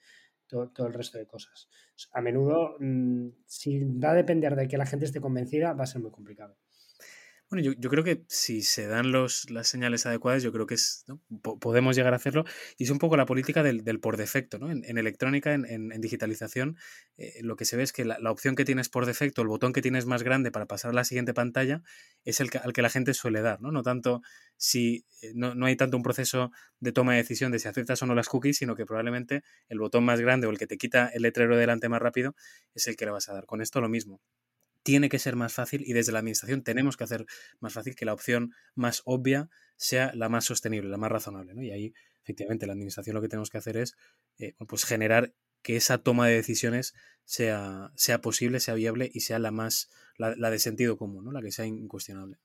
todo, 0.47 0.71
todo 0.71 0.87
el 0.87 0.95
resto 0.95 1.19
de 1.19 1.27
cosas. 1.27 1.69
A 2.13 2.21
menudo, 2.21 2.77
mmm, 2.79 3.29
si 3.47 3.85
va 3.85 4.13
a 4.13 4.15
depender 4.15 4.57
de 4.57 4.67
que 4.67 4.79
la 4.79 4.87
gente 4.87 5.05
esté 5.05 5.21
convencida, 5.21 5.73
va 5.75 5.85
a 5.85 5.87
ser 5.87 6.01
muy 6.01 6.11
complicado. 6.11 6.57
Bueno, 7.51 7.69
yo, 7.77 7.91
creo 7.91 8.05
que 8.05 8.23
si 8.29 8.63
se 8.63 8.87
dan 8.87 9.11
los, 9.11 9.51
las 9.51 9.67
señales 9.67 10.07
adecuadas, 10.07 10.41
yo 10.41 10.53
creo 10.53 10.67
que 10.67 10.75
es, 10.75 11.05
podemos 11.61 11.97
llegar 11.97 12.13
a 12.13 12.17
hacerlo. 12.17 12.45
Y 12.79 12.85
es 12.85 12.91
un 12.91 13.01
poco 13.01 13.17
la 13.17 13.27
política 13.27 13.65
del, 13.65 13.83
por 13.99 14.17
defecto. 14.17 14.61
¿no? 14.61 14.71
En, 14.71 14.99
electrónica, 14.99 15.53
en, 15.53 16.01
digitalización, 16.01 16.77
eh, 17.17 17.41
lo 17.43 17.57
que 17.57 17.65
se 17.65 17.77
ve 17.77 17.83
es 17.83 17.93
que 17.93 18.05
la, 18.05 18.19
opción 18.31 18.55
que 18.55 18.65
tienes 18.65 18.89
por 18.89 19.05
defecto, 19.05 19.43
el 19.43 19.49
botón 19.49 19.73
que 19.73 19.83
tienes 19.83 20.07
más 20.07 20.23
grande 20.23 20.53
para 20.53 20.67
pasar 20.67 20.93
a 20.93 20.95
la 20.95 21.03
siguiente 21.03 21.35
pantalla, 21.35 21.83
es 22.25 22.39
el 22.39 22.51
que, 22.51 22.59
al 22.59 22.73
que 22.73 22.83
la 22.83 22.89
gente 22.89 23.15
suele 23.15 23.43
dar. 23.43 23.61
No, 23.61 23.73
no 23.73 23.83
tanto 23.83 24.23
si 24.57 25.05
eh, 25.21 25.33
no, 25.35 25.57
no 25.57 25.67
hay 25.67 25.75
tanto 25.75 25.97
un 25.97 26.05
proceso 26.05 26.53
de 26.79 26.93
toma 26.93 27.15
de 27.15 27.19
decisión 27.19 27.51
de 27.51 27.59
si 27.59 27.67
aceptas 27.67 28.01
o 28.01 28.07
no 28.07 28.15
las 28.15 28.29
cookies, 28.29 28.59
sino 28.59 28.77
que 28.77 28.87
probablemente 28.87 29.43
el 29.69 29.81
botón 29.81 30.05
más 30.05 30.21
grande 30.21 30.47
o 30.47 30.51
el 30.51 30.59
que 30.59 30.69
te 30.69 30.79
quita 30.79 31.09
el 31.09 31.23
letrero 31.23 31.57
delante 31.57 31.89
más 31.89 32.01
rápido 32.01 32.37
es 32.75 32.87
el 32.87 32.95
que 32.95 33.07
le 33.07 33.11
vas 33.11 33.29
a 33.29 33.35
dar. 33.35 33.47
Con 33.47 33.61
esto 33.61 33.81
lo 33.81 33.89
mismo 33.89 34.21
tiene 34.83 35.09
que 35.09 35.19
ser 35.19 35.37
más 35.37 35.53
fácil 35.53 35.83
y 35.87 35.93
desde 35.93 36.13
la 36.13 36.21
administración 36.21 36.63
tenemos 36.63 36.97
que 36.97 37.05
hacer 37.05 37.27
más 37.61 37.73
fácil 37.73 37.95
que 37.95 38.05
la 38.05 38.15
opción 38.15 38.53
más 38.75 39.03
obvia 39.05 39.49
sea 39.77 40.13
la 40.15 40.29
más 40.29 40.45
sostenible, 40.45 40.91
la 40.91 40.97
más 40.97 41.11
razonable. 41.11 41.55
¿no? 41.55 41.63
Y 41.63 41.71
ahí, 41.71 41.95
efectivamente, 42.23 42.67
la 42.67 42.73
administración 42.73 43.15
lo 43.15 43.23
que 43.23 43.29
tenemos 43.29 43.51
que 43.51 43.59
hacer 43.59 43.77
es 43.77 43.97
eh, 44.39 44.55
pues 44.69 44.85
generar 44.85 45.35
que 45.63 45.77
esa 45.77 45.99
toma 45.99 46.27
de 46.27 46.35
decisiones 46.35 46.95
sea, 47.25 47.93
sea 47.95 48.21
posible, 48.21 48.61
sea 48.61 48.75
viable 48.75 49.11
y 49.13 49.21
sea 49.21 49.39
la 49.39 49.51
más, 49.51 49.91
la, 50.17 50.51
de 50.51 50.59
sentido 50.59 50.97
común, 50.97 51.25
¿no? 51.25 51.33
la 51.33 51.43
que 51.43 51.53
sea 51.53 51.67
incuestionable. 51.67 52.39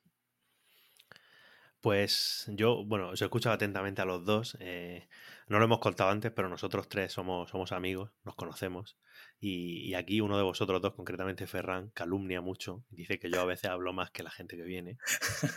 Pues 1.85 2.47
yo, 2.47 2.83
bueno, 2.83 3.09
os 3.09 3.21
he 3.21 3.25
escuchado 3.25 3.53
atentamente 3.53 4.01
a 4.01 4.05
los 4.05 4.25
dos. 4.25 4.57
Eh, 4.59 5.07
no 5.47 5.59
lo 5.59 5.65
hemos 5.65 5.77
contado 5.77 6.09
antes, 6.09 6.31
pero 6.31 6.49
nosotros 6.49 6.89
tres 6.89 7.13
somos, 7.13 7.51
somos 7.51 7.71
amigos, 7.71 8.09
nos 8.23 8.33
conocemos. 8.33 8.97
Y, 9.39 9.93
aquí 9.93 10.19
uno 10.19 10.35
de 10.35 10.41
vosotros 10.41 10.81
dos, 10.81 10.95
concretamente 10.95 11.45
Ferran, 11.45 11.91
calumnia 11.91 12.41
mucho. 12.41 12.83
Dice 12.89 13.19
que 13.19 13.29
yo 13.29 13.39
a 13.39 13.45
veces 13.45 13.69
hablo 13.69 13.93
más 13.93 14.09
que 14.09 14.23
la 14.23 14.31
gente 14.31 14.57
que 14.57 14.63
viene. 14.63 14.97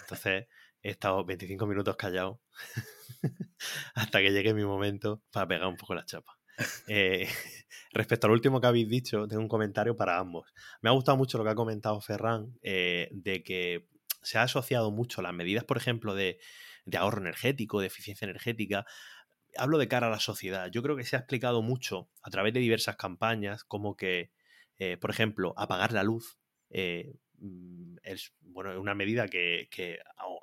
Entonces 0.02 0.48
he 0.82 0.90
estado 0.90 1.24
25 1.24 1.66
minutos 1.66 1.96
callado 1.96 2.42
hasta 3.94 4.20
que 4.20 4.30
llegue 4.30 4.52
mi 4.52 4.66
momento 4.66 5.22
para 5.32 5.48
pegar 5.48 5.66
un 5.66 5.78
poco 5.78 5.94
la 5.94 6.04
chapa. 6.04 6.38
Eh, 6.88 7.26
respecto 7.94 8.26
al 8.26 8.34
último 8.34 8.60
que 8.60 8.66
habéis 8.66 8.90
dicho, 8.90 9.26
tengo 9.28 9.40
un 9.40 9.48
comentario 9.48 9.96
para 9.96 10.18
ambos. 10.18 10.52
Me 10.82 10.90
ha 10.90 10.92
gustado 10.92 11.16
mucho 11.16 11.38
lo 11.38 11.44
que 11.44 11.50
ha 11.52 11.54
comentado 11.54 11.98
Ferran 12.02 12.52
eh, 12.60 13.08
de 13.12 13.42
que 13.42 13.88
se 14.28 14.36
ha 14.36 14.42
asociado 14.42 14.90
mucho 14.90 15.22
las 15.22 15.32
medidas, 15.32 15.64
por 15.64 15.78
ejemplo, 15.78 16.14
de, 16.14 16.38
ahorro 16.98 17.22
energético, 17.22 17.80
de 17.80 17.86
eficiencia 17.86 18.26
energética, 18.26 18.84
hablo 19.56 19.78
de 19.78 19.88
cara 19.88 20.08
a 20.08 20.10
la 20.10 20.20
sociedad. 20.20 20.70
Yo 20.70 20.82
creo 20.82 20.96
que 20.96 21.04
se 21.04 21.16
ha 21.16 21.20
explicado 21.20 21.62
mucho 21.62 22.10
a 22.22 22.30
través 22.30 22.52
de 22.52 22.60
diversas 22.60 22.96
campañas, 22.96 23.64
como 23.64 23.96
que, 23.96 24.30
eh, 24.78 24.98
por 24.98 25.10
ejemplo, 25.10 25.54
apagar 25.56 25.92
la 25.92 26.02
luz 26.02 26.38
eh, 26.68 27.14
mm, 27.38 27.96
es 28.02 28.34
bueno, 28.40 28.78
una 28.78 28.94
medida 28.94 29.28
que, 29.28 29.68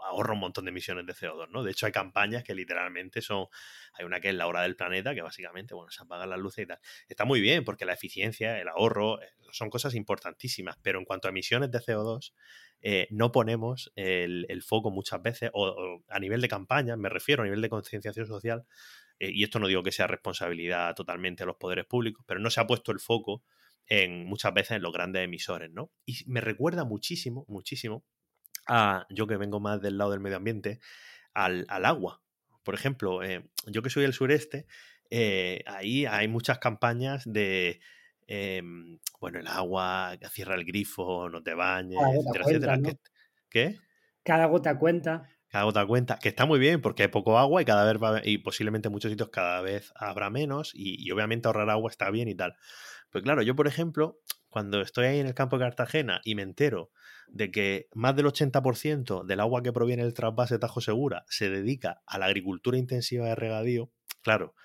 ahorra 0.07 0.33
un 0.33 0.39
montón 0.39 0.65
de 0.65 0.71
emisiones 0.71 1.05
de 1.05 1.13
CO2, 1.13 1.49
¿no? 1.49 1.63
De 1.63 1.71
hecho, 1.71 1.85
hay 1.85 1.91
campañas 1.91 2.43
que 2.43 2.55
literalmente 2.55 3.21
son. 3.21 3.47
Hay 3.93 4.05
una 4.05 4.19
que 4.19 4.29
es 4.29 4.35
la 4.35 4.47
hora 4.47 4.61
del 4.63 4.75
planeta, 4.75 5.13
que 5.13 5.21
básicamente, 5.21 5.75
bueno, 5.75 5.91
se 5.91 6.01
apagan 6.03 6.29
las 6.29 6.39
luces 6.39 6.63
y 6.63 6.67
tal. 6.67 6.79
Está 7.07 7.25
muy 7.25 7.41
bien, 7.41 7.63
porque 7.63 7.85
la 7.85 7.93
eficiencia, 7.93 8.59
el 8.59 8.67
ahorro, 8.67 9.21
eh, 9.21 9.27
son 9.51 9.69
cosas 9.69 9.95
importantísimas, 9.95 10.77
pero 10.81 10.99
en 10.99 11.05
cuanto 11.05 11.27
a 11.27 11.31
emisiones 11.31 11.71
de 11.71 11.79
CO2, 11.79 12.33
no 13.09 13.31
ponemos 13.31 13.91
el, 13.95 14.61
foco 14.63 14.91
muchas 14.91 15.21
veces, 15.21 15.49
o, 15.53 16.03
a 16.07 16.19
nivel 16.19 16.41
de 16.41 16.47
campaña, 16.47 16.95
me 16.95 17.09
refiero 17.09 17.41
a 17.41 17.45
nivel 17.45 17.61
de 17.61 17.69
concienciación 17.69 18.27
social, 18.27 18.65
eh, 19.19 19.31
y 19.33 19.43
esto 19.43 19.59
no 19.59 19.67
digo 19.67 19.83
que 19.83 19.91
sea 19.91 20.07
responsabilidad 20.07 20.93
totalmente 20.95 21.43
de 21.43 21.47
los 21.47 21.55
poderes 21.57 21.85
públicos, 21.85 22.25
pero 22.27 22.39
no 22.39 22.49
se 22.49 22.59
ha 22.59 22.67
puesto 22.67 22.91
el 22.91 22.99
foco 22.99 23.43
en 23.87 24.25
muchas 24.25 24.53
veces 24.53 24.71
en 24.71 24.81
los 24.81 24.93
grandes 24.93 25.23
emisores, 25.23 25.71
¿no? 25.71 25.91
Y 26.05 26.23
me 26.27 26.41
recuerda 26.41 26.83
muchísimo, 26.85 27.45
muchísimo 27.47 28.03
a 28.67 29.05
yo 29.09 29.27
que 29.27 29.37
vengo 29.37 29.59
más 29.59 29.81
del 29.81 29.97
lado 29.97 30.11
del 30.11 30.19
medio 30.19 30.37
ambiente, 30.37 30.79
al, 31.33 31.65
agua. 31.69 32.21
Por 32.63 32.73
ejemplo, 32.73 33.23
eh, 33.23 33.47
yo 33.67 33.83
que 33.83 33.89
soy 33.89 34.03
del 34.03 34.13
sureste, 34.13 34.65
eh, 35.11 35.63
ahí 35.67 36.05
hay 36.05 36.27
muchas 36.27 36.57
campañas 36.57 37.23
de 37.25 37.79
em, 38.27 38.99
bueno, 39.19 39.39
el 39.39 39.47
agua, 39.47 40.17
cierra 40.31 40.55
el 40.55 40.65
grifo, 40.65 41.29
no 41.29 41.41
te 41.41 41.53
bañes, 41.53 41.99
etcétera, 42.33 42.75
etcétera. 42.75 42.99
¿Qué? 43.49 43.77
Cada 44.23 44.45
gota 44.47 44.77
cuenta 44.77 45.29
cada 45.55 45.63
gota 45.63 45.85
cuenta, 45.85 46.19
que 46.19 46.27
está 46.27 46.45
muy 46.45 46.59
bien 46.59 46.81
porque 46.81 47.03
hay 47.03 47.07
poco 47.07 47.39
agua 47.39 47.61
y 47.61 47.65
cada 47.65 47.85
vez 47.85 48.01
va, 48.03 48.19
y 48.21 48.39
posiblemente 48.39 48.89
en 48.89 48.91
muchos 48.91 49.09
sitios 49.09 49.29
cada 49.29 49.61
vez 49.61 49.93
habrá 49.95 50.29
menos 50.29 50.71
y, 50.73 51.09
obviamente 51.11 51.47
ahorrar 51.47 51.69
agua 51.69 51.89
está 51.89 52.11
bien 52.11 52.27
y 52.27 52.35
tal. 52.35 52.55
Pero 53.09 53.23
claro, 53.23 53.41
yo 53.41 53.55
por 53.55 53.65
ejemplo, 53.65 54.19
cuando 54.49 54.81
estoy 54.81 55.05
ahí 55.05 55.19
en 55.19 55.27
el 55.27 55.33
campo 55.33 55.57
de 55.57 55.63
Cartagena 55.63 56.19
y 56.25 56.35
me 56.35 56.41
entero 56.41 56.91
de 57.29 57.51
que 57.51 57.87
más 57.93 58.17
del 58.17 58.25
80% 58.25 59.23
del 59.23 59.39
agua 59.39 59.63
que 59.63 59.71
proviene 59.71 60.03
del 60.03 60.13
trasvase 60.13 60.59
Tajo 60.59 60.81
Segura 60.81 61.23
se 61.29 61.49
dedica 61.49 62.01
a 62.05 62.19
la 62.19 62.25
agricultura 62.25 62.77
intensiva 62.77 63.27
de 63.27 63.35
regadío, 63.35 63.89
claro, 64.23 64.55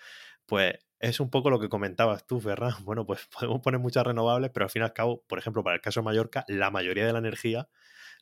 pues 0.44 0.74
es 1.00 1.18
un 1.18 1.30
poco 1.30 1.50
lo 1.50 1.58
que 1.58 1.68
comentabas 1.68 2.26
tú, 2.26 2.40
Ferran. 2.40 2.72
Bueno, 2.84 3.06
pues 3.06 3.26
podemos 3.26 3.60
poner 3.60 3.80
muchas 3.80 4.06
renovables, 4.06 4.50
pero 4.52 4.64
al 4.64 4.70
fin 4.70 4.82
y 4.82 4.84
al 4.84 4.92
cabo, 4.92 5.24
por 5.26 5.38
ejemplo, 5.38 5.64
para 5.64 5.76
el 5.76 5.82
caso 5.82 6.00
de 6.00 6.04
Mallorca, 6.04 6.44
la 6.46 6.70
mayoría 6.70 7.06
de 7.06 7.12
la 7.12 7.18
energía 7.18 7.68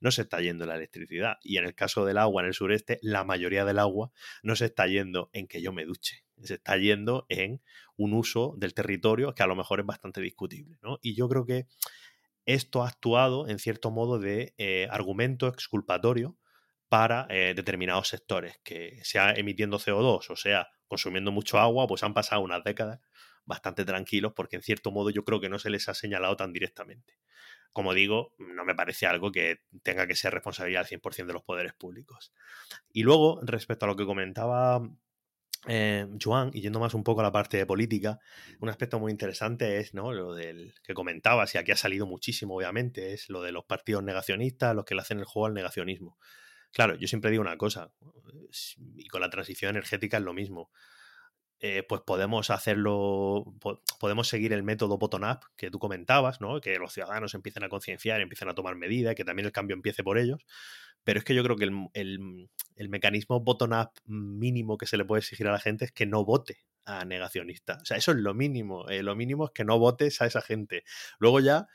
no 0.00 0.12
se 0.12 0.22
está 0.22 0.40
yendo 0.40 0.64
la 0.64 0.76
electricidad. 0.76 1.38
Y 1.42 1.58
en 1.58 1.64
el 1.64 1.74
caso 1.74 2.04
del 2.04 2.18
agua 2.18 2.42
en 2.42 2.48
el 2.48 2.54
sureste, 2.54 2.98
la 3.02 3.24
mayoría 3.24 3.64
del 3.64 3.80
agua 3.80 4.12
no 4.42 4.54
se 4.54 4.66
está 4.66 4.86
yendo 4.86 5.28
en 5.32 5.48
que 5.48 5.60
yo 5.60 5.72
me 5.72 5.84
duche. 5.84 6.24
Se 6.42 6.54
está 6.54 6.76
yendo 6.76 7.26
en 7.28 7.60
un 7.96 8.14
uso 8.14 8.54
del 8.56 8.74
territorio 8.74 9.34
que 9.34 9.42
a 9.42 9.48
lo 9.48 9.56
mejor 9.56 9.80
es 9.80 9.86
bastante 9.86 10.20
discutible. 10.20 10.78
Y 11.02 11.16
yo 11.16 11.28
creo 11.28 11.44
que 11.44 11.66
esto 12.46 12.84
ha 12.84 12.88
actuado 12.88 13.48
en 13.48 13.58
cierto 13.58 13.90
modo 13.90 14.20
de 14.20 14.54
eh, 14.56 14.86
argumento 14.90 15.48
exculpatorio 15.48 16.38
para 16.88 17.26
eh, 17.28 17.54
determinados 17.54 18.08
sectores, 18.08 18.60
que 18.62 19.00
sea 19.02 19.32
emitiendo 19.32 19.78
CO2 19.78 20.30
o 20.30 20.36
sea 20.36 20.68
consumiendo 20.88 21.32
mucho 21.32 21.58
agua, 21.58 21.86
pues 21.86 22.02
han 22.02 22.14
pasado 22.14 22.40
unas 22.42 22.64
décadas 22.64 23.00
bastante 23.44 23.84
tranquilos 23.84 24.32
porque 24.34 24.56
en 24.56 24.62
cierto 24.62 24.90
modo 24.90 25.10
yo 25.10 25.24
creo 25.24 25.40
que 25.40 25.48
no 25.48 25.58
se 25.58 25.70
les 25.70 25.88
ha 25.88 25.94
señalado 25.94 26.36
tan 26.36 26.52
directamente 26.52 27.18
como 27.72 27.94
digo, 27.94 28.34
no 28.38 28.64
me 28.64 28.74
parece 28.74 29.06
algo 29.06 29.30
que 29.30 29.60
tenga 29.84 30.06
que 30.06 30.16
ser 30.16 30.32
responsabilidad 30.32 30.80
al 30.80 30.88
100% 30.88 31.26
de 31.26 31.32
los 31.32 31.44
poderes 31.44 31.74
públicos. 31.74 32.32
Y 32.92 33.02
luego, 33.02 33.40
respecto 33.42 33.84
a 33.84 33.88
lo 33.88 33.94
que 33.94 34.04
comentaba 34.04 34.80
eh, 35.66 36.06
Joan, 36.20 36.50
y 36.52 36.60
yendo 36.60 36.80
más 36.80 36.94
un 36.94 37.04
poco 37.04 37.20
a 37.20 37.24
la 37.24 37.32
parte 37.32 37.56
de 37.56 37.66
política, 37.66 38.18
un 38.60 38.68
aspecto 38.68 38.98
muy 38.98 39.12
interesante 39.12 39.78
es 39.78 39.94
¿no? 39.94 40.12
lo 40.12 40.34
del 40.34 40.74
que 40.82 40.94
comentabas, 40.94 41.54
y 41.54 41.58
aquí 41.58 41.72
ha 41.72 41.76
salido 41.76 42.06
muchísimo, 42.06 42.56
obviamente, 42.56 43.12
es 43.12 43.28
lo 43.28 43.42
de 43.42 43.52
los 43.52 43.64
partidos 43.64 44.02
negacionistas, 44.02 44.74
los 44.74 44.84
que 44.84 44.94
le 44.94 45.02
hacen 45.02 45.18
el 45.18 45.24
juego 45.24 45.46
al 45.46 45.54
negacionismo. 45.54 46.18
Claro, 46.72 46.96
yo 46.96 47.08
siempre 47.08 47.30
digo 47.30 47.40
una 47.40 47.56
cosa, 47.56 47.90
y 48.96 49.08
con 49.08 49.20
la 49.20 49.30
transición 49.30 49.70
energética 49.70 50.18
es 50.18 50.22
lo 50.22 50.34
mismo. 50.34 50.70
Eh, 51.60 51.82
pues 51.82 52.02
podemos 52.02 52.50
hacerlo, 52.50 53.44
podemos 53.98 54.28
seguir 54.28 54.52
el 54.52 54.62
método 54.62 54.96
bottom-up 54.96 55.40
que 55.56 55.72
tú 55.72 55.80
comentabas, 55.80 56.40
¿no? 56.40 56.60
Que 56.60 56.78
los 56.78 56.92
ciudadanos 56.92 57.34
empiecen 57.34 57.64
a 57.64 57.68
concienciar, 57.68 58.20
empiecen 58.20 58.48
a 58.48 58.54
tomar 58.54 58.76
medidas, 58.76 59.16
que 59.16 59.24
también 59.24 59.46
el 59.46 59.52
cambio 59.52 59.74
empiece 59.74 60.04
por 60.04 60.18
ellos. 60.18 60.44
Pero 61.02 61.18
es 61.18 61.24
que 61.24 61.34
yo 61.34 61.42
creo 61.42 61.56
que 61.56 61.64
el, 61.64 62.88
mecanismo 62.88 63.40
bottom-up 63.40 63.90
mínimo 64.06 64.78
que 64.78 64.86
se 64.86 64.96
le 64.96 65.04
puede 65.04 65.20
exigir 65.20 65.48
a 65.48 65.52
la 65.52 65.58
gente 65.58 65.86
es 65.86 65.92
que 65.92 66.06
no 66.06 66.24
vote 66.24 66.58
a 66.84 67.04
negacionistas. 67.04 67.82
O 67.82 67.84
sea, 67.84 67.96
eso 67.96 68.12
es 68.12 68.18
lo 68.18 68.34
mínimo. 68.34 68.88
Eh, 68.88 69.02
lo 69.02 69.16
mínimo 69.16 69.46
es 69.46 69.50
que 69.52 69.64
no 69.64 69.78
votes 69.80 70.22
a 70.22 70.26
esa 70.26 70.42
gente. 70.42 70.84
Luego 71.18 71.40
ya, 71.40 71.66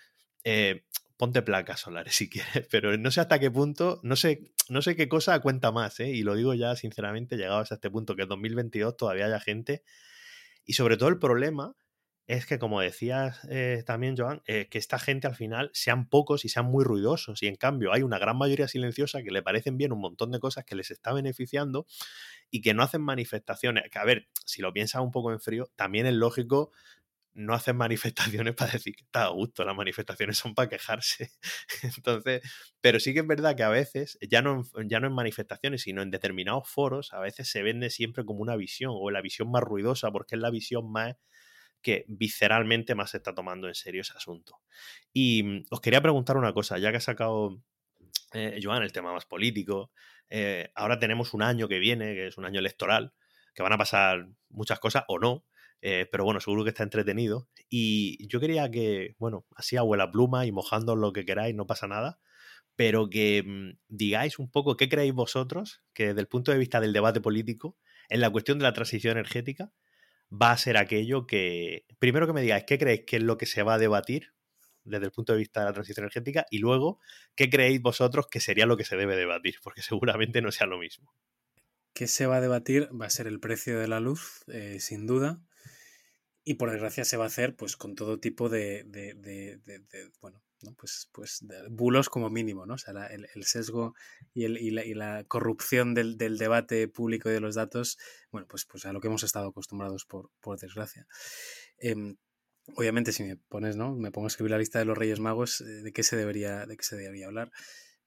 eh, 0.45 0.83
ponte 1.17 1.41
placas 1.41 1.81
solares 1.81 2.15
si 2.15 2.29
quieres, 2.29 2.67
pero 2.69 2.97
no 2.97 3.11
sé 3.11 3.21
hasta 3.21 3.39
qué 3.39 3.51
punto, 3.51 3.99
no 4.03 4.15
sé, 4.15 4.51
no 4.69 4.81
sé 4.81 4.95
qué 4.95 5.07
cosa 5.07 5.39
cuenta 5.39 5.71
más, 5.71 5.99
¿eh? 5.99 6.09
y 6.09 6.23
lo 6.23 6.35
digo 6.35 6.53
ya 6.53 6.75
sinceramente, 6.75 7.37
llegados 7.37 7.71
a 7.71 7.75
este 7.75 7.89
punto, 7.89 8.15
que 8.15 8.23
en 8.23 8.29
2022 8.29 8.97
todavía 8.97 9.25
haya 9.25 9.39
gente, 9.39 9.83
y 10.65 10.73
sobre 10.73 10.97
todo 10.97 11.09
el 11.09 11.19
problema 11.19 11.75
es 12.25 12.45
que, 12.45 12.57
como 12.57 12.79
decías 12.79 13.39
eh, 13.49 13.83
también, 13.85 14.15
Joan, 14.17 14.41
eh, 14.47 14.69
que 14.69 14.77
esta 14.77 14.97
gente 14.97 15.27
al 15.27 15.35
final 15.35 15.69
sean 15.73 16.07
pocos 16.07 16.45
y 16.45 16.49
sean 16.49 16.65
muy 16.65 16.85
ruidosos, 16.85 17.43
y 17.43 17.47
en 17.47 17.55
cambio 17.55 17.91
hay 17.91 18.01
una 18.01 18.17
gran 18.17 18.37
mayoría 18.37 18.67
silenciosa 18.69 19.23
que 19.23 19.31
le 19.31 19.43
parecen 19.43 19.77
bien 19.77 19.91
un 19.91 19.99
montón 19.99 20.31
de 20.31 20.39
cosas 20.39 20.63
que 20.63 20.75
les 20.75 20.89
está 20.89 21.11
beneficiando 21.11 21.85
y 22.49 22.61
que 22.61 22.73
no 22.73 22.83
hacen 22.83 23.01
manifestaciones. 23.01 23.89
Que 23.91 23.99
a 23.99 24.05
ver, 24.05 24.29
si 24.45 24.61
lo 24.61 24.71
piensas 24.71 25.01
un 25.01 25.11
poco 25.11 25.33
en 25.33 25.41
frío, 25.41 25.69
también 25.75 26.05
es 26.05 26.13
lógico 26.13 26.71
no 27.33 27.53
hacen 27.53 27.75
manifestaciones 27.77 28.55
para 28.55 28.71
decir 28.71 28.95
que 28.95 29.03
está 29.03 29.25
a 29.25 29.29
gusto, 29.29 29.65
las 29.65 29.75
manifestaciones 29.75 30.37
son 30.37 30.53
para 30.55 30.69
quejarse. 30.69 31.31
Entonces, 31.97 32.41
pero 32.81 32.99
sí 32.99 33.13
que 33.13 33.21
es 33.21 33.27
verdad 33.27 33.55
que 33.55 33.63
a 33.63 33.69
veces, 33.69 34.17
ya 34.21 34.41
no, 34.41 34.63
ya 34.85 34.99
no 34.99 35.07
en 35.07 35.13
manifestaciones, 35.13 35.83
sino 35.83 36.01
en 36.01 36.11
determinados 36.11 36.69
foros, 36.69 37.13
a 37.13 37.19
veces 37.19 37.49
se 37.49 37.63
vende 37.63 37.89
siempre 37.89 38.25
como 38.25 38.41
una 38.41 38.55
visión, 38.55 38.91
o 38.93 39.11
la 39.11 39.21
visión 39.21 39.51
más 39.51 39.63
ruidosa, 39.63 40.11
porque 40.11 40.35
es 40.35 40.41
la 40.41 40.51
visión 40.51 40.91
más 40.91 41.15
que 41.81 42.05
visceralmente 42.07 42.95
más 42.95 43.11
se 43.11 43.17
está 43.17 43.35
tomando 43.35 43.67
en 43.67 43.75
serio 43.75 44.01
ese 44.01 44.13
asunto. 44.13 44.61
Y 45.11 45.43
mm, 45.43 45.65
os 45.69 45.81
quería 45.81 46.01
preguntar 46.01 46.37
una 46.37 46.53
cosa, 46.53 46.79
ya 46.79 46.91
que 46.91 46.97
ha 46.97 47.01
sacado 47.01 47.61
eh, 48.33 48.59
Joan 48.63 48.83
el 48.83 48.93
tema 48.93 49.13
más 49.13 49.25
político, 49.25 49.91
eh, 50.29 50.71
ahora 50.75 50.97
tenemos 50.97 51.33
un 51.33 51.43
año 51.43 51.67
que 51.67 51.79
viene, 51.79 52.15
que 52.15 52.27
es 52.27 52.37
un 52.37 52.45
año 52.45 52.59
electoral, 52.59 53.13
que 53.53 53.61
van 53.61 53.73
a 53.73 53.77
pasar 53.77 54.27
muchas 54.49 54.79
cosas 54.79 55.03
o 55.07 55.19
no, 55.19 55.45
eh, 55.85 56.07
pero 56.09 56.23
bueno, 56.23 56.39
seguro 56.39 56.63
que 56.63 56.69
está 56.69 56.83
entretenido. 56.83 57.49
Y 57.69 58.25
yo 58.27 58.39
quería 58.39 58.71
que, 58.71 59.15
bueno, 59.19 59.45
así 59.53 59.75
abuela 59.75 60.09
pluma 60.09 60.45
y 60.45 60.51
mojando 60.53 60.95
lo 60.95 61.11
que 61.11 61.25
queráis, 61.25 61.53
no 61.55 61.67
pasa 61.67 61.87
nada. 61.87 62.19
pero 62.75 63.09
que 63.09 63.43
mm, 63.45 63.79
digáis 63.89 64.39
un 64.39 64.49
poco 64.51 64.77
qué 64.77 64.89
creéis 64.89 65.13
vosotros 65.13 65.83
que 65.93 66.07
desde 66.07 66.21
el 66.21 66.27
punto 66.27 66.51
de 66.51 66.57
vista 66.59 66.79
del 66.81 66.93
debate 66.93 67.21
político, 67.21 67.77
en 68.09 68.21
la 68.21 68.29
cuestión 68.31 68.59
de 68.59 68.63
la 68.63 68.73
transición 68.73 69.13
energética, 69.13 69.71
va 70.31 70.51
a 70.51 70.57
ser 70.57 70.77
aquello 70.77 71.27
que, 71.27 71.85
primero 71.99 72.27
que 72.27 72.33
me 72.33 72.41
digáis 72.41 72.65
qué 72.65 72.77
creéis 72.79 73.03
que 73.07 73.17
es 73.17 73.23
lo 73.23 73.37
que 73.37 73.45
se 73.45 73.63
va 73.63 73.75
a 73.75 73.77
debatir 73.79 74.33
desde 74.85 75.05
el 75.05 75.11
punto 75.11 75.33
de 75.33 75.39
vista 75.39 75.61
de 75.61 75.67
la 75.67 75.73
transición 75.73 76.03
energética 76.05 76.45
y 76.49 76.59
luego 76.59 76.99
qué 77.35 77.49
creéis 77.49 77.81
vosotros 77.81 78.27
que 78.31 78.39
sería 78.39 78.65
lo 78.65 78.77
que 78.77 78.85
se 78.85 78.97
debe 78.97 79.15
debatir, 79.17 79.55
porque 79.63 79.81
seguramente 79.81 80.41
no 80.41 80.51
sea 80.51 80.67
lo 80.67 80.79
mismo. 80.79 81.13
¿Qué 81.93 82.07
se 82.07 82.25
va 82.25 82.37
a 82.37 82.41
debatir? 82.41 82.89
Va 82.99 83.07
a 83.07 83.09
ser 83.09 83.27
el 83.27 83.39
precio 83.39 83.79
de 83.79 83.87
la 83.87 83.99
luz, 83.99 84.43
eh, 84.47 84.79
sin 84.79 85.05
duda. 85.07 85.41
Y 86.43 86.55
por 86.55 86.71
desgracia 86.71 87.05
se 87.05 87.17
va 87.17 87.23
a 87.25 87.27
hacer 87.27 87.55
pues 87.55 87.77
con 87.77 87.95
todo 87.95 88.19
tipo 88.19 88.49
de, 88.49 88.83
de, 88.83 89.13
de, 89.13 89.59
bueno, 90.21 90.41
¿no? 90.61 90.73
pues, 90.73 91.09
pues 91.11 91.45
bulos 91.69 92.09
como 92.09 92.29
mínimo, 92.29 92.65
¿no? 92.65 92.73
O 92.73 92.77
sea, 92.77 93.07
el, 93.07 93.27
el, 93.33 93.43
sesgo 93.45 93.95
y, 94.33 94.45
el, 94.45 94.57
y, 94.57 94.71
la, 94.71 94.85
y 94.85 94.93
la, 94.93 95.23
corrupción 95.25 95.93
del, 95.93 96.17
del, 96.17 96.37
debate 96.37 96.87
público 96.87 97.29
y 97.29 97.33
de 97.33 97.39
los 97.39 97.55
datos, 97.55 97.97
bueno, 98.31 98.47
pues, 98.49 98.65
pues 98.65 98.85
a 98.85 98.93
lo 98.93 98.99
que 98.99 99.07
hemos 99.07 99.23
estado 99.23 99.47
acostumbrados 99.47 100.05
por, 100.05 100.31
por 100.41 100.59
desgracia. 100.59 101.07
Eh, 101.77 102.15
obviamente, 102.75 103.11
si 103.11 103.23
me 103.23 103.37
pones, 103.37 103.75
¿no? 103.75 103.95
Me 103.95 104.11
pongo 104.11 104.27
a 104.27 104.29
escribir 104.29 104.51
la 104.51 104.57
lista 104.57 104.79
de 104.79 104.85
los 104.85 104.97
Reyes 104.97 105.19
Magos, 105.19 105.61
eh, 105.61 105.65
¿de 105.65 105.93
qué 105.93 106.03
se 106.03 106.15
debería, 106.15 106.65
de 106.65 106.77
qué 106.77 106.83
se 106.83 106.95
debería 106.95 107.27
hablar? 107.27 107.51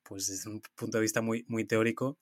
Pues 0.02 0.26
desde 0.26 0.50
un 0.50 0.62
punto 0.74 0.98
de 0.98 1.02
vista 1.02 1.20
muy, 1.20 1.44
muy 1.48 1.64
teórico, 1.64 2.18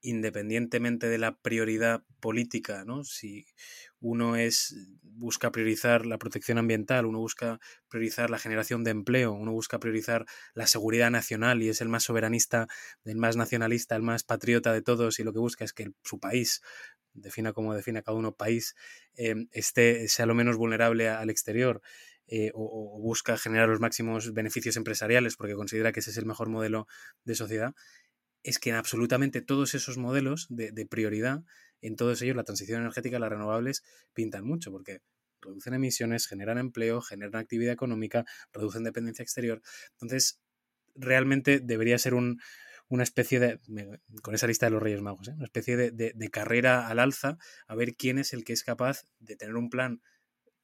independientemente 0.00 1.08
de 1.08 1.18
la 1.18 1.36
prioridad 1.38 2.04
política, 2.20 2.84
¿no? 2.84 3.04
Si 3.04 3.46
uno 4.00 4.36
es 4.36 4.74
busca 5.02 5.50
priorizar 5.50 6.04
la 6.06 6.18
protección 6.18 6.58
ambiental, 6.58 7.06
uno 7.06 7.18
busca 7.18 7.58
priorizar 7.88 8.30
la 8.30 8.38
generación 8.38 8.84
de 8.84 8.90
empleo, 8.90 9.32
uno 9.32 9.52
busca 9.52 9.78
priorizar 9.78 10.26
la 10.54 10.66
seguridad 10.66 11.10
nacional 11.10 11.62
y 11.62 11.70
es 11.70 11.80
el 11.80 11.88
más 11.88 12.04
soberanista, 12.04 12.66
el 13.04 13.16
más 13.16 13.36
nacionalista, 13.36 13.96
el 13.96 14.02
más 14.02 14.24
patriota 14.24 14.72
de 14.72 14.82
todos 14.82 15.18
y 15.18 15.24
lo 15.24 15.32
que 15.32 15.38
busca 15.38 15.64
es 15.64 15.72
que 15.72 15.90
su 16.04 16.20
país 16.20 16.60
defina 17.14 17.52
como 17.52 17.74
define 17.74 18.02
cada 18.02 18.18
uno 18.18 18.34
país, 18.34 18.74
eh, 19.16 19.34
esté, 19.52 20.08
sea 20.08 20.26
lo 20.26 20.34
menos 20.34 20.56
vulnerable 20.56 21.08
al 21.08 21.30
exterior. 21.30 21.80
Eh, 22.28 22.50
o, 22.54 22.98
busca 23.00 23.38
generar 23.38 23.68
los 23.68 23.78
máximos 23.78 24.32
beneficios 24.32 24.76
empresariales 24.76 25.36
porque 25.36 25.54
considera 25.54 25.92
que 25.92 26.00
ese 26.00 26.10
es 26.10 26.16
el 26.16 26.26
mejor 26.26 26.48
modelo 26.48 26.88
de 27.24 27.36
sociedad, 27.36 27.72
es 28.46 28.60
que 28.60 28.70
en 28.70 28.76
absolutamente 28.76 29.42
todos 29.42 29.74
esos 29.74 29.98
modelos 29.98 30.46
de, 30.48 30.70
de, 30.70 30.86
prioridad, 30.86 31.42
en 31.80 31.96
todos 31.96 32.22
ellos 32.22 32.36
la 32.36 32.44
transición 32.44 32.80
energética 32.80 33.18
las 33.18 33.30
renovables 33.30 33.82
pintan 34.14 34.44
mucho, 34.44 34.70
porque 34.70 35.00
reducen 35.40 35.74
emisiones, 35.74 36.28
generan 36.28 36.56
empleo, 36.56 37.00
generan 37.00 37.42
actividad 37.42 37.72
económica, 37.72 38.24
reducen 38.52 38.84
dependencia 38.84 39.24
exterior. 39.24 39.62
Entonces, 39.94 40.40
realmente 40.94 41.58
debería 41.58 41.98
ser 41.98 42.14
un, 42.14 42.40
una 42.88 43.02
especie 43.02 43.40
de, 43.40 43.60
con 44.22 44.36
esa 44.36 44.46
lista 44.46 44.66
de 44.66 44.70
los 44.70 44.82
Reyes 44.82 45.02
Magos, 45.02 45.26
¿eh? 45.26 45.32
una 45.34 45.46
especie 45.46 45.76
de, 45.76 45.90
de 45.90 46.30
carrera 46.30 46.86
al 46.86 47.00
alza 47.00 47.38
a 47.66 47.74
ver 47.74 47.96
quién 47.96 48.18
es 48.18 48.32
el 48.32 48.44
que 48.44 48.52
es 48.52 48.62
capaz 48.62 49.02
de 49.18 49.34
tener 49.34 49.56
un 49.56 49.70
plan 49.70 50.00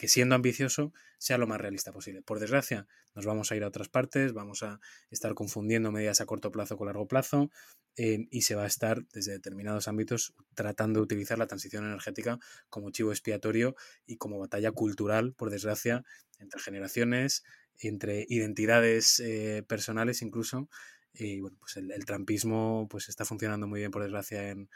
que 0.03 0.09
siendo 0.09 0.35
ambicioso 0.35 0.93
sea 1.19 1.39
lo 1.39 1.47
más 1.47 1.61
realista 1.61 1.93
posible. 1.93 2.23
Por 2.23 2.41
desgracia, 2.41 2.89
nos 3.15 3.25
vamos 3.25 3.53
a 3.53 3.55
ir 3.55 3.63
a 3.63 3.69
otras 3.69 3.89
partes, 3.89 4.33
vamos 4.33 4.65
a 4.65 4.81
estar 5.11 5.33
confundiendo 5.35 5.93
medidas 5.93 6.21
a 6.21 6.27
corto 6.27 6.51
plazo 6.51 6.77
con 6.77 6.89
largo 6.89 7.07
plazo 7.07 7.53
eh, 7.97 8.27
y 8.33 8.43
se 8.43 8.57
va 8.57 8.65
a 8.65 8.67
estar 8.67 9.07
desde 9.13 9.31
determinados 9.31 9.87
ámbitos 9.87 10.35
tratando 10.55 10.99
de 10.99 11.05
utilizar 11.05 11.39
la 11.39 11.47
transición 11.47 11.85
energética 11.85 12.41
como 12.69 12.91
chivo 12.91 13.13
expiatorio 13.13 13.77
y 14.05 14.17
como 14.17 14.41
batalla 14.41 14.73
cultural, 14.73 15.35
por 15.35 15.51
desgracia, 15.51 16.03
entre 16.41 16.61
generaciones, 16.61 17.45
entre 17.79 18.27
identidades 18.29 19.21
eh, 19.21 19.63
personales 19.69 20.21
incluso. 20.21 20.69
Y 21.15 21.43
bueno, 21.43 21.59
pues 21.61 21.77
el, 21.77 21.93
el, 21.93 22.05
trampismo 22.07 22.89
pues 22.91 23.09
está 23.09 23.25
funcionando 23.25 23.69
muy 23.69 23.79
bien, 23.79 23.93
por 23.93 24.03
desgracia, 24.03 24.49
en, 24.49 24.69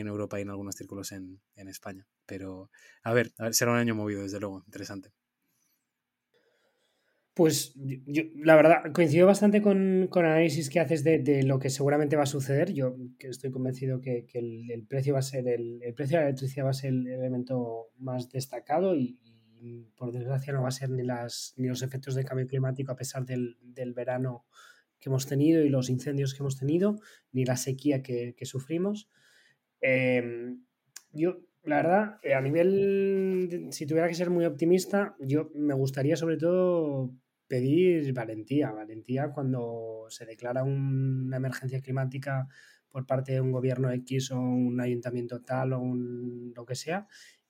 en 0.00 0.08
Europa 0.08 0.38
y 0.38 0.42
en 0.42 0.50
algunos 0.50 0.74
círculos 0.74 1.12
en, 1.12 1.40
en 1.56 1.68
España. 1.68 2.06
Pero, 2.26 2.70
a 3.02 3.12
ver, 3.12 3.32
será 3.52 3.72
un 3.72 3.78
año 3.78 3.94
movido, 3.94 4.22
desde 4.22 4.40
luego, 4.40 4.62
interesante. 4.66 5.12
Pues 7.34 7.74
yo, 7.76 8.22
la 8.36 8.54
verdad, 8.54 8.92
coincido 8.92 9.26
bastante 9.26 9.60
con, 9.60 10.06
con 10.08 10.24
análisis 10.24 10.70
que 10.70 10.78
haces 10.78 11.02
de, 11.02 11.18
de, 11.18 11.42
lo 11.42 11.58
que 11.58 11.68
seguramente 11.68 12.14
va 12.14 12.22
a 12.22 12.26
suceder. 12.26 12.72
Yo 12.72 12.96
estoy 13.18 13.50
convencido 13.50 14.00
que, 14.00 14.24
que 14.24 14.38
el, 14.38 14.70
el, 14.70 14.86
precio 14.86 15.14
va 15.14 15.18
a 15.18 15.22
ser 15.22 15.48
el, 15.48 15.82
el, 15.82 15.94
precio 15.94 16.16
de 16.16 16.22
la 16.22 16.28
electricidad 16.28 16.66
va 16.66 16.70
a 16.70 16.74
ser 16.74 16.90
el 16.90 17.08
elemento 17.08 17.88
más 17.98 18.30
destacado 18.30 18.96
y, 18.96 19.18
por 19.96 20.12
desgracia 20.12 20.52
no 20.52 20.60
va 20.60 20.68
a 20.68 20.72
ser 20.72 20.90
ni 20.90 21.02
las 21.02 21.54
ni 21.56 21.68
los 21.68 21.80
efectos 21.80 22.14
del 22.14 22.26
cambio 22.26 22.46
climático 22.46 22.92
a 22.92 22.96
pesar 22.96 23.24
del, 23.24 23.56
del 23.62 23.94
verano 23.94 24.44
que 25.00 25.08
hemos 25.08 25.26
tenido 25.26 25.62
y 25.62 25.70
los 25.70 25.88
incendios 25.88 26.34
que 26.34 26.42
hemos 26.42 26.58
tenido, 26.58 27.00
ni 27.32 27.46
la 27.46 27.56
sequía 27.56 28.02
que 28.02 28.34
sufrimos. 28.42 29.08
Eh, 29.86 30.56
yo 31.12 31.44
la 31.64 31.76
verdad, 31.76 32.18
eh, 32.22 32.34
a 32.34 32.40
nivel, 32.40 33.68
si 33.70 33.86
tuviera 33.86 34.08
que 34.08 34.14
ser 34.14 34.30
muy 34.30 34.44
optimista, 34.44 35.16
yo 35.18 35.50
me 35.54 35.74
gustaría 35.74 36.16
sobre 36.16 36.36
todo 36.36 37.14
pedir 37.46 38.12
valentía, 38.12 38.70
valentía 38.70 39.30
cuando 39.30 40.06
se 40.08 40.26
declara 40.26 40.62
una 40.62 41.36
emergencia 41.36 41.80
climática 41.80 42.48
por 42.90 43.06
parte 43.06 43.32
de 43.32 43.40
un 43.40 43.52
gobierno 43.52 43.90
X 43.90 44.30
o 44.30 44.40
un 44.40 44.80
ayuntamiento 44.80 45.42
tal 45.42 45.72
o 45.72 45.80
un, 45.80 46.52
lo 46.54 46.64
que 46.64 46.74
sea, 46.74 47.06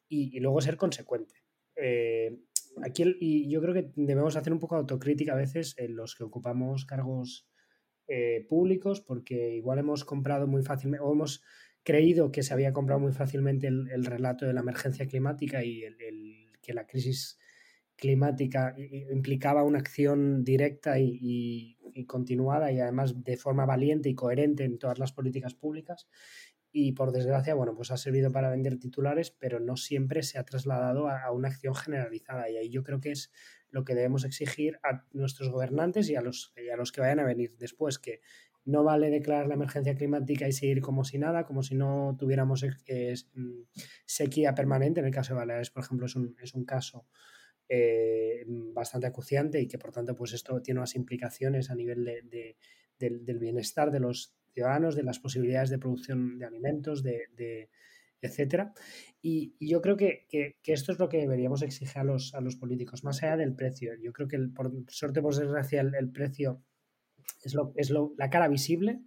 y, 0.09 0.39
luego 0.41 0.61
ser 0.61 0.77
consecuente. 0.77 1.43
Eh, 1.77 2.39
aquí 2.83 3.17
y 3.21 3.51
yo 3.51 3.61
creo 3.61 3.75
que 3.75 3.93
debemos 3.97 4.37
hacer 4.37 4.53
un 4.53 4.61
poco 4.61 4.77
autocrítica 4.77 5.33
a 5.33 5.37
veces 5.37 5.75
en 5.77 5.97
los 5.97 6.15
que 6.15 6.25
ocupamos 6.25 6.85
cargos 6.87 7.49
eh, 8.07 8.47
públicos, 8.49 9.01
porque 9.01 9.57
igual 9.57 9.81
hemos 9.81 10.05
comprado 10.05 10.47
muy 10.47 10.63
fácilmente 10.63 11.05
o 11.05 11.13
hemos 11.13 11.43
creído 11.85 12.33
que 12.33 12.43
se 12.43 12.53
había 12.53 12.73
comprado 12.73 13.01
muy 13.01 13.13
fácilmente 13.13 13.69
el, 13.69 13.89
el 13.91 14.05
relato 14.05 14.47
de 14.47 14.55
la 14.55 14.61
emergencia 14.61 15.07
climática 15.07 15.63
y 15.63 15.85
el, 15.85 16.01
el, 16.01 16.47
que 16.61 16.75
la 16.75 16.87
crisis 16.87 17.39
climática 17.97 18.75
implicaba 19.13 19.63
una 19.63 19.79
acción 19.79 20.43
directa 20.43 20.99
y, 20.99 21.79
y, 21.95 22.05
continuada 22.07 22.73
y 22.73 22.81
además 22.81 23.23
de 23.23 23.37
forma 23.37 23.67
valiente 23.67 24.09
y 24.09 24.15
coherente 24.15 24.65
en 24.65 24.79
todas 24.79 24.99
las 24.99 25.13
políticas 25.13 25.55
públicas. 25.55 26.09
Y 26.73 26.93
por 26.93 27.13
desgracia, 27.13 27.55
bueno, 27.55 27.77
pues 27.77 27.93
ha 27.93 27.97
servido 27.97 28.33
para 28.33 28.51
vender 28.51 28.79
titulares, 28.81 29.31
pero 29.31 29.61
no 29.61 29.77
siempre 29.77 30.25
se 30.25 30.39
ha 30.39 30.45
trasladado 30.45 31.07
a, 31.07 31.23
a 31.23 31.31
una 31.31 31.49
acción 31.49 31.77
generalizada. 31.77 32.51
Y 32.51 32.57
ahí 32.57 32.69
yo 32.69 32.83
creo 32.83 33.01
que 33.01 33.13
es 33.13 33.31
lo 33.71 33.85
que 33.85 33.95
debemos 33.95 34.25
exigir 34.25 34.81
a 34.83 35.05
nuestros 35.13 35.51
gobernantes 35.51 36.11
y 36.11 36.17
a 36.17 36.21
los, 36.21 36.53
a 36.73 36.77
los 36.77 36.91
que 36.91 37.01
vayan 37.01 37.21
a 37.21 37.25
venir 37.25 37.57
después, 37.59 38.01
que 38.01 38.23
no 38.65 38.83
vale 38.83 39.11
declarar 39.11 39.47
la 39.47 39.55
emergencia 39.55 39.95
climática 39.95 40.49
y 40.49 40.53
seguir 40.53 40.81
como 40.81 41.05
si 41.05 41.19
nada, 41.19 41.45
como 41.45 41.63
si 41.63 41.75
no 41.75 42.17
tuviéramos 42.19 42.65
eh, 42.87 43.15
sequía 44.07 44.55
permanente. 44.55 45.01
En 45.01 45.07
el 45.07 45.13
caso 45.13 45.35
de 45.35 45.41
Baleares, 45.41 45.71
por 45.71 45.85
ejemplo, 45.85 46.07
es 46.07 46.17
un, 46.17 46.35
es 46.43 46.55
un 46.55 46.65
caso 46.65 47.07
eh, 47.69 48.45
bastante 48.47 49.07
acuciante 49.07 49.61
y 49.61 49.69
que 49.69 49.79
por 49.79 49.93
tanto 49.93 50.15
pues 50.15 50.33
esto 50.33 50.61
tiene 50.63 50.81
unas 50.81 50.97
implicaciones 50.97 51.71
a 51.71 51.75
nivel 51.75 52.05
de, 52.05 52.23
de, 52.23 52.57
del, 52.99 53.39
bienestar 53.39 53.91
de 53.91 54.01
los 54.01 54.35
ciudadanos, 54.53 54.97
de 54.97 55.03
las 55.03 55.19
posibilidades 55.19 55.71
de 55.71 55.79
producción 55.79 56.39
de 56.39 56.47
alimentos, 56.47 57.03
de, 57.03 57.69
etcétera. 58.21 58.73
Y, 59.21 59.55
yo 59.61 59.83
creo 59.83 59.97
que, 59.97 60.27
que, 60.31 60.57
esto 60.73 60.93
es 60.93 60.99
lo 60.99 61.09
que 61.11 61.19
deberíamos 61.19 61.63
exigir 61.63 61.99
a 61.99 62.05
los, 62.05 62.35
a 62.35 62.41
los 62.41 62.57
políticos, 62.57 63.05
más 63.05 63.23
allá 63.23 63.37
del 63.37 63.55
precio. 63.55 63.93
Yo 64.01 64.13
creo 64.13 64.29
que 64.29 64.37
el, 64.37 64.53
por 64.53 64.73
suerte, 64.89 65.21
por 65.21 65.35
desgracia, 65.35 65.83
el 65.83 66.11
precio 66.11 66.63
es, 67.43 67.55
lo, 67.55 67.73
es 67.77 67.91
lo, 67.91 68.15
la 68.17 68.31
cara 68.31 68.49
visible, 68.49 69.01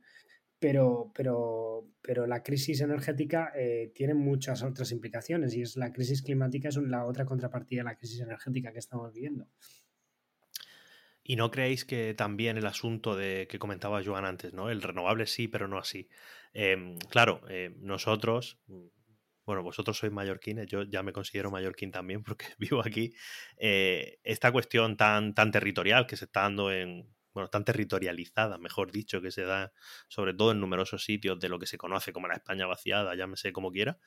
pero, 0.60 1.12
pero, 1.14 1.88
pero 2.02 2.26
la 2.26 2.42
crisis 2.44 2.82
energética 2.82 3.52
eh, 3.56 3.92
tiene 3.94 4.14
muchas 4.14 4.64
otras 4.64 4.92
implicaciones 4.92 5.56
y 5.56 5.62
es 5.62 5.78
la 5.78 5.92
crisis 5.92 6.24
climática 6.24 6.70
es 6.70 6.78
la 6.78 7.06
otra 7.06 7.26
contrapartida 7.26 7.82
de 7.82 7.86
la 7.86 7.96
crisis 7.96 8.22
energética 8.22 8.72
que 8.72 8.80
estamos 8.80 9.14
viviendo. 9.14 9.48
¿Y 11.30 11.36
no 11.36 11.52
creéis 11.52 11.84
que 11.84 12.14
también 12.14 12.58
el 12.58 12.66
asunto 12.66 13.16
de 13.16 13.48
que 13.50 13.60
comentaba 13.60 14.02
Joan 14.04 14.24
antes, 14.24 14.54
¿no? 14.54 14.70
El 14.70 14.82
renovable 14.82 15.28
sí, 15.28 15.50
pero 15.50 15.68
no 15.68 15.78
así. 15.78 16.08
Eh, 16.54 16.98
claro, 17.10 17.42
eh, 17.50 17.76
nosotros, 17.82 18.62
bueno, 19.46 19.62
vosotros 19.62 19.98
sois 19.98 20.12
mallorquines, 20.12 20.68
yo 20.68 20.84
ya 20.84 21.04
me 21.04 21.12
considero 21.12 21.52
mallorquín 21.52 21.92
también 21.92 22.24
porque 22.24 22.46
vivo 22.58 22.82
aquí. 22.82 23.14
Eh, 23.58 24.20
esta 24.24 24.54
cuestión 24.54 24.96
tan, 24.96 25.34
tan 25.34 25.52
territorial 25.52 26.08
que 26.08 26.16
se 26.16 26.26
está 26.26 26.44
dando 26.44 26.72
en, 26.72 27.14
bueno, 27.38 27.50
tan 27.50 27.64
territorializada, 27.64 28.58
mejor 28.58 28.92
dicho, 28.92 29.22
que 29.22 29.30
se 29.30 29.44
da 29.44 29.72
sobre 30.08 30.34
todo 30.34 30.52
en 30.54 30.60
numerosos 30.60 31.04
sitios 31.04 31.40
de 31.40 31.50
lo 31.50 31.60
que 31.60 31.68
se 31.68 31.78
conoce 31.78 32.12
como 32.12 32.28
la 32.28 32.34
España 32.34 32.66
vaciada, 32.66 33.14
llámese 33.14 33.54
como 33.54 33.72
quiera. 33.72 34.00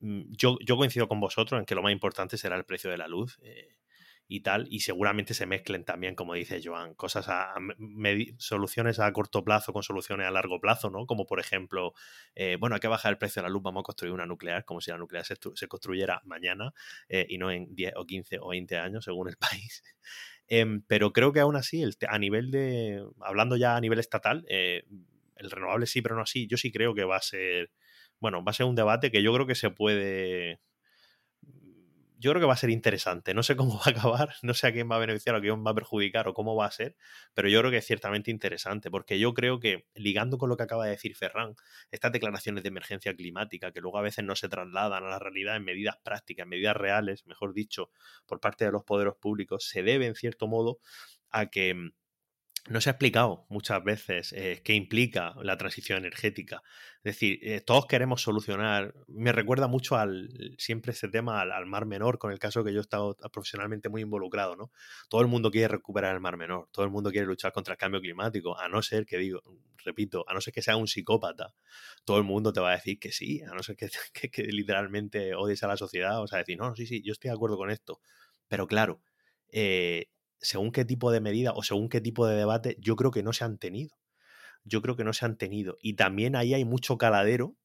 Mm, 0.00 0.32
yo, 0.36 0.58
coincido 0.76 1.08
con 1.08 1.18
vosotros 1.18 1.58
en 1.58 1.64
que 1.64 1.74
lo 1.74 1.82
más 1.82 1.92
importante 1.92 2.36
será 2.36 2.56
el 2.56 2.66
precio 2.66 2.90
de 2.90 2.98
la 2.98 3.08
luz 3.08 3.38
eh, 3.42 3.78
y 4.26 4.40
tal, 4.42 4.66
y 4.70 4.80
seguramente 4.80 5.32
se 5.32 5.46
mezclen 5.46 5.86
también, 5.86 6.14
como 6.14 6.34
dice 6.34 6.60
Joan, 6.62 6.92
cosas 6.94 7.30
a, 7.30 7.54
soluciones 8.36 9.00
a 9.00 9.10
corto 9.14 9.42
plazo 9.42 9.72
con 9.72 9.82
soluciones 9.82 10.26
a 10.26 10.30
largo 10.30 10.60
plazo, 10.60 10.90
¿no? 10.90 11.06
Como 11.06 11.24
por 11.24 11.40
ejemplo, 11.40 11.94
eh, 12.34 12.58
bueno, 12.60 12.74
hay 12.74 12.80
que 12.80 12.88
bajar 12.88 13.12
el 13.12 13.18
precio 13.18 13.40
de 13.40 13.48
la 13.48 13.50
luz, 13.50 13.62
vamos 13.62 13.80
a 13.80 13.84
construir 13.84 14.12
una 14.12 14.26
nuclear, 14.26 14.66
como 14.66 14.82
si 14.82 14.90
la 14.90 14.98
nuclear 14.98 15.24
se, 15.24 15.36
se 15.54 15.68
construyera 15.68 16.20
mañana 16.26 16.74
eh, 17.08 17.24
y 17.30 17.38
no 17.38 17.50
en 17.50 17.74
10 17.74 17.94
o 17.96 18.04
15 18.04 18.38
o 18.40 18.48
20 18.48 18.76
años, 18.76 19.06
según 19.06 19.30
el 19.30 19.36
país. 19.38 19.82
Em, 20.48 20.82
pero 20.86 21.12
creo 21.12 21.32
que 21.32 21.40
aún 21.40 21.56
así, 21.56 21.82
el, 21.82 21.96
a 22.08 22.18
nivel 22.18 22.50
de, 22.50 23.04
hablando 23.20 23.56
ya 23.56 23.76
a 23.76 23.80
nivel 23.80 23.98
estatal, 23.98 24.44
eh, 24.48 24.84
el 25.36 25.50
renovable 25.50 25.86
sí, 25.86 26.02
pero 26.02 26.16
no 26.16 26.22
así, 26.22 26.46
yo 26.46 26.56
sí 26.56 26.72
creo 26.72 26.94
que 26.94 27.04
va 27.04 27.16
a 27.16 27.22
ser, 27.22 27.70
bueno, 28.20 28.42
va 28.44 28.50
a 28.50 28.54
ser 28.54 28.66
un 28.66 28.74
debate 28.74 29.10
que 29.10 29.22
yo 29.22 29.32
creo 29.34 29.46
que 29.46 29.54
se 29.54 29.70
puede, 29.70 30.60
yo 32.18 32.32
creo 32.32 32.40
que 32.40 32.46
va 32.46 32.54
a 32.54 32.56
ser 32.56 32.70
interesante. 32.70 33.32
No 33.32 33.42
sé 33.42 33.56
cómo 33.56 33.74
va 33.78 33.82
a 33.86 33.90
acabar, 33.90 34.34
no 34.42 34.54
sé 34.54 34.66
a 34.66 34.72
quién 34.72 34.90
va 34.90 34.96
a 34.96 34.98
beneficiar 34.98 35.34
o 35.34 35.38
a 35.38 35.40
quién 35.40 35.64
va 35.64 35.70
a 35.70 35.74
perjudicar 35.74 36.28
o 36.28 36.34
cómo 36.34 36.56
va 36.56 36.66
a 36.66 36.70
ser, 36.70 36.96
pero 37.34 37.48
yo 37.48 37.60
creo 37.60 37.70
que 37.70 37.78
es 37.78 37.86
ciertamente 37.86 38.30
interesante, 38.30 38.90
porque 38.90 39.18
yo 39.18 39.34
creo 39.34 39.60
que, 39.60 39.86
ligando 39.94 40.38
con 40.38 40.48
lo 40.48 40.56
que 40.56 40.64
acaba 40.64 40.84
de 40.84 40.90
decir 40.90 41.16
Ferran, 41.16 41.54
estas 41.90 42.12
declaraciones 42.12 42.62
de 42.64 42.68
emergencia 42.68 43.14
climática, 43.14 43.72
que 43.72 43.80
luego 43.80 43.98
a 43.98 44.02
veces 44.02 44.24
no 44.24 44.36
se 44.36 44.48
trasladan 44.48 45.04
a 45.04 45.08
la 45.08 45.18
realidad 45.18 45.56
en 45.56 45.64
medidas 45.64 45.96
prácticas, 46.02 46.44
en 46.44 46.50
medidas 46.50 46.76
reales, 46.76 47.26
mejor 47.26 47.54
dicho, 47.54 47.90
por 48.26 48.40
parte 48.40 48.64
de 48.64 48.72
los 48.72 48.84
poderes 48.84 49.14
públicos, 49.14 49.64
se 49.68 49.82
debe, 49.82 50.06
en 50.06 50.14
cierto 50.14 50.48
modo, 50.48 50.80
a 51.30 51.46
que 51.46 51.74
mm, 51.74 51.92
no 52.68 52.80
se 52.80 52.90
ha 52.90 52.92
explicado 52.92 53.46
muchas 53.48 53.82
veces 53.82 54.32
eh, 54.32 54.60
qué 54.64 54.74
implica 54.74 55.34
la 55.42 55.56
transición 55.56 55.98
energética. 55.98 56.62
Es 56.98 57.14
decir, 57.14 57.38
eh, 57.42 57.60
todos 57.60 57.86
queremos 57.86 58.22
solucionar. 58.22 58.94
Me 59.06 59.32
recuerda 59.32 59.68
mucho 59.68 59.96
al 59.96 60.54
siempre 60.58 60.92
ese 60.92 61.08
tema 61.08 61.40
al, 61.40 61.66
Mar 61.66 61.86
Menor, 61.86 62.18
con 62.18 62.32
el 62.32 62.38
caso 62.38 62.64
que 62.64 62.72
yo 62.72 62.78
he 62.78 62.82
estado 62.82 63.16
profesionalmente 63.32 63.88
muy 63.88 64.02
involucrado, 64.02 64.56
¿no? 64.56 64.70
Todo 65.08 65.22
el 65.22 65.28
mundo 65.28 65.50
quiere 65.50 65.68
recuperar 65.68 66.14
el 66.14 66.20
Mar 66.20 66.36
Menor, 66.36 66.68
todo 66.70 66.84
el 66.84 66.90
mundo 66.90 67.10
quiere 67.10 67.26
luchar 67.26 67.52
contra 67.52 67.72
el 67.72 67.78
cambio 67.78 68.00
climático, 68.00 68.58
a 68.58 68.68
no 68.68 68.82
ser 68.82 69.06
que 69.06 69.18
digo, 69.18 69.40
repito, 69.84 70.24
a 70.28 70.34
no 70.34 70.40
ser 70.40 70.52
que 70.52 70.62
sea 70.62 70.76
un 70.76 70.88
psicópata, 70.88 71.54
todo 72.04 72.18
el 72.18 72.24
mundo 72.24 72.52
te 72.52 72.60
va 72.60 72.70
a 72.70 72.76
decir 72.76 72.98
que 72.98 73.12
sí, 73.12 73.40
a 73.42 73.54
no 73.54 73.62
ser 73.62 73.76
que, 73.76 73.88
que, 74.30 74.42
literalmente 74.44 75.34
odies 75.34 75.62
a 75.62 75.68
la 75.68 75.76
sociedad, 75.76 76.20
o 76.22 76.26
sea, 76.26 76.38
decir, 76.38 76.58
no, 76.58 76.74
sí, 76.76 76.86
sí, 76.86 77.02
yo 77.02 77.12
estoy 77.12 77.30
de 77.30 77.36
acuerdo 77.36 77.56
con 77.56 77.70
esto. 77.70 78.00
Pero 78.48 78.66
claro, 78.66 79.00
eh, 79.50 80.08
según 80.40 80.72
qué 80.72 80.84
tipo 80.84 81.10
de 81.10 81.20
medida 81.20 81.52
o 81.52 81.62
según 81.62 81.88
qué 81.88 82.00
tipo 82.00 82.26
de 82.26 82.36
debate, 82.36 82.76
yo 82.80 82.96
creo 82.96 83.10
que 83.10 83.22
no 83.22 83.32
se 83.32 83.44
han 83.44 83.58
tenido. 83.58 83.96
Yo 84.64 84.82
creo 84.82 84.96
que 84.96 85.04
no 85.04 85.12
se 85.12 85.24
han 85.24 85.36
tenido. 85.36 85.78
Y 85.80 85.94
también 85.94 86.36
ahí 86.36 86.54
hay 86.54 86.64
mucho 86.64 86.98
caladero 86.98 87.56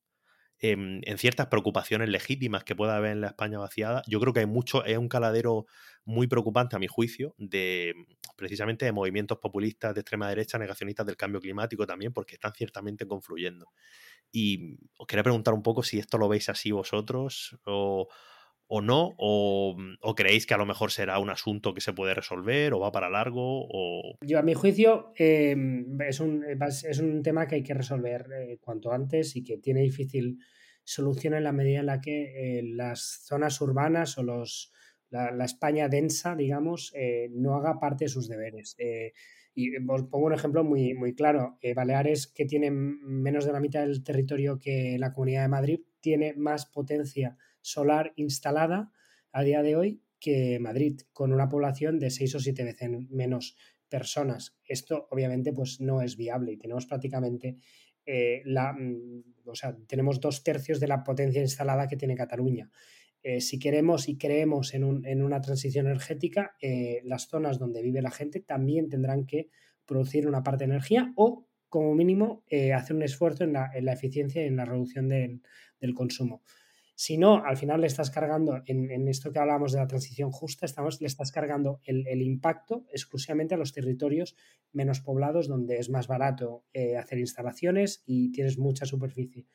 en, 0.59 1.17
ciertas 1.17 1.47
preocupaciones 1.47 2.09
legítimas 2.09 2.63
que 2.63 2.75
pueda 2.75 2.95
haber 2.95 3.11
en 3.11 3.21
la 3.21 3.27
España 3.27 3.59
vaciada. 3.59 4.01
Yo 4.07 4.19
creo 4.19 4.33
que 4.33 4.39
hay 4.39 4.45
mucho, 4.45 4.85
es 4.85 4.97
un 4.97 5.09
caladero 5.09 5.65
muy 6.05 6.27
preocupante 6.27 6.75
a 6.75 6.79
mi 6.79 6.87
juicio 6.87 7.35
de 7.37 7.93
precisamente 8.37 8.85
de 8.85 8.91
movimientos 8.91 9.37
populistas 9.39 9.93
de 9.93 10.01
extrema 10.01 10.29
derecha, 10.29 10.57
negacionistas 10.57 11.05
del 11.05 11.17
cambio 11.17 11.41
climático 11.41 11.85
también, 11.85 12.13
porque 12.13 12.35
están 12.35 12.53
ciertamente 12.53 13.05
confluyendo. 13.05 13.71
Y 14.31 14.77
os 14.97 15.05
quería 15.05 15.23
preguntar 15.23 15.53
un 15.53 15.63
poco 15.63 15.83
si 15.83 15.99
esto 15.99 16.17
lo 16.17 16.29
veis 16.29 16.49
así 16.49 16.71
vosotros 16.71 17.57
o, 17.65 18.07
o 18.67 18.81
no? 18.81 19.11
Mm, 19.11 19.95
o, 20.01 20.15
creéis 20.15 20.45
que 20.45 20.53
a 20.53 20.57
lo 20.57 20.65
mejor 20.65 20.91
será 20.91 21.19
un 21.19 21.29
asunto 21.29 21.73
que 21.73 21.81
se 21.81 21.93
puede 21.93 22.13
resolver 22.13 22.73
o 22.73 22.79
va 22.79 22.91
para 22.91 23.09
largo? 23.09 23.67
O... 23.69 24.17
Yo, 24.21 24.39
a 24.39 24.41
mi 24.41 24.53
juicio, 24.53 25.13
em, 25.15 25.99
es, 26.01 26.19
un, 26.19 26.43
es, 26.43 26.99
un, 26.99 27.21
tema 27.23 27.47
que 27.47 27.55
hay 27.55 27.63
que 27.63 27.73
resolver 27.73 28.25
eh, 28.35 28.57
cuanto 28.59 28.91
antes 28.91 29.35
y 29.35 29.43
que 29.43 29.57
tiene 29.57 29.81
difícil 29.81 30.39
solución 30.83 31.33
en 31.33 31.43
la 31.43 31.51
medida 31.51 31.79
en 31.79 31.85
la 31.85 32.01
que 32.01 32.57
eh, 32.57 32.63
las 32.63 33.25
zonas 33.25 33.59
urbanas 33.61 34.17
o 34.17 34.23
los, 34.23 34.71
la, 35.09 35.45
España 35.45 35.87
densa, 35.87 36.35
digamos, 36.35 36.91
eh, 36.95 37.29
no 37.31 37.55
haga 37.55 37.79
parte 37.79 38.05
de 38.05 38.09
sus 38.09 38.27
deberes. 38.27 38.75
y 39.55 39.77
os 39.77 40.03
pongo 40.09 40.25
un 40.25 40.33
ejemplo 40.33 40.63
muy, 40.63 40.93
muy 40.95 41.13
claro. 41.13 41.59
Baleares, 41.75 42.27
que 42.27 42.45
tiene 42.45 42.71
menos 42.71 43.45
de 43.45 43.53
la 43.53 43.59
mitad 43.59 43.81
del 43.81 44.03
territorio 44.03 44.57
que 44.57 44.97
la 44.97 45.13
Comunidad 45.13 45.43
de 45.43 45.47
Madrid, 45.47 45.79
tiene 46.01 46.33
más 46.33 46.65
potencia 46.65 47.37
solar 47.63 48.13
instalada 48.15 48.91
a 49.31 49.41
día 49.41 49.63
de 49.63 49.75
hoy 49.75 50.03
que 50.19 50.59
Madrid, 50.59 51.01
con 51.11 51.33
una 51.33 51.49
población 51.49 51.99
de 51.99 52.11
seis 52.11 52.35
o 52.35 52.39
siete 52.39 52.63
veces 52.63 52.89
menos 53.09 53.57
personas. 53.89 54.55
Esto 54.65 55.07
obviamente 55.11 55.51
pues 55.51 55.81
no 55.81 56.01
es 56.01 56.15
viable 56.15 56.53
y 56.53 56.57
tenemos 56.57 56.85
prácticamente 56.85 57.57
eh, 58.05 58.41
la, 58.45 58.73
mm, 58.73 59.23
o 59.45 59.55
sea, 59.55 59.75
tenemos 59.87 60.19
dos 60.19 60.43
tercios 60.43 60.79
de 60.79 60.87
la 60.87 61.03
potencia 61.03 61.41
instalada 61.41 61.87
que 61.87 61.97
tiene 61.97 62.15
Cataluña. 62.15 62.71
Eh, 63.21 63.39
si 63.39 63.59
queremos 63.59 64.09
y 64.09 64.17
creemos 64.17 64.73
en, 64.73 64.83
una 64.83 65.41
transición 65.41 65.87
energética, 65.87 66.55
eh, 66.61 67.01
las 67.05 67.27
zonas 67.27 67.59
donde 67.59 67.81
vive 67.81 68.01
la 68.01 68.11
gente 68.11 68.41
también 68.41 68.89
tendrán 68.89 69.25
que 69.25 69.49
producir 69.85 70.27
una 70.27 70.43
parte 70.43 70.65
de 70.65 70.71
energía 70.71 71.13
o, 71.15 71.47
como 71.69 71.95
mínimo, 71.95 72.43
hacer 72.75 72.95
un 72.95 73.03
esfuerzo 73.03 73.43
en 73.45 73.53
la, 73.53 73.93
eficiencia 73.93 74.43
y 74.43 74.47
en 74.47 74.57
la 74.57 74.65
reducción 74.65 75.09
del 75.09 75.93
consumo. 75.95 76.43
Si 77.05 77.17
no, 77.17 77.43
al 77.43 77.57
final 77.57 77.81
le 77.81 77.87
estás 77.87 78.09
cargando, 78.11 78.63
en, 78.65 79.09
esto 79.09 79.33
que 79.33 79.39
hablábamos 79.39 79.73
de 79.73 79.79
la 79.79 79.87
transición 79.87 80.31
justa, 80.31 80.65
estamos, 80.65 81.01
le 81.01 81.07
estás 81.07 81.33
cargando 81.33 81.81
el, 81.83 82.21
impacto 82.21 82.85
exclusivamente 82.93 83.53
a 83.53 83.57
los 83.57 83.73
territorios 83.73 84.37
menos 84.71 85.01
poblados 85.01 85.49
donde 85.49 85.79
es 85.79 85.89
más 85.89 86.07
barato 86.07 86.63
eh, 86.71 86.95
hacer 86.95 87.19
instalaciones 87.19 88.03
y 88.05 88.31
tienes 88.31 88.57
mucha 88.57 88.85
superficie. 88.85 89.47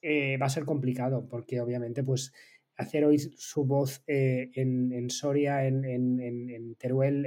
Eh, 0.00 0.38
va 0.38 0.46
a 0.46 0.48
ser 0.48 0.64
complicado 0.64 1.28
porque 1.28 1.60
obviamente 1.60 2.02
pues 2.02 2.32
hacer 2.78 3.04
oír 3.04 3.34
su 3.36 3.66
voz 3.66 4.02
eh, 4.06 4.50
en, 4.54 5.10
Soria, 5.10 5.66
en, 5.66 6.74
Teruel, 6.78 7.26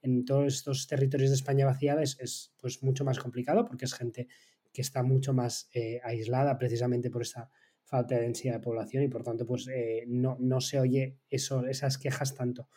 en, 0.00 0.24
todos 0.24 0.54
estos 0.54 0.86
territorios 0.86 1.28
de 1.28 1.36
España 1.36 1.66
vaciada 1.66 2.02
es, 2.02 2.54
pues 2.58 2.82
mucho 2.82 3.04
más 3.04 3.18
complicado 3.18 3.66
porque 3.66 3.84
es 3.84 3.92
gente 3.92 4.26
que 4.72 4.80
está 4.80 5.02
mucho 5.02 5.34
más 5.34 5.68
aislada 6.02 6.56
precisamente 6.56 7.10
por 7.10 7.20
esta 7.20 7.50
falta 7.90 8.14
de 8.14 8.22
densidad 8.22 8.54
de 8.54 8.60
población 8.60 9.02
y 9.02 9.08
por 9.08 9.24
tanto 9.24 9.44
pues 9.44 9.66
eh, 9.68 10.04
no, 10.06 10.36
no, 10.38 10.60
se 10.60 10.78
oye 10.78 11.18
eso, 11.28 11.66
esas 11.66 11.98
quejas 11.98 12.36
tanto. 12.36 12.68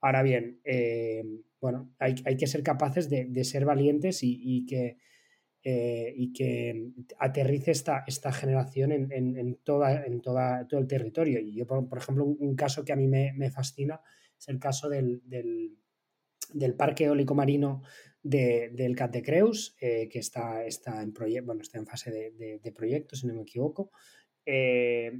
Ahora 0.00 0.22
bien, 0.22 0.60
eh, 0.64 1.22
bueno, 1.60 1.94
hay, 1.98 2.14
hay, 2.24 2.36
que 2.36 2.46
ser 2.46 2.62
capaces 2.62 3.10
de, 3.10 3.26
de 3.26 3.44
ser 3.44 3.66
valientes 3.66 4.22
y, 4.22 4.38
y 4.42 4.64
que, 4.64 4.96
eh, 5.62 6.14
y 6.16 6.32
que 6.32 6.92
aterrice 7.18 7.72
esta, 7.72 8.04
esta 8.06 8.32
generación 8.32 8.92
en, 8.92 9.12
en, 9.12 9.36
en, 9.36 9.56
toda, 9.56 10.04
en 10.04 10.22
toda, 10.22 10.66
todo 10.66 10.80
el 10.80 10.86
territorio. 10.86 11.40
Y 11.40 11.54
yo, 11.54 11.66
por, 11.66 11.86
por 11.86 11.98
ejemplo, 11.98 12.24
un, 12.24 12.56
caso 12.56 12.84
que 12.84 12.92
a 12.92 12.96
mí 12.96 13.06
me, 13.06 13.32
me 13.34 13.50
fascina 13.50 14.00
es 14.38 14.48
el 14.48 14.58
caso 14.58 14.88
del, 14.88 15.22
del, 15.26 15.76
del 16.54 16.74
parque 16.74 17.04
eólico 17.04 17.34
marino 17.34 17.82
de, 18.22 18.70
del 18.70 18.96
Catecreus, 18.96 19.76
que 19.78 20.08
está, 20.14 20.64
está, 20.64 21.02
en 21.02 21.12
bueno, 21.44 21.60
está 21.60 21.78
en 21.78 21.86
fase 21.86 22.10
de, 22.10 22.30
de, 22.32 22.58
de 22.58 22.72
proyecto, 22.72 23.14
si 23.16 23.26
no 23.26 23.34
me 23.34 23.42
equivoco, 23.42 23.90
eh, 24.46 25.12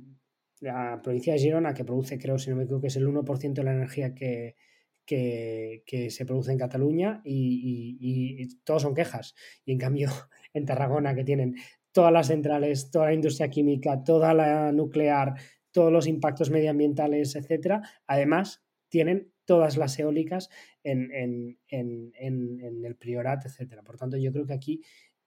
la 0.61 1.01
provincia 1.03 1.33
de 1.33 1.39
Girona, 1.39 1.75
que 1.75 1.85
produce, 1.85 2.19
creo, 2.19 2.39
si 2.39 2.51
no 2.51 2.57
me 2.57 2.65
equivoco, 2.65 2.83
que 2.83 2.87
es 2.89 2.97
el 2.97 3.07
1% 3.07 3.53
de 3.53 3.65
la 3.65 3.73
energía 3.73 4.15
que, 4.15 4.57
que, 5.05 6.09
se 6.11 6.27
produce 6.27 6.53
en 6.53 6.59
Cataluña 6.59 7.21
y, 7.25 8.49
todos 8.65 8.83
son 8.83 8.95
quejas. 8.95 9.35
Y 9.65 9.73
en 9.73 9.79
cambio, 9.79 10.09
en 10.55 10.65
Tarragona, 10.65 11.15
que 11.15 11.25
tienen 11.25 11.57
todas 11.93 12.13
las 12.13 12.29
centrales, 12.29 12.91
toda 12.91 13.07
la 13.07 13.15
industria 13.15 13.51
química, 13.51 14.03
toda 14.03 14.35
la 14.35 14.73
nuclear, 14.73 15.35
todos 15.71 15.93
los 15.93 16.07
impactos 16.07 16.51
medioambientales, 16.51 17.37
etcétera, 17.37 17.83
además 18.07 18.65
tienen 18.89 19.33
todas 19.45 19.77
las 19.77 19.99
eólicas 19.99 20.49
en, 20.83 21.13
en, 21.13 21.59
en, 21.69 22.13
en 22.15 22.85
el 22.85 22.97
Priorat, 22.97 23.45
etcétera. 23.45 23.83
Por 23.83 23.97
tanto, 23.97 24.17
yo 24.17 24.33
creo 24.33 24.47
que 24.47 24.55
aquí 24.55 24.83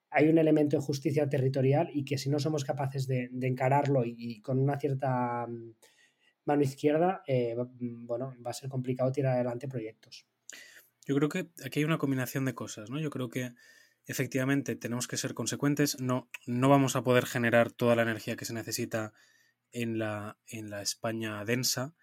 hay 0.09 0.29
un 0.29 0.37
elemento 0.37 0.77
de 0.77 0.83
justicia 0.83 1.29
territorial 1.29 1.89
y 1.93 2.05
que 2.05 2.17
si 2.17 2.29
no 2.29 2.39
somos 2.39 2.63
capaces 2.63 3.07
de, 3.07 3.29
encararlo 3.41 4.03
y, 4.05 4.41
con 4.41 4.59
una 4.59 4.79
cierta 4.79 5.45
mm, 5.47 5.73
mano 6.45 6.63
izquierda, 6.63 7.23
eh, 7.27 7.55
mm, 7.55 8.05
bueno, 8.05 8.35
va 8.45 8.51
a 8.51 8.53
ser 8.53 8.69
complicado 8.69 9.11
tirar 9.11 9.33
adelante 9.33 9.67
proyectos. 9.67 10.25
Yo 11.05 11.15
creo 11.15 11.29
que 11.29 11.49
aquí 11.65 11.79
hay 11.79 11.85
una 11.85 11.97
combinación 11.97 12.45
de 12.45 12.55
cosas, 12.55 12.89
¿no? 12.89 12.99
Yo 12.99 13.09
creo 13.09 13.29
que 13.29 13.53
efectivamente 14.05 14.75
tenemos 14.75 15.07
que 15.07 15.17
ser 15.17 15.33
consecuentes, 15.33 15.99
no, 15.99 16.29
no 16.45 16.69
vamos 16.69 16.95
a 16.95 17.03
poder 17.03 17.25
generar 17.25 17.71
toda 17.71 17.95
la 17.95 18.03
energía 18.03 18.35
que 18.35 18.45
se 18.45 18.53
necesita 18.53 19.13
en 19.71 19.99
la, 19.99 20.37
en 20.47 20.69
la 20.69 20.81
España 20.81 21.43
densa, 21.45 21.93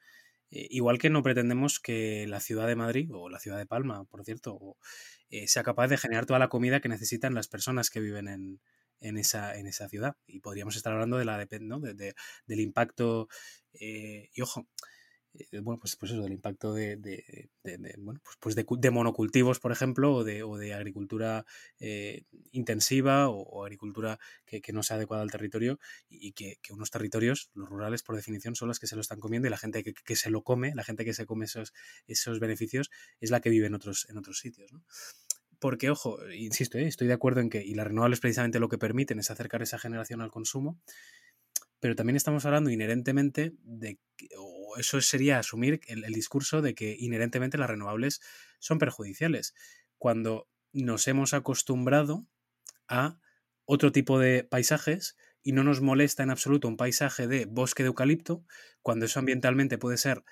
eh, 0.50 0.68
igual 0.70 0.98
que 0.98 1.11
no 1.11 1.22
pretendemos 1.22 1.80
que 1.80 2.26
la 2.28 2.40
ciudad 2.40 2.66
de 2.66 2.76
Madrid 2.76 3.11
o 3.12 3.28
la 3.28 3.40
ciudad 3.40 3.59
de 3.59 3.66
Palma, 3.66 4.05
por 4.05 4.24
cierto, 4.24 4.76
eh, 5.31 5.49
sea 5.49 5.62
capaz 5.62 5.89
de 5.89 5.99
generar 5.99 6.27
toda 6.27 6.39
la 6.39 6.49
comida 6.49 6.81
que 6.81 6.89
necesitan 6.89 7.35
las 7.35 7.49
personas 7.49 7.91
que 7.91 8.01
viven 8.01 8.29
en, 8.29 8.61
en, 9.01 9.18
esa, 9.18 9.57
en 9.57 9.66
esa 9.66 9.89
ciudad. 9.89 10.16
Y 10.27 10.41
podríamos 10.41 10.77
estar 10.77 10.93
hablando 10.93 11.16
de 11.16 11.25
la, 11.25 11.47
¿no? 11.61 11.81
de, 11.81 12.14
del 12.47 12.61
impacto, 12.61 13.29
eh, 13.75 14.31
y 14.33 14.43
ojo, 14.43 14.66
eh, 15.35 15.59
bueno, 15.61 15.80
pues, 15.80 15.97
pues 15.97 16.12
eso, 16.12 16.22
del 16.22 16.32
impacto 16.32 16.72
de, 16.72 17.49
bueno, 17.99 18.20
pues, 18.22 18.37
pues 18.39 18.55
de, 18.55 18.91
monocultivos, 18.91 19.59
por 19.59 19.72
ejemplo, 19.72 20.14
o 20.14 20.24
de, 20.24 20.43
o 20.43 20.55
agricultura 20.55 21.45
eh, 21.80 22.22
intensiva 22.53 23.28
o, 23.28 23.64
agricultura 23.64 24.18
que, 24.47 24.62
no 24.72 24.82
sea 24.82 24.97
adecuada 24.97 25.22
al 25.22 25.30
territorio 25.30 25.80
y 26.09 26.32
que, 26.32 26.59
unos 26.70 26.91
territorios, 26.91 27.51
los 27.55 27.68
rurales, 27.68 28.03
por 28.03 28.16
definición, 28.16 28.55
son 28.55 28.68
los 28.68 28.78
que 28.78 28.87
se 28.87 28.95
lo 28.95 29.01
están 29.01 29.20
comiendo 29.20 29.49
y 29.49 29.51
la 29.51 29.59
gente 29.59 29.82
que, 29.82 30.16
se 30.16 30.30
lo 30.30 30.43
come, 30.43 30.74
la 30.74 30.85
gente 30.85 31.05
que 31.05 31.14
se 31.14 31.26
come 31.26 31.47
esos, 31.47 31.72
esos 32.07 32.39
beneficios, 32.39 32.91
es 33.20 33.30
la 33.30 33.41
que 33.41 33.51
vive 33.51 33.66
en 33.66 33.74
otros, 33.74 34.07
en 34.09 34.18
otros 34.18 34.39
sitios. 34.39 34.70
Porque, 35.59 35.91
ojo, 35.91 36.18
insisto, 36.30 36.78
¿eh? 36.78 36.87
estoy 36.87 37.09
de 37.09 37.14
acuerdo 37.14 37.41
en 37.41 37.51
que, 37.51 37.64
y 37.64 37.74
las 37.74 37.87
renovables 37.87 38.20
precisamente 38.20 38.61
lo 38.61 38.68
que 38.68 38.78
permiten 38.78 39.18
es 39.18 39.30
acercar 39.30 39.62
esa 39.62 39.78
generación 39.78 40.20
al 40.20 40.30
consumo, 40.30 40.78
pero 41.85 41.97
también 41.97 42.16
estamos 42.16 42.47
hablando 42.47 42.70
inherentemente 42.70 43.53
de, 43.62 43.99
eso 44.77 45.01
sería 45.01 45.39
asumir 45.39 45.81
el, 45.87 46.03
discurso 46.12 46.62
de 46.62 46.75
que 46.75 46.97
inherentemente 46.99 47.59
las 47.59 47.70
renovables 47.70 48.20
son 48.59 48.79
perjudiciales. 48.79 49.55
Cuando 49.99 50.49
nos 50.72 51.07
hemos 51.09 51.35
acostumbrado 51.35 52.27
a 52.89 53.18
otro 53.64 53.93
tipo 53.93 54.18
de 54.18 54.45
paisajes 54.45 55.16
y 55.43 55.53
no 55.53 55.64
nos 55.64 55.81
molesta 55.81 56.22
en 56.22 56.31
absoluto 56.31 56.68
un 56.68 56.77
paisaje 56.77 57.27
de 57.27 57.47
bosque 57.47 57.83
de 57.83 57.89
eucalipto, 57.89 58.45
cuando 58.83 59.07
eso 59.07 59.18
ambientalmente 59.18 59.79
puede 59.79 59.99
ser 59.99 60.25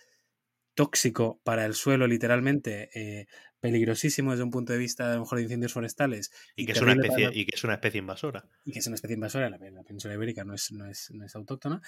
tóxico 0.74 1.40
para 1.44 1.66
el 1.66 1.74
suelo, 1.74 2.06
literalmente, 2.06 2.90
eh, 2.94 3.26
peligrosísimo 3.62 4.32
desde 4.32 4.42
un 4.42 4.50
punto 4.50 4.72
de 4.72 4.78
vista 4.80 5.08
a 5.08 5.14
lo 5.14 5.20
mejor 5.20 5.38
de 5.38 5.44
incendios 5.44 5.72
forestales. 5.72 6.32
Y, 6.56 6.66
que, 6.66 6.72
es 6.72 6.80
una 6.82 6.94
especie, 6.94 7.30
y 7.32 7.46
que 7.46 7.54
es 7.54 7.62
una 7.62 7.74
especie 7.74 8.00
invasora. 8.00 8.44
Y 8.64 8.72
que 8.72 8.80
es 8.80 8.86
una 8.88 8.96
especie 8.96 9.14
invasora, 9.14 9.48
la, 9.48 9.56
la 9.56 9.84
península 9.84 10.14
ibérica 10.14 10.42
no 10.42 10.52
es, 10.52 10.72
no 10.72 10.84
es, 10.88 11.12
no 11.12 11.24
es 11.24 11.36
autóctona. 11.36 11.80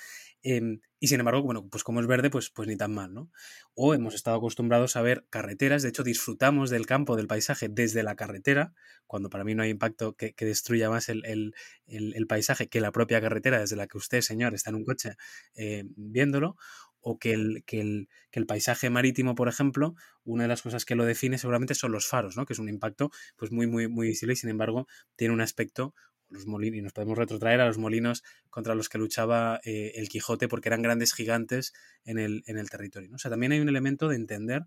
Em, 0.45 0.81
y 1.01 1.09
sin 1.09 1.19
embargo, 1.19 1.43
bueno, 1.43 1.69
pues 1.69 1.83
como 1.83 2.01
es 2.01 2.07
verde, 2.07 2.31
pues, 2.31 2.51
pues 2.51 2.69
ni 2.69 2.77
tan 2.77 2.95
mal, 2.95 3.13
¿no? 3.13 3.29
O 3.75 3.93
hemos 3.93 4.15
estado 4.15 4.37
acostumbrados 4.37 4.95
a 4.95 5.03
ver 5.03 5.27
carreteras, 5.31 5.83
de 5.83 5.89
hecho 5.89 6.05
disfrutamos 6.05 6.71
del 6.71 6.87
campo, 6.87 7.17
del 7.17 7.27
paisaje 7.27 7.69
desde 7.69 8.05
la 8.05 8.15
carretera, 8.15 8.73
cuando 9.09 9.29
para 9.29 9.43
mí 9.43 9.57
no 9.57 9.65
hay 9.65 9.71
impacto 9.71 10.15
que, 10.15 10.33
que 10.33 10.45
destruya 10.45 10.91
más 10.91 11.09
el, 11.09 11.25
el, 11.25 11.55
el, 11.89 12.27
paisaje 12.29 12.69
que 12.69 12.81
la 12.81 12.93
propia 12.93 13.21
carretera 13.21 13.59
desde 13.59 13.75
la 13.75 13.89
que 13.89 13.99
usted, 13.99 14.21
señor, 14.21 14.55
está 14.55 14.71
en 14.71 14.77
un 14.77 14.85
coche 14.85 15.17
eh, 15.57 15.85
viéndolo 15.97 16.57
o 17.05 17.19
que 17.19 17.33
el, 17.33 17.63
que 17.67 17.81
el, 17.81 18.09
que 18.31 18.41
el 18.41 18.47
paisaje 18.47 18.89
marítimo, 18.89 19.35
por 19.35 19.49
ejemplo, 19.49 19.95
una 20.25 20.45
de 20.45 20.49
las 20.49 20.63
cosas 20.63 20.87
que 20.87 20.95
lo 20.95 21.05
define 21.05 21.37
seguramente 21.37 21.75
son 21.75 21.93
los 21.93 22.09
faros, 22.09 22.37
¿no? 22.37 22.47
que 22.47 22.55
es 22.55 22.59
un 22.59 22.71
impacto 22.71 23.11
pues 23.37 23.53
muy, 23.53 23.67
muy, 23.67 23.89
muy 23.89 24.09
visible 24.09 24.33
y 24.33 24.37
sin 24.37 24.49
embargo 24.49 24.89
tiene 25.15 25.35
un 25.35 25.43
aspecto 25.43 25.95
los 26.31 26.47
molinos, 26.47 26.79
y 26.79 26.83
nos 26.83 26.95
podemos 26.95 27.19
retrotraer 27.19 27.61
a 27.61 27.67
los 27.67 27.77
molinos 27.77 28.25
contra 28.49 28.75
los 28.75 28.89
que 28.89 28.99
luchaba 28.99 29.61
eh, 29.65 29.93
el 29.97 30.09
Quijote 30.09 30.49
porque 30.49 30.71
eran 30.71 30.81
grandes 30.81 31.13
gigantes 31.13 31.75
en 32.05 32.19
el, 32.19 32.43
en 32.47 32.57
el 32.57 32.71
territorio. 32.71 33.15
O 33.15 33.19
sea, 33.19 33.31
también 33.31 33.53
hay 33.53 33.61
un 33.61 33.69
elemento 33.69 34.09
de 34.09 34.17
entender 34.17 34.63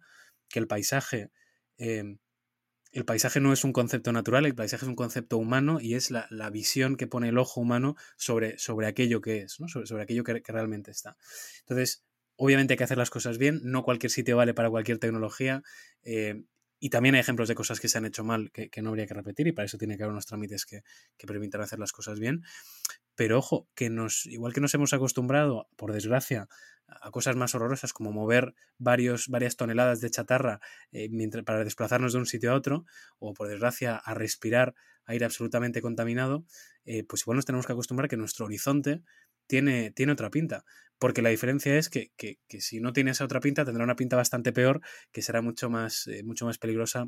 que 0.48 0.60
el 0.60 0.68
paisaje, 0.68 1.32
em, 1.78 2.20
el 2.92 3.04
paisaje 3.04 3.40
no 3.40 3.52
es 3.52 3.64
un 3.64 3.74
concepto 3.74 4.12
natural, 4.14 4.46
el 4.46 4.56
paisaje 4.56 4.86
es 4.86 4.90
un 4.90 4.96
concepto 4.96 5.38
humano 5.38 5.80
y 5.82 5.96
es 5.96 6.12
la, 6.12 6.28
la 6.30 6.52
visión 6.52 6.96
que 6.96 7.08
pone 7.08 7.30
el 7.30 7.38
ojo 7.40 7.60
humano 7.60 7.96
sobre, 8.16 8.60
sobre 8.60 8.86
aquello 8.86 9.22
que 9.22 9.40
es, 9.40 9.60
¿no? 9.60 9.68
sobre, 9.68 9.88
sobre, 9.88 10.04
aquello 10.04 10.24
que, 10.24 10.42
que 10.42 10.52
realmente 10.52 10.92
está. 10.92 11.18
Entonces, 11.62 12.07
Obviamente 12.38 12.74
hay 12.74 12.78
que 12.78 12.84
hacer 12.84 12.98
las 12.98 13.10
cosas 13.10 13.38
bien, 13.38 13.60
no 13.64 13.84
cualquier 13.84 14.12
sitio 14.12 14.38
vale 14.38 14.54
para 14.54 14.70
cualquier 14.70 15.00
tecnología. 15.00 15.64
Eh, 16.04 16.44
y 16.80 16.90
también 16.90 17.16
hay 17.16 17.22
ejemplos 17.22 17.48
de 17.48 17.56
cosas 17.56 17.80
que 17.80 17.88
se 17.88 17.98
han 17.98 18.06
hecho 18.06 18.24
mal 18.24 18.52
que, 18.52 18.70
no 18.82 18.90
habría 18.90 19.08
que 19.08 19.16
repetir 19.16 19.48
y 19.48 19.52
para 19.52 19.66
eso 19.66 19.80
tiene 19.80 19.98
que 19.98 20.04
haber 20.04 20.12
unos 20.12 20.28
trámites 20.28 20.66
que, 20.66 20.84
que, 21.18 21.26
permitan 21.26 21.62
hacer 21.62 21.80
las 21.80 21.92
cosas 21.92 22.20
bien. 22.20 22.44
Pero 23.16 23.40
ojo, 23.40 23.68
que 23.74 23.90
nos, 23.90 24.28
igual 24.28 24.54
que 24.54 24.62
nos 24.62 24.76
hemos 24.76 24.94
acostumbrado, 24.94 25.68
por 25.76 25.92
desgracia, 25.92 26.48
a 26.88 27.12
cosas 27.12 27.36
más 27.36 27.54
horrorosas 27.56 27.94
como 27.94 28.12
mover 28.12 28.54
varios, 28.78 29.28
varias 29.28 29.56
toneladas 29.58 30.02
de 30.02 30.10
chatarra 30.10 30.60
eh, 30.92 31.10
mientras, 31.10 31.44
para 31.44 31.64
desplazarnos 31.64 32.14
de 32.14 32.20
un 32.20 32.26
sitio 32.26 32.52
a 32.52 32.56
otro, 32.56 32.86
o 33.20 33.34
por 33.34 33.48
desgracia 33.48 33.96
a 33.96 34.14
respirar 34.14 34.76
aire 35.06 35.26
absolutamente 35.26 35.82
contaminado, 35.82 36.46
eh, 36.86 37.04
pues 37.04 37.24
igual 37.24 37.38
nos 37.38 37.46
tenemos 37.46 37.66
que 37.66 37.74
acostumbrar 37.74 38.10
que 38.10 38.18
nuestro 38.18 38.46
horizonte 38.46 39.04
tiene, 39.48 39.92
tiene 39.92 40.12
otra 40.12 40.30
pinta. 40.30 40.64
Porque 41.00 41.22
la 41.22 41.30
diferencia 41.30 41.78
es 41.78 41.90
que, 41.90 42.12
que, 42.18 42.40
que, 42.48 42.60
si 42.60 42.80
no 42.80 42.92
tiene 42.92 43.12
esa 43.12 43.26
otra 43.26 43.40
pinta, 43.40 43.66
tendrá 43.66 43.84
una 43.84 43.96
pinta 43.96 44.16
bastante 44.16 44.52
peor, 44.52 44.82
que 45.12 45.22
será 45.22 45.42
mucho 45.42 45.70
más, 45.70 46.08
eh, 46.08 46.24
mucho 46.24 46.46
más 46.46 46.58
peligrosa 46.58 47.08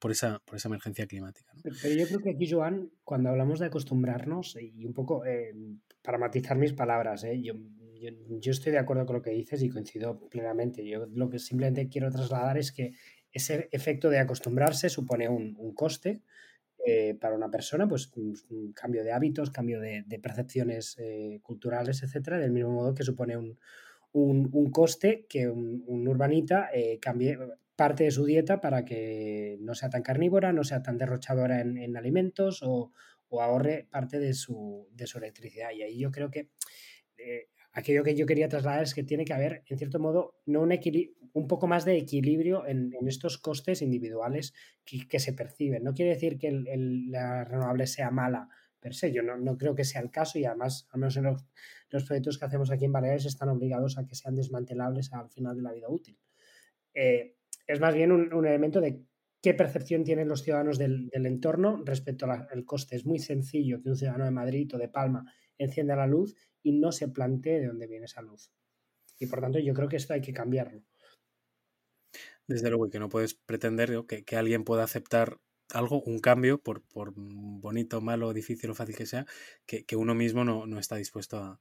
por 0.00 0.10
esa, 0.10 0.40
por 0.44 0.56
esa 0.56 0.68
emergencia 0.68 1.06
climática. 1.06 1.52
Pero 1.62 1.94
yo 1.94 2.06
creo 2.06 2.20
que 2.20 2.30
aquí, 2.30 2.50
Joan, 2.50 2.90
cuando 3.04 3.30
hablamos 3.30 3.60
de 3.60 3.66
acostumbrarnos, 3.66 4.56
y 4.60 4.84
un 4.84 4.92
poco 4.92 5.24
eh, 5.24 5.54
para 6.02 6.18
matizar 6.18 6.58
mis 6.58 6.72
palabras, 6.72 7.22
eh, 7.24 7.40
yo, 7.40 7.54
yo, 8.00 8.10
yo, 8.40 8.50
estoy 8.50 8.72
de 8.72 8.78
acuerdo 8.78 9.06
con 9.06 9.16
lo 9.16 9.22
que 9.22 9.30
dices 9.30 9.62
y 9.62 9.70
coincido 9.70 10.18
plenamente. 10.28 10.84
Yo 10.84 11.06
lo 11.06 11.30
que 11.30 11.38
simplemente 11.38 11.88
quiero 11.88 12.10
trasladar 12.10 12.58
es 12.58 12.72
que 12.72 12.94
ese 13.32 13.68
efecto 13.72 14.10
de 14.10 14.18
acostumbrarse 14.18 14.88
supone 14.88 15.28
un, 15.28 15.54
un 15.56 15.72
coste, 15.72 16.20
eh, 16.86 17.16
para 17.18 17.34
una 17.34 17.50
persona, 17.50 17.88
pues 17.88 18.10
un, 18.16 18.72
cambio 18.72 19.04
de 19.04 19.12
hábitos, 19.12 19.50
cambio 19.50 19.80
de, 19.80 20.04
percepciones 20.22 20.96
eh, 20.98 21.40
culturales, 21.42 22.02
etcétera, 22.02 22.38
del 22.38 22.52
mismo 22.52 22.70
modo 22.70 22.94
que 22.94 23.04
supone 23.04 23.36
un, 23.36 23.58
un, 24.12 24.48
un 24.52 24.70
coste 24.70 25.26
que 25.28 25.48
un, 25.48 26.06
urbanita 26.06 26.68
eh, 26.72 26.98
cambie 27.00 27.38
parte 27.76 28.04
de 28.04 28.10
su 28.10 28.24
dieta 28.24 28.60
para 28.60 28.84
que 28.84 29.56
no 29.60 29.74
sea 29.74 29.90
tan 29.90 30.02
carnívora, 30.02 30.52
no 30.52 30.62
sea 30.62 30.82
tan 30.82 30.98
derrochadora 30.98 31.60
en, 31.60 31.78
en 31.78 31.96
alimentos 31.96 32.62
o, 32.62 32.92
o, 33.28 33.42
ahorre 33.42 33.88
parte 33.90 34.18
de 34.20 34.34
su, 34.34 34.88
de 34.92 35.06
su 35.06 35.18
electricidad. 35.18 35.70
Y 35.72 35.82
ahí 35.82 35.98
yo 35.98 36.12
creo 36.12 36.30
que 36.30 36.50
eh, 37.16 37.48
aquello 37.74 38.04
que 38.04 38.14
yo 38.14 38.24
quería 38.24 38.48
trasladar 38.48 38.84
es 38.84 38.94
que 38.94 39.02
tiene 39.02 39.24
que 39.24 39.34
haber, 39.34 39.64
en 39.66 39.78
cierto 39.78 39.98
modo, 39.98 40.40
no 40.46 40.62
un, 40.62 40.72
un 41.32 41.48
poco 41.48 41.66
más 41.66 41.84
de 41.84 41.98
equilibrio 41.98 42.66
en, 42.66 42.94
en 42.98 43.08
estos 43.08 43.36
costes 43.38 43.82
individuales 43.82 44.54
que, 44.84 45.06
que, 45.08 45.18
se 45.18 45.32
perciben. 45.32 45.82
No 45.82 45.92
quiere 45.92 46.12
decir 46.12 46.38
que 46.38 46.48
el, 46.48 46.68
el, 46.68 47.10
la 47.10 47.44
renovable 47.44 47.86
sea 47.86 48.10
mala 48.10 48.48
per 48.80 48.94
se, 48.94 49.12
yo 49.12 49.22
no, 49.22 49.36
no, 49.38 49.56
creo 49.56 49.74
que 49.74 49.84
sea 49.84 50.02
el 50.02 50.10
caso 50.10 50.38
y 50.38 50.44
además, 50.44 50.86
al 50.92 51.00
menos 51.00 51.16
en 51.16 51.24
los, 51.24 51.44
los, 51.88 52.04
proyectos 52.04 52.38
que 52.38 52.44
hacemos 52.44 52.70
aquí 52.70 52.84
en 52.84 52.92
Baleares, 52.92 53.24
están 53.24 53.48
obligados 53.48 53.96
a 53.96 54.06
que 54.06 54.14
sean 54.14 54.34
desmantelables 54.34 55.10
al 55.12 55.30
final 55.30 55.56
de 55.56 55.62
la 55.62 55.72
vida 55.72 55.88
útil. 55.88 56.18
Eh, 56.92 57.34
es 57.66 57.80
más 57.80 57.94
bien 57.94 58.12
un, 58.12 58.32
un, 58.32 58.46
elemento 58.46 58.82
de 58.82 59.02
qué 59.40 59.54
percepción 59.54 60.04
tienen 60.04 60.28
los 60.28 60.42
ciudadanos 60.42 60.78
del, 60.78 61.08
del 61.08 61.24
entorno 61.24 61.82
respecto 61.84 62.26
al 62.26 62.64
coste. 62.66 62.94
Es 62.94 63.06
muy 63.06 63.18
sencillo 63.18 63.80
que 63.82 63.88
un 63.88 63.96
ciudadano 63.96 64.26
de 64.26 64.30
Madrid 64.30 64.70
o 64.74 64.78
de 64.78 64.88
Palma 64.88 65.32
encienda 65.56 65.96
la 65.96 66.06
luz 66.06 66.36
y 66.64 66.72
no 66.72 66.90
se 66.90 67.06
plantee 67.06 67.60
de 67.60 67.68
dónde 67.68 67.86
viene 67.86 68.06
esa 68.06 68.22
luz. 68.22 68.50
Y 69.20 69.26
por 69.26 69.40
tanto 69.40 69.60
yo 69.60 69.74
creo 69.74 69.88
que 69.88 69.96
esto 69.96 70.14
hay 70.14 70.20
que 70.20 70.32
cambiarlo. 70.32 70.82
Desde 72.48 72.68
luego, 72.68 72.88
y 72.88 72.90
que 72.90 72.98
no 72.98 73.08
puedes 73.08 73.34
pretender 73.34 74.04
que, 74.08 74.24
que 74.24 74.36
alguien 74.36 74.64
pueda 74.64 74.82
aceptar 74.82 75.38
algo, 75.72 76.02
un 76.02 76.18
cambio, 76.18 76.58
por, 76.58 76.82
por, 76.82 77.12
bonito, 77.14 78.00
malo, 78.00 78.32
difícil 78.32 78.70
o 78.70 78.74
fácil 78.74 78.96
que 78.96 79.06
sea, 79.06 79.26
que, 79.66 79.84
que 79.84 79.96
uno 79.96 80.14
mismo 80.14 80.44
no, 80.44 80.66
no, 80.66 80.78
está 80.78 80.96
dispuesto 80.96 81.38
a 81.38 81.60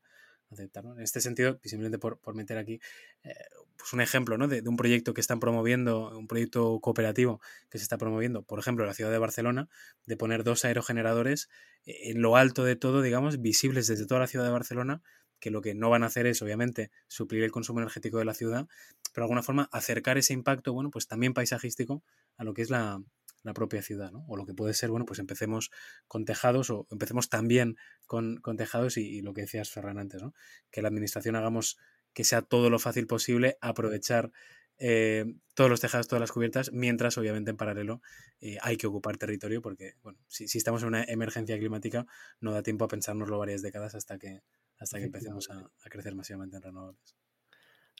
aceptar. 0.53 0.85
En 0.85 1.01
este 1.01 1.21
sentido, 1.21 1.59
simplemente 1.63 1.99
por, 1.99 2.19
por 2.19 2.35
meter 2.35 2.57
aquí 2.57 2.79
eh, 3.23 3.33
pues 3.77 3.93
un 3.93 4.01
ejemplo 4.01 4.37
¿no? 4.37 4.47
de, 4.47 4.61
de, 4.61 4.69
un 4.69 4.77
proyecto 4.77 5.13
que 5.13 5.21
están 5.21 5.39
promoviendo, 5.39 6.17
un 6.17 6.27
proyecto 6.27 6.79
cooperativo 6.79 7.41
que 7.69 7.77
se 7.77 7.83
está 7.83 7.97
promoviendo, 7.97 8.43
por 8.43 8.59
ejemplo, 8.59 8.83
en 8.83 8.87
la 8.87 8.93
ciudad 8.93 9.11
de 9.11 9.17
Barcelona, 9.17 9.69
de 10.05 10.17
poner 10.17 10.43
dos 10.43 10.63
aerogeneradores 10.65 11.49
en 11.85 12.21
lo 12.21 12.37
alto 12.37 12.63
de 12.63 12.75
todo, 12.75 13.01
digamos, 13.01 13.41
visibles 13.41 13.87
desde 13.87 14.05
toda 14.05 14.21
la 14.21 14.27
ciudad 14.27 14.45
de 14.45 14.51
Barcelona, 14.51 15.01
que 15.39 15.51
lo 15.51 15.61
que 15.61 15.75
no 15.75 15.89
van 15.89 16.03
a 16.03 16.05
hacer 16.05 16.25
es, 16.25 16.41
obviamente, 16.41 16.89
suplir 17.07 17.43
el 17.43 17.51
consumo 17.51 17.79
energético 17.79 18.17
de 18.17 18.25
la 18.25 18.33
ciudad, 18.33 18.67
pero 19.13 19.23
de 19.23 19.25
alguna 19.25 19.43
forma 19.43 19.69
acercar 19.73 20.17
ese 20.17 20.33
impacto, 20.33 20.71
bueno, 20.71 20.89
pues 20.89 21.07
también 21.07 21.33
paisajístico 21.33 22.01
a 22.37 22.45
lo 22.45 22.53
que 22.53 22.61
es 22.61 22.69
la, 22.69 23.01
la 23.43 23.53
propia 23.53 23.81
ciudad, 23.81 24.11
¿no? 24.11 24.25
O 24.27 24.37
lo 24.37 24.45
que 24.45 24.53
puede 24.53 24.73
ser, 24.73 24.89
bueno, 24.89 25.05
pues 25.05 25.19
empecemos 25.19 25.71
con 26.07 26.25
tejados 26.25 26.69
o 26.69 26.87
empecemos 26.91 27.29
también 27.29 27.77
con, 28.05 28.37
con 28.37 28.57
tejados 28.57 28.97
y, 28.97 29.01
y, 29.01 29.21
lo 29.21 29.33
que 29.33 29.41
decías, 29.41 29.69
Ferran, 29.69 29.97
antes, 29.99 30.21
¿no? 30.21 30.33
Que 30.71 30.81
la 30.81 30.87
administración 30.87 31.35
hagamos 31.35 31.77
que 32.13 32.23
sea 32.23 32.41
todo 32.41 32.69
lo 32.69 32.79
fácil 32.79 33.07
posible 33.07 33.57
aprovechar 33.61 34.31
eh, 34.79 35.25
todos 35.53 35.69
los 35.69 35.81
tejados, 35.81 36.07
todas 36.07 36.19
las 36.19 36.31
cubiertas, 36.31 36.71
mientras 36.71 37.17
obviamente 37.17 37.51
en 37.51 37.57
paralelo 37.57 38.01
eh, 38.41 38.57
hay 38.61 38.77
que 38.77 38.87
ocupar 38.87 39.17
territorio 39.17 39.61
porque, 39.61 39.93
bueno, 40.01 40.19
si, 40.27 40.47
si, 40.47 40.57
estamos 40.57 40.81
en 40.81 40.89
una 40.89 41.03
emergencia 41.03 41.57
climática 41.59 42.05
no 42.39 42.51
da 42.51 42.63
tiempo 42.63 42.85
a 42.85 42.87
pensárnoslo 42.87 43.37
varias 43.37 43.61
décadas 43.61 43.93
hasta 43.95 44.17
que, 44.17 44.41
hasta 44.79 44.97
que 44.97 45.05
empecemos 45.05 45.49
a, 45.51 45.59
a 45.59 45.89
crecer 45.89 46.15
masivamente 46.15 46.57
en 46.57 46.63
renovables. 46.63 47.22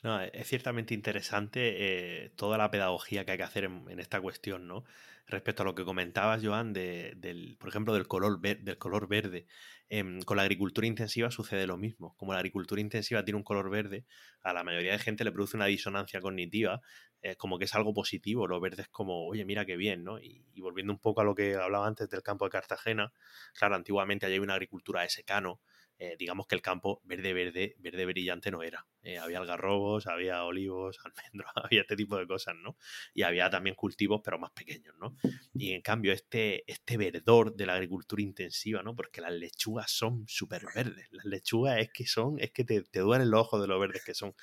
No, 0.02 0.20
es 0.20 0.46
ciertamente 0.48 0.92
interesante 0.92 2.24
eh, 2.24 2.30
toda 2.36 2.58
la 2.58 2.70
pedagogía 2.70 3.24
que 3.24 3.32
hay 3.32 3.38
que 3.38 3.44
hacer 3.44 3.64
en, 3.64 4.00
esta 4.00 4.20
cuestión, 4.20 4.68
¿no? 4.68 4.84
Respecto 5.26 5.62
a 5.62 5.64
lo 5.64 5.74
que 5.74 5.84
comentabas, 5.84 6.44
Joan, 6.44 6.74
de, 6.74 7.14
del, 7.16 7.56
por 7.58 7.70
ejemplo, 7.70 7.94
del 7.94 8.06
color, 8.06 8.38
ver, 8.38 8.60
del 8.60 8.76
color 8.76 9.08
verde. 9.08 9.46
Eh, 9.88 10.20
con 10.26 10.36
la 10.36 10.42
agricultura 10.42 10.86
intensiva 10.86 11.30
sucede 11.30 11.66
lo 11.66 11.78
mismo. 11.78 12.14
Como 12.18 12.32
la 12.32 12.40
agricultura 12.40 12.80
intensiva 12.80 13.24
tiene 13.24 13.38
un 13.38 13.44
color 13.44 13.70
verde, 13.70 14.04
a 14.42 14.52
la 14.52 14.64
mayoría 14.64 14.92
de 14.92 14.98
gente 14.98 15.24
le 15.24 15.32
produce 15.32 15.56
una 15.56 15.66
disonancia 15.66 16.20
cognitiva, 16.20 16.82
eh, 17.22 17.36
como 17.36 17.58
que 17.58 17.64
es 17.64 17.74
algo 17.74 17.94
positivo. 17.94 18.46
Lo 18.46 18.60
verde 18.60 18.82
es 18.82 18.88
como, 18.88 19.26
oye, 19.26 19.46
mira 19.46 19.64
qué 19.64 19.76
bien, 19.76 20.04
¿no? 20.04 20.18
Y, 20.20 20.44
volviendo 20.60 20.92
un 20.92 20.98
poco 20.98 21.22
a 21.22 21.24
lo 21.24 21.34
que 21.34 21.54
hablaba 21.54 21.86
antes 21.86 22.10
del 22.10 22.22
campo 22.22 22.44
de 22.44 22.50
Cartagena, 22.50 23.12
claro, 23.54 23.74
antiguamente 23.76 24.26
allí 24.26 24.34
había 24.34 24.44
una 24.44 24.54
agricultura 24.54 25.02
de 25.02 25.08
secano, 25.08 25.60
eh, 25.98 26.16
digamos 26.18 26.46
que 26.46 26.56
el 26.56 26.62
campo 26.62 27.00
verde, 27.04 27.32
verde, 27.32 27.76
verde 27.78 28.04
brillante 28.06 28.50
no 28.50 28.62
era. 28.62 28.86
Eh, 29.02 29.18
había 29.18 29.38
algarrobos, 29.38 30.06
había 30.06 30.42
olivos, 30.44 30.98
almendros, 31.04 31.50
había 31.54 31.82
este 31.82 31.96
tipo 31.96 32.16
de 32.16 32.26
cosas, 32.26 32.56
¿no? 32.56 32.76
Y 33.14 33.22
había 33.22 33.48
también 33.50 33.76
cultivos, 33.76 34.20
pero 34.24 34.38
más 34.38 34.50
pequeños, 34.52 34.94
¿no? 34.98 35.16
Y 35.54 35.72
en 35.72 35.82
cambio, 35.82 36.12
este, 36.12 36.70
este 36.70 36.96
verdor 36.96 37.54
de 37.54 37.66
la 37.66 37.74
agricultura 37.74 38.22
intensiva, 38.22 38.82
¿no? 38.82 38.96
Porque 38.96 39.20
las 39.20 39.32
lechugas 39.32 39.90
son 39.90 40.24
súper 40.26 40.64
verdes. 40.74 41.06
Las 41.12 41.26
lechugas 41.26 41.78
es 41.78 41.90
que 41.92 42.06
son, 42.06 42.40
es 42.40 42.50
que 42.50 42.64
te, 42.64 42.82
te 42.82 43.00
duelen 43.00 43.30
los 43.30 43.42
ojos 43.42 43.60
de 43.60 43.68
lo 43.68 43.78
verdes 43.78 44.04
que 44.04 44.14
son. 44.14 44.34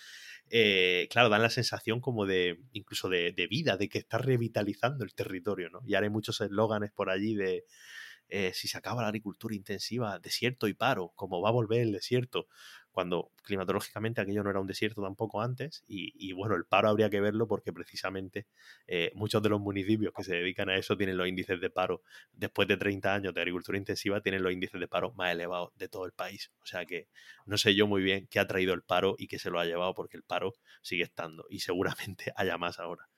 Eh, 0.49 1.08
claro, 1.10 1.30
dan 1.30 1.41
la 1.41 1.49
sensación 1.49 1.99
como 1.99 2.26
de, 2.26 2.60
incluso 2.74 3.10
de, 3.10 3.32
de 3.32 3.47
vida, 3.47 3.78
de 3.78 3.89
que 3.89 3.97
está 3.99 4.18
revitalizando 4.18 5.04
el 5.04 5.14
territorio, 5.14 5.70
¿no? 5.70 5.82
Y 5.86 5.95
hay 5.95 6.10
muchos 6.10 6.39
eslóganes 6.41 6.91
por 6.91 7.10
allí 7.10 7.36
de 7.36 7.66
eh, 8.32 8.53
si 8.53 8.67
se 8.69 8.77
acaba 8.77 9.01
la 9.01 9.09
agricultura 9.09 9.53
intensiva, 9.53 10.17
desierto 10.17 10.67
y 10.67 10.73
paro, 10.73 11.11
como 11.15 11.41
va 11.41 11.49
a 11.49 11.51
volver 11.51 11.82
el 11.82 11.91
desierto, 11.91 12.47
cuando 12.91 13.32
climatológicamente 13.43 14.21
aquello 14.21 14.43
no 14.43 14.49
era 14.49 14.59
un 14.59 14.67
desierto 14.67 15.01
tampoco 15.01 15.41
antes 15.41 15.84
y, 15.88 16.32
bueno, 16.34 16.55
el 16.55 16.65
paro 16.65 16.89
habría 16.89 17.09
que 17.09 17.21
verlo 17.21 17.47
porque 17.47 17.73
precisamente 17.73 18.47
eh, 18.88 19.11
muchos 19.15 19.41
de 19.41 19.49
los 19.49 19.59
municipios 19.59 20.13
que 20.13 20.23
se 20.23 20.36
dedican 20.36 20.69
a 20.69 20.77
eso 20.77 20.97
tienen 20.97 21.17
los 21.17 21.27
índices 21.27 21.59
de 21.59 21.69
paro, 21.69 22.03
después 22.32 22.67
de 22.67 22.77
30 22.77 23.13
años 23.13 23.34
de 23.34 23.41
agricultura 23.41 23.77
intensiva, 23.77 24.21
tienen 24.21 24.43
los 24.43 24.51
índices 24.51 24.79
de 24.79 24.88
paro 24.88 25.11
más 25.13 25.32
elevados 25.32 25.71
de 25.75 25.88
todo 25.89 26.05
el 26.05 26.11
país. 26.13 26.51
O 26.61 26.65
sea 26.65 26.86
que 26.86 27.07
no 27.45 27.57
sé 27.57 27.75
yo 27.75 27.88
muy 27.88 28.01
bien 28.01 28.27
qué 28.29 28.39
ha 28.39 28.47
traído 28.47 28.73
el 28.73 28.82
paro 28.82 29.15
y 29.17 29.27
qué 29.27 29.39
se 29.39 29.49
lo 29.49 29.59
ha 29.59 29.65
llevado 29.65 29.93
porque 29.93 30.17
el 30.17 30.23
paro 30.23 30.53
sigue 30.82 31.03
estando 31.03 31.45
y 31.49 31.59
seguramente 31.59 32.32
haya 32.36 32.57
más 32.57 32.79
ahora. 32.79 33.09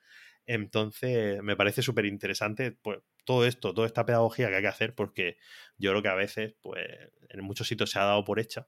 Entonces, 0.46 1.42
me 1.42 1.56
parece 1.56 1.82
súper 1.82 2.06
interesante 2.06 2.72
pues, 2.72 3.00
todo 3.26 3.46
esto, 3.46 3.74
toda 3.74 3.88
esta 3.88 4.06
pedagogía 4.06 4.50
que 4.50 4.56
hay 4.56 4.62
que 4.62 4.68
hacer, 4.68 4.96
porque 4.96 5.38
yo 5.78 5.92
creo 5.92 6.02
que 6.04 6.10
a 6.10 6.16
veces, 6.16 6.56
pues, 6.62 6.86
en 7.30 7.44
muchos 7.44 7.68
sitios 7.68 7.92
se 7.92 8.00
ha 8.00 8.04
dado 8.04 8.24
por 8.24 8.40
hecha. 8.40 8.68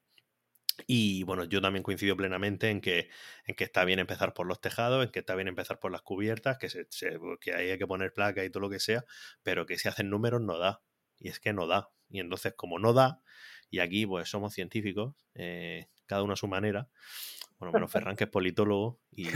Y 0.88 1.24
bueno, 1.24 1.46
yo 1.46 1.62
también 1.62 1.84
coincido 1.84 2.18
plenamente 2.18 2.70
en 2.70 2.82
que, 2.82 3.10
en 3.46 3.56
que 3.56 3.64
está 3.64 3.86
bien 3.86 4.00
empezar 4.00 4.34
por 4.34 4.46
los 4.46 4.60
tejados, 4.60 5.06
en 5.06 5.12
que 5.12 5.20
está 5.20 5.36
bien 5.36 5.48
empezar 5.48 5.80
por 5.80 5.92
las 5.92 6.02
cubiertas, 6.02 6.58
que, 6.58 6.70
se, 6.70 6.88
que 7.40 7.54
ahí 7.54 7.72
hay 7.72 7.78
que 7.78 7.88
poner 7.88 8.14
placa 8.14 8.44
y 8.44 8.50
todo 8.50 8.62
lo 8.62 8.70
que 8.70 8.80
sea, 8.80 9.06
pero 9.44 9.66
que 9.66 9.78
si 9.78 9.88
hacen 9.88 10.10
números 10.10 10.42
no 10.42 10.58
da. 10.58 10.82
Y 11.18 11.30
es 11.30 11.40
que 11.40 11.54
no 11.54 11.66
da. 11.68 11.92
Y 12.10 12.20
entonces, 12.20 12.54
como 12.56 12.78
no 12.78 12.94
da, 12.94 13.22
y 13.70 13.80
aquí 13.80 14.06
pues 14.06 14.30
somos 14.30 14.54
científicos, 14.54 15.16
eh, 15.34 15.88
cada 16.06 16.24
uno 16.24 16.34
a 16.34 16.38
su 16.38 16.48
manera, 16.48 16.90
bueno, 17.58 17.72
menos 17.72 17.92
Ferran, 17.92 18.16
que 18.16 18.26
es 18.26 18.30
politólogo, 18.30 19.00
y, 19.12 19.28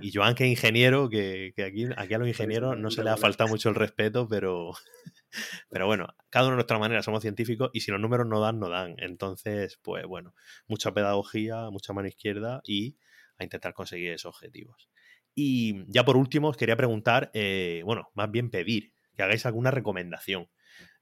y 0.00 0.12
Joan, 0.12 0.34
que 0.34 0.44
es 0.44 0.50
ingeniero, 0.50 1.08
que, 1.08 1.52
aquí, 1.66 1.86
aquí 1.96 2.14
a 2.14 2.18
los 2.18 2.28
ingenieros 2.28 2.78
no 2.78 2.90
se 2.90 3.02
le 3.02 3.10
ha 3.10 3.16
faltado 3.16 3.48
mucho 3.48 3.68
el 3.68 3.74
respeto, 3.74 4.28
pero, 4.28 4.72
pero 5.70 5.86
bueno, 5.86 6.06
cada 6.30 6.46
uno 6.46 6.54
a 6.54 6.56
nuestra 6.56 6.78
manera 6.78 7.02
somos 7.02 7.22
científicos 7.22 7.70
y 7.72 7.80
si 7.80 7.90
los 7.90 8.00
números 8.00 8.26
no 8.26 8.40
dan, 8.40 8.60
no 8.60 8.68
dan. 8.68 8.94
Entonces, 8.98 9.78
pues 9.82 10.06
bueno, 10.06 10.34
mucha 10.68 10.94
pedagogía, 10.94 11.68
mucha 11.70 11.92
mano 11.92 12.06
izquierda 12.06 12.60
y 12.64 12.96
a 13.38 13.44
intentar 13.44 13.74
conseguir 13.74 14.12
esos 14.12 14.34
objetivos. 14.36 14.88
Y 15.34 15.84
ya 15.92 16.04
por 16.04 16.16
último, 16.16 16.48
os 16.48 16.56
quería 16.56 16.76
preguntar, 16.76 17.30
eh, 17.34 17.82
bueno, 17.84 18.10
más 18.14 18.30
bien 18.30 18.50
pedir 18.50 18.92
que 19.16 19.24
hagáis 19.24 19.46
alguna 19.46 19.72
recomendación. 19.72 20.48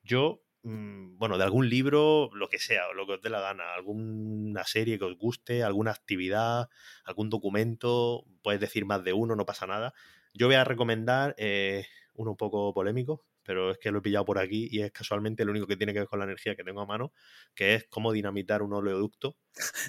Yo 0.02 0.42
Mm, 0.42 0.51
bueno, 0.64 1.38
de 1.38 1.44
algún 1.44 1.68
libro, 1.68 2.30
lo 2.34 2.48
que 2.48 2.58
sea, 2.58 2.92
lo 2.94 3.06
que 3.06 3.14
os 3.14 3.22
dé 3.22 3.30
la 3.30 3.40
gana, 3.40 3.74
alguna 3.74 4.64
serie 4.64 4.98
que 4.98 5.04
os 5.04 5.16
guste, 5.16 5.62
alguna 5.64 5.90
actividad, 5.90 6.68
algún 7.04 7.30
documento, 7.30 8.24
puedes 8.42 8.60
decir 8.60 8.84
más 8.84 9.02
de 9.02 9.12
uno, 9.12 9.34
no 9.34 9.44
pasa 9.44 9.66
nada. 9.66 9.92
Yo 10.34 10.46
voy 10.46 10.56
a 10.56 10.64
recomendar 10.64 11.34
eh, 11.36 11.86
uno 12.14 12.32
un 12.32 12.36
poco 12.36 12.72
polémico, 12.72 13.24
pero 13.42 13.72
es 13.72 13.78
que 13.78 13.90
lo 13.90 13.98
he 13.98 14.02
pillado 14.02 14.24
por 14.24 14.38
aquí 14.38 14.68
y 14.70 14.82
es 14.82 14.92
casualmente 14.92 15.44
lo 15.44 15.50
único 15.50 15.66
que 15.66 15.76
tiene 15.76 15.92
que 15.92 16.00
ver 16.00 16.08
con 16.08 16.20
la 16.20 16.26
energía 16.26 16.54
que 16.54 16.64
tengo 16.64 16.80
a 16.80 16.86
mano, 16.86 17.12
que 17.54 17.74
es 17.74 17.86
cómo 17.88 18.12
dinamitar 18.12 18.62
un 18.62 18.72
oleoducto 18.72 19.36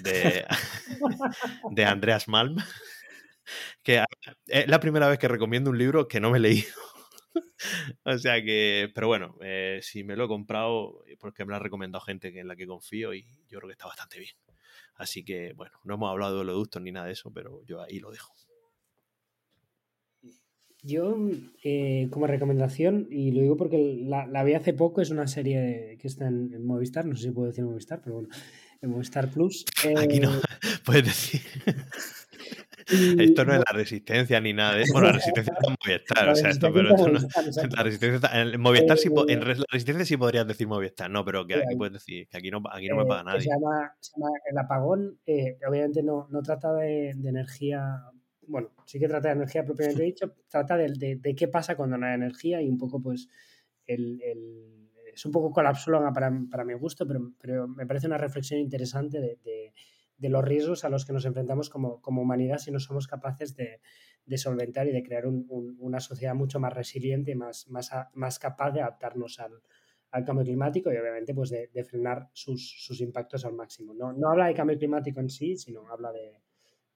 de, 0.02 0.44
de 1.70 1.84
Andreas 1.84 2.26
Malm, 2.26 2.56
que 3.82 4.04
es 4.48 4.68
la 4.68 4.80
primera 4.80 5.08
vez 5.08 5.18
que 5.18 5.28
recomiendo 5.28 5.70
un 5.70 5.78
libro 5.78 6.08
que 6.08 6.20
no 6.20 6.30
me 6.30 6.38
he 6.38 6.40
leído 6.40 6.93
o 8.04 8.18
sea 8.18 8.42
que, 8.42 8.90
pero 8.94 9.08
bueno, 9.08 9.36
eh, 9.40 9.80
si 9.82 10.04
me 10.04 10.16
lo 10.16 10.24
he 10.24 10.28
comprado, 10.28 11.04
eh, 11.06 11.16
porque 11.18 11.44
me 11.44 11.50
lo 11.50 11.56
ha 11.56 11.60
recomendado 11.60 12.04
gente 12.04 12.38
en 12.38 12.48
la 12.48 12.56
que 12.56 12.66
confío 12.66 13.14
y 13.14 13.26
yo 13.48 13.58
creo 13.58 13.68
que 13.68 13.72
está 13.72 13.86
bastante 13.86 14.18
bien. 14.18 14.34
Así 14.96 15.24
que, 15.24 15.52
bueno, 15.54 15.78
no 15.84 15.94
hemos 15.94 16.10
hablado 16.10 16.36
de 16.36 16.40
oleoductos 16.42 16.82
ni 16.82 16.92
nada 16.92 17.06
de 17.06 17.12
eso, 17.12 17.32
pero 17.32 17.64
yo 17.64 17.82
ahí 17.82 17.98
lo 17.98 18.10
dejo. 18.10 18.34
Yo, 20.82 21.16
eh, 21.62 22.08
como 22.10 22.26
recomendación, 22.26 23.08
y 23.10 23.30
lo 23.30 23.40
digo 23.40 23.56
porque 23.56 24.02
la, 24.04 24.44
vi 24.44 24.52
hace 24.52 24.74
poco, 24.74 25.00
es 25.00 25.08
una 25.08 25.26
serie 25.26 25.96
que 25.98 26.06
está 26.06 26.26
en, 26.26 26.64
Movistar, 26.66 27.06
no 27.06 27.16
sé 27.16 27.22
si 27.22 27.30
puedo 27.30 27.48
decir 27.48 27.64
Movistar, 27.64 28.02
pero 28.02 28.16
bueno, 28.16 28.28
en 28.82 28.90
Movistar 28.90 29.30
Plus. 29.30 29.64
Aquí 29.96 30.20
no, 30.20 30.30
puedes 30.84 31.06
decir. 31.06 31.40
Esto 32.86 33.44
no 33.44 33.54
es 33.54 33.58
la 33.58 33.72
resistencia 33.72 34.40
ni 34.40 34.52
nada 34.52 34.74
de 34.74 34.82
eso. 34.82 34.92
Bueno, 34.92 35.08
la 35.08 35.12
resistencia 35.18 35.52
está 35.52 35.68
en 35.68 35.76
Movistar, 35.84 36.28
o 36.28 36.34
sea, 36.34 36.50
esto, 36.50 36.72
pero 36.72 36.94
esto 36.94 37.08
no. 37.08 37.18
La 37.76 37.82
resistencia 37.82 38.16
está, 38.16 38.40
en 38.40 38.60
Movistar 38.60 38.98
sí, 38.98 39.08
en 39.08 39.42
eh, 39.42 39.44
la 39.44 39.64
resistencia 39.70 40.04
sí 40.04 40.16
podrías 40.16 40.46
decir 40.46 40.66
Movistar, 40.66 41.10
no, 41.10 41.24
pero 41.24 41.46
que 41.46 41.54
aquí 41.54 41.76
puedes 41.76 41.94
decir 41.94 42.28
que 42.28 42.36
aquí 42.36 42.50
no, 42.50 42.62
aquí 42.70 42.88
no 42.88 42.96
me 42.96 43.06
paga 43.06 43.20
eh, 43.20 43.24
nadie. 43.24 43.40
Se 43.42 43.48
llama, 43.48 43.94
se 44.00 44.12
llama 44.16 44.30
El 44.50 44.58
Apagón, 44.58 45.18
eh, 45.26 45.58
obviamente 45.68 46.02
no, 46.02 46.28
no 46.30 46.42
trata 46.42 46.74
de, 46.74 47.12
de, 47.16 47.28
energía, 47.28 48.02
bueno, 48.46 48.70
sí 48.84 48.98
que 48.98 49.08
trata 49.08 49.28
de 49.28 49.34
energía 49.34 49.64
propiamente 49.64 50.02
dicho, 50.02 50.34
trata 50.48 50.76
de, 50.76 50.92
de, 50.92 51.16
de, 51.16 51.34
qué 51.34 51.48
pasa 51.48 51.76
cuando 51.76 51.96
no 51.96 52.06
hay 52.06 52.14
energía 52.14 52.60
y 52.60 52.68
un 52.68 52.78
poco 52.78 53.00
pues 53.00 53.28
el, 53.86 54.20
el 54.22 54.84
es 55.14 55.24
un 55.24 55.32
poco 55.32 55.50
colapsóloga 55.50 56.12
para, 56.12 56.32
para 56.50 56.64
mi 56.64 56.74
gusto, 56.74 57.06
pero, 57.06 57.32
pero 57.40 57.68
me 57.68 57.86
parece 57.86 58.06
una 58.06 58.18
reflexión 58.18 58.60
interesante 58.60 59.20
de, 59.20 59.72
de 60.24 60.28
de 60.28 60.30
los 60.30 60.42
riesgos 60.42 60.84
a 60.84 60.88
los 60.88 61.04
que 61.04 61.12
nos 61.12 61.26
enfrentamos 61.26 61.68
como, 61.68 62.00
humanidad 62.02 62.56
si 62.56 62.70
no 62.70 62.80
somos 62.80 63.06
capaces 63.06 63.54
de, 63.54 63.78
solventar 64.38 64.86
y 64.86 64.90
de 64.90 65.02
crear 65.02 65.24
una 65.26 66.00
sociedad 66.00 66.34
mucho 66.34 66.58
más 66.58 66.72
resiliente 66.72 67.32
y 67.32 67.34
más, 67.34 67.68
más, 67.68 67.90
más 68.14 68.38
capaz 68.38 68.70
de 68.70 68.80
adaptarnos 68.80 69.38
al, 69.38 69.60
cambio 70.24 70.44
climático 70.44 70.90
y 70.90 70.96
obviamente 70.96 71.34
pues 71.34 71.50
de, 71.50 71.84
frenar 71.84 72.30
sus, 72.32 72.98
impactos 73.00 73.44
al 73.44 73.52
máximo. 73.52 73.92
No, 73.92 74.14
no 74.14 74.30
habla 74.30 74.46
de 74.46 74.54
cambio 74.54 74.78
climático 74.78 75.20
en 75.20 75.28
sí, 75.28 75.58
sino 75.58 75.86
habla 75.88 76.10
de, 76.10 76.40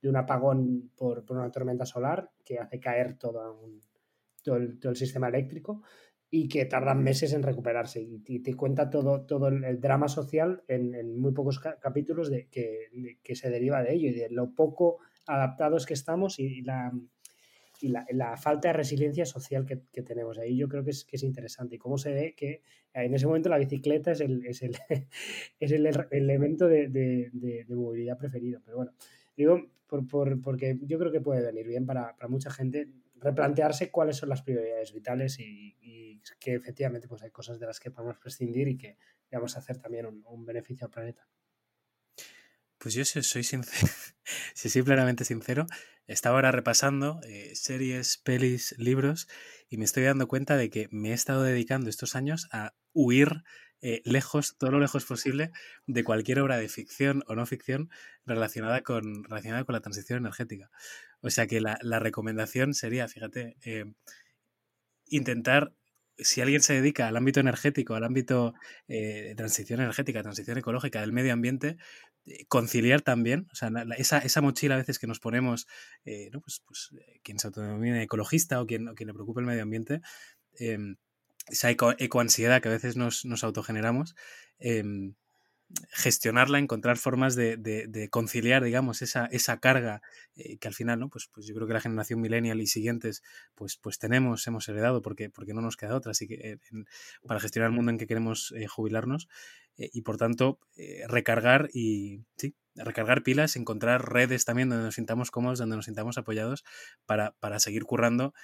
un 0.08 0.16
apagón 0.16 0.90
por, 0.96 1.22
una 1.28 1.50
tormenta 1.50 1.84
solar 1.84 2.30
que 2.46 2.58
hace 2.58 2.80
caer 2.80 3.18
todo, 3.18 3.60
todo 4.42 4.56
el 4.56 4.96
sistema 4.96 5.28
eléctrico 5.28 5.82
y 6.30 6.48
que 6.48 6.66
tardan 6.66 7.02
meses 7.02 7.32
en 7.32 7.42
recuperarse. 7.42 8.02
Y, 8.02 8.40
te 8.40 8.54
cuenta 8.54 8.90
todo, 8.90 9.22
todo 9.22 9.48
el, 9.48 9.80
drama 9.80 10.08
social 10.08 10.62
en, 10.68 11.18
muy 11.18 11.32
pocos 11.32 11.58
capítulos 11.58 12.30
de 12.30 12.48
que, 12.48 13.16
que, 13.22 13.34
se 13.34 13.50
deriva 13.50 13.82
de 13.82 13.94
ello 13.94 14.08
y 14.08 14.12
de 14.12 14.28
lo 14.30 14.54
poco 14.54 14.98
adaptados 15.26 15.86
que 15.86 15.94
estamos 15.94 16.38
y, 16.38 16.62
la, 16.62 16.92
y 17.80 17.88
la, 17.88 18.06
la, 18.10 18.36
falta 18.36 18.68
de 18.68 18.74
resiliencia 18.74 19.24
social 19.24 19.64
que, 19.64 19.80
que, 19.90 20.02
tenemos. 20.02 20.38
Ahí 20.38 20.56
yo 20.56 20.68
creo 20.68 20.84
que 20.84 20.90
es, 20.90 21.04
que 21.04 21.16
es 21.16 21.22
interesante. 21.22 21.76
Y 21.76 21.78
cómo 21.78 21.96
se 21.96 22.12
ve 22.12 22.34
que 22.36 22.62
en 22.92 23.14
ese 23.14 23.26
momento 23.26 23.48
la 23.48 23.58
bicicleta 23.58 24.12
es 24.12 24.20
el, 24.20 24.44
es 24.44 24.62
el, 24.62 24.76
es 25.60 25.72
el 25.72 25.88
elemento 26.10 26.68
de, 26.68 26.88
de, 26.88 27.30
de, 27.32 27.64
movilidad 27.74 28.18
preferido. 28.18 28.60
Pero 28.64 28.76
bueno, 28.76 28.92
digo, 29.34 29.66
por, 29.86 30.06
por, 30.06 30.42
porque 30.42 30.78
yo 30.82 30.98
creo 30.98 31.10
que 31.10 31.22
puede 31.22 31.42
venir 31.42 31.66
bien 31.66 31.86
para, 31.86 32.14
para 32.16 32.28
mucha 32.28 32.50
gente 32.50 32.88
replantearse 33.20 33.90
cuáles 33.90 34.16
son 34.16 34.28
las 34.28 34.42
prioridades 34.42 34.92
vitales 34.92 35.38
y, 35.38 35.76
que 36.40 36.54
efectivamente 36.54 37.08
pues 37.08 37.22
hay 37.22 37.30
cosas 37.30 37.58
de 37.58 37.66
las 37.66 37.80
que 37.80 37.90
podemos 37.90 38.18
prescindir 38.18 38.68
y 38.68 38.76
que 38.76 38.98
vamos 39.30 39.56
a 39.56 39.60
hacer 39.60 39.78
también 39.78 40.06
un, 40.06 40.44
beneficio 40.44 40.86
al 40.86 40.90
planeta. 40.90 41.28
Pues 42.76 42.94
yo 42.94 43.04
si 43.04 43.22
soy 43.22 43.44
sincero, 43.44 43.92
si 44.54 44.68
soy 44.68 44.82
plenamente 44.82 45.24
sincero, 45.24 45.66
estaba 46.06 46.36
ahora 46.36 46.52
repasando 46.52 47.20
eh, 47.24 47.52
series, 47.54 48.18
pelis, 48.18 48.74
libros 48.78 49.28
y 49.68 49.78
me 49.78 49.84
estoy 49.84 50.04
dando 50.04 50.28
cuenta 50.28 50.56
de 50.56 50.70
que 50.70 50.88
me 50.90 51.10
he 51.10 51.14
estado 51.14 51.42
dedicando 51.42 51.88
estos 51.88 52.14
años 52.14 52.48
a 52.52 52.74
huir 52.92 53.42
eh, 53.80 54.02
lejos, 54.04 54.56
todo 54.58 54.72
lo 54.72 54.80
lejos 54.80 55.04
posible, 55.04 55.52
de 55.86 56.02
cualquier 56.02 56.40
obra 56.40 56.56
de 56.56 56.68
ficción 56.68 57.22
o 57.28 57.36
no 57.36 57.46
ficción 57.46 57.90
relacionada 58.26 58.82
con, 58.82 59.22
relacionada 59.24 59.64
con 59.64 59.74
la 59.74 59.80
transición 59.80 60.18
energética. 60.18 60.70
O 61.20 61.30
sea 61.30 61.46
que 61.46 61.60
la, 61.60 61.98
recomendación 61.98 62.74
sería, 62.74 63.08
fíjate, 63.08 63.56
eh, 63.64 63.84
intentar, 65.06 65.72
si 66.18 66.40
alguien 66.40 66.62
se 66.62 66.74
dedica 66.74 67.08
al 67.08 67.16
ámbito 67.16 67.40
energético, 67.40 67.94
al 67.94 68.04
ámbito 68.04 68.54
eh, 68.88 69.24
de 69.28 69.34
transición 69.34 69.80
energética, 69.80 70.22
transición 70.22 70.58
ecológica, 70.58 71.00
del 71.00 71.12
medio 71.12 71.32
ambiente, 71.32 71.76
eh, 72.26 72.44
conciliar 72.48 73.02
también, 73.02 73.46
o 73.52 73.54
sea, 73.54 73.70
esa, 73.96 74.18
esa, 74.18 74.40
mochila 74.40 74.74
a 74.74 74.78
veces 74.78 74.98
que 74.98 75.06
nos 75.06 75.20
ponemos, 75.20 75.66
¿no? 76.32 76.40
pues, 76.40 76.62
pues 76.66 76.90
quien 77.22 77.38
se 77.38 77.48
autodenomine 77.48 78.02
ecologista 78.02 78.60
o 78.60 78.66
quien, 78.66 78.88
o 78.88 78.94
quien 78.94 79.08
le 79.08 79.14
preocupe 79.14 79.40
el 79.40 79.46
medio 79.46 79.62
ambiente, 79.62 80.00
em, 80.58 80.96
esa 81.48 81.70
ecoansiedad 81.70 82.60
que 82.60 82.68
a 82.68 82.72
veces 82.72 82.96
nos, 82.96 83.24
nos 83.24 83.42
autogeneramos, 83.44 84.14
em, 84.58 85.14
gestionarla, 85.90 86.58
encontrar 86.58 86.96
formas 86.96 87.34
de, 87.34 88.08
conciliar, 88.10 88.64
digamos, 88.64 89.02
esa, 89.02 89.26
esa 89.26 89.60
carga 89.60 90.00
eh, 90.34 90.56
que 90.58 90.68
al 90.68 90.74
final, 90.74 90.98
¿no? 90.98 91.08
Pues, 91.08 91.28
pues 91.32 91.46
yo 91.46 91.54
creo 91.54 91.66
que 91.66 91.74
la 91.74 91.80
generación 91.80 92.20
millennial 92.20 92.60
y 92.60 92.66
siguientes, 92.66 93.22
pues, 93.54 93.76
pues 93.76 93.98
tenemos, 93.98 94.46
hemos 94.46 94.68
heredado 94.68 95.02
porque, 95.02 95.30
porque 95.30 95.54
no 95.54 95.60
nos 95.60 95.76
queda 95.76 95.94
otra, 95.94 96.12
así 96.12 96.26
que 96.26 96.34
eh, 96.34 96.58
para 97.26 97.40
gestionar 97.40 97.70
el 97.70 97.76
mundo 97.76 97.90
en 97.90 97.98
que 97.98 98.06
queremos 98.06 98.52
eh, 98.56 98.66
jubilarnos 98.66 99.28
y 99.80 100.02
por 100.02 100.16
tanto 100.16 100.58
recargar 101.06 101.70
y, 101.72 102.24
sí, 102.36 102.56
recargar 102.74 103.22
pilas, 103.22 103.54
encontrar 103.54 104.12
redes 104.12 104.44
también 104.44 104.68
donde 104.68 104.86
nos 104.86 104.96
sintamos 104.96 105.30
cómodos, 105.30 105.60
donde 105.60 105.76
nos 105.76 105.84
sintamos 105.84 106.18
apoyados 106.18 106.64
para, 107.06 107.36
para 107.38 107.60
seguir 107.60 107.84
currando 107.84 108.34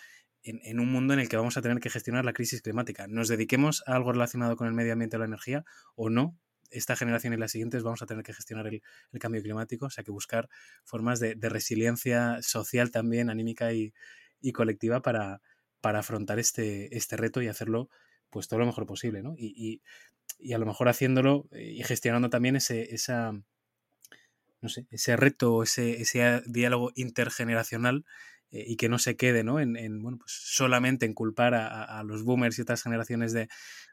en, 0.44 0.60
en, 0.62 0.78
un 0.78 0.92
mundo 0.92 1.12
en 1.12 1.18
el 1.18 1.28
que 1.28 1.36
vamos 1.36 1.56
a 1.56 1.62
tener 1.62 1.80
que 1.80 1.90
gestionar 1.90 2.24
la 2.24 2.34
crisis 2.34 2.62
climática. 2.62 3.08
Nos 3.08 3.26
dediquemos 3.26 3.82
a 3.88 3.96
algo 3.96 4.12
relacionado 4.12 4.54
con 4.54 4.68
el 4.68 4.74
medio 4.74 4.92
ambiente 4.92 5.16
o 5.16 5.18
la 5.18 5.24
energía 5.24 5.64
o 5.96 6.08
no, 6.08 6.38
esta 6.74 6.96
generación 6.96 7.32
y 7.32 7.36
las 7.36 7.52
siguientes 7.52 7.82
vamos 7.82 8.02
a 8.02 8.06
tener 8.06 8.24
que 8.24 8.34
gestionar 8.34 8.66
el, 8.66 8.82
cambio 9.20 9.42
climático, 9.42 9.86
o 9.86 9.90
sea 9.90 10.04
que 10.04 10.10
buscar 10.10 10.48
formas 10.84 11.20
de, 11.20 11.36
resiliencia 11.40 12.42
social 12.42 12.90
también, 12.90 13.30
anímica 13.30 13.72
y, 13.72 13.92
colectiva 14.52 15.00
para, 15.00 15.40
para 15.80 16.00
afrontar 16.00 16.38
este, 16.38 16.94
este 16.94 17.16
reto 17.16 17.40
y 17.40 17.48
hacerlo 17.48 17.88
pues 18.28 18.46
todo 18.48 18.60
lo 18.60 18.66
mejor 18.66 18.84
posible, 18.84 19.22
¿no? 19.22 19.34
Y, 19.38 19.80
a 20.52 20.58
lo 20.58 20.66
mejor 20.66 20.88
haciéndolo 20.88 21.46
y 21.52 21.82
gestionando 21.84 22.28
también 22.28 22.56
ese, 22.56 22.94
esa, 22.94 23.32
no 24.60 24.68
sé, 24.68 24.86
ese 24.90 25.16
reto, 25.16 25.62
ese, 25.62 26.02
ese 26.02 26.42
diálogo 26.46 26.92
intergeneracional 26.96 28.04
eh, 28.54 28.64
y 28.68 28.76
que 28.76 28.88
no 28.88 29.00
se 29.00 29.16
quede 29.16 29.42
¿no? 29.42 29.58
En, 29.58 29.76
en, 29.76 30.00
bueno, 30.00 30.18
pues 30.18 30.30
solamente 30.32 31.06
en 31.06 31.12
culpar 31.12 31.54
a, 31.54 31.82
a, 31.82 32.04
los 32.04 32.22
boomers 32.22 32.56
y 32.58 32.62
otras 32.62 32.84
generaciones 32.84 33.32
de, 33.32 33.48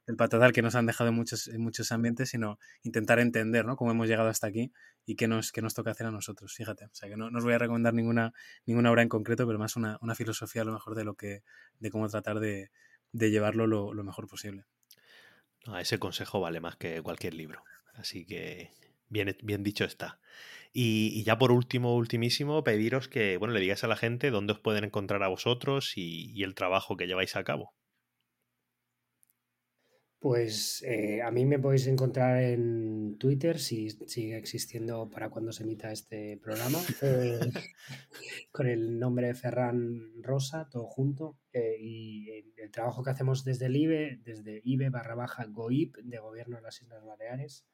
del 0.06 0.16
patatal 0.16 0.54
que 0.54 0.62
nos 0.62 0.76
han 0.76 0.86
dejado 0.86 1.10
en 1.10 1.16
muchos, 1.16 1.48
en 1.48 1.62
muchos 1.62 1.92
ambientes, 1.92 2.30
sino 2.30 2.60
intentar 2.84 3.18
entender 3.20 3.66
¿no? 3.66 3.76
cómo 3.76 3.90
hemos 3.90 4.08
llegado 4.08 4.30
hasta 4.30 4.46
aquí 4.46 4.72
y 5.04 5.16
qué 5.16 5.28
nos, 5.28 5.52
qué 5.52 5.64
nos 5.64 5.74
toca 5.74 5.90
hacer 5.90 6.06
a 6.06 6.12
nosotros. 6.12 6.54
Fíjate, 6.54 6.86
o 6.86 6.94
sea 6.94 7.10
que 7.10 7.18
no, 7.18 7.32
no 7.32 7.40
os 7.40 7.44
voy 7.44 7.54
a 7.54 7.58
recomendar 7.58 7.96
ninguna, 7.96 8.34
ninguna 8.68 8.92
obra 8.92 9.02
en 9.02 9.10
concreto, 9.10 9.48
pero 9.48 9.58
más 9.58 9.76
una, 9.76 9.98
una 10.02 10.14
filosofía 10.14 10.62
a 10.62 10.66
lo 10.66 10.74
mejor 10.74 10.94
de, 10.94 11.06
lo 11.06 11.16
que, 11.16 11.42
de 11.80 11.90
cómo 11.90 12.08
tratar 12.08 12.40
de, 12.40 12.70
de 13.12 13.32
llevarlo 13.32 13.66
lo, 13.66 13.96
lo, 13.96 14.04
mejor 14.04 14.28
posible. 14.28 14.66
Ese 15.80 15.98
consejo 15.98 16.40
vale 16.40 16.60
más 16.60 16.76
que 16.76 17.02
cualquier 17.02 17.34
libro. 17.34 17.64
Así 17.94 18.26
que 18.28 18.72
bien, 19.10 19.36
bien 19.42 19.64
dicho 19.64 19.86
está. 19.86 20.20
Y, 20.74 21.12
y, 21.14 21.24
ya 21.24 21.38
por 21.38 21.52
último, 21.52 21.96
ultimísimo, 21.96 22.64
pediros 22.64 23.08
que 23.10 23.38
bueno, 23.38 23.54
le 23.54 23.60
digáis 23.60 23.84
a 23.84 23.88
la 23.88 23.98
gente 23.98 24.32
dónde 24.32 24.54
os 24.54 24.60
pueden 24.60 24.86
encontrar 24.86 25.22
a 25.24 25.28
vosotros 25.28 25.94
y, 25.98 26.32
y 26.34 26.44
el 26.44 26.56
trabajo 26.56 26.96
que 26.96 27.08
lleváis 27.08 27.36
a 27.36 27.44
cabo. 27.44 27.74
Pues 30.22 30.84
eh, 30.84 31.24
a 31.24 31.32
mí 31.32 31.46
me 31.48 31.58
podéis 31.58 31.88
encontrar 31.88 32.44
en 32.44 33.18
Twitter, 33.18 33.58
si 33.58 33.90
sigue 33.90 34.38
existiendo 34.38 35.10
para 35.10 35.32
cuando 35.32 35.52
se 35.52 35.64
emita 35.64 35.92
este 35.92 36.38
programa, 36.38 36.78
eh, 37.02 37.40
con 38.52 38.68
el 38.68 39.00
nombre 39.00 39.26
de 39.26 39.34
Ferran 39.34 40.22
Rosa, 40.22 40.70
todo 40.70 40.86
junto. 40.86 41.40
Eh, 41.52 41.76
y 41.80 42.30
el 42.56 42.70
trabajo 42.70 43.02
que 43.02 43.10
hacemos 43.10 43.44
desde 43.44 43.66
el 43.66 43.76
IBE, 43.76 44.20
desde 44.24 44.62
IBE 44.64 44.92
barra 44.92 45.16
baja 45.16 45.46
GOIP, 45.46 45.98
de 46.04 46.20
Gobierno 46.20 46.58
de 46.58 46.62
las 46.62 46.80
Islas 46.80 47.04
Baleares. 47.04 47.66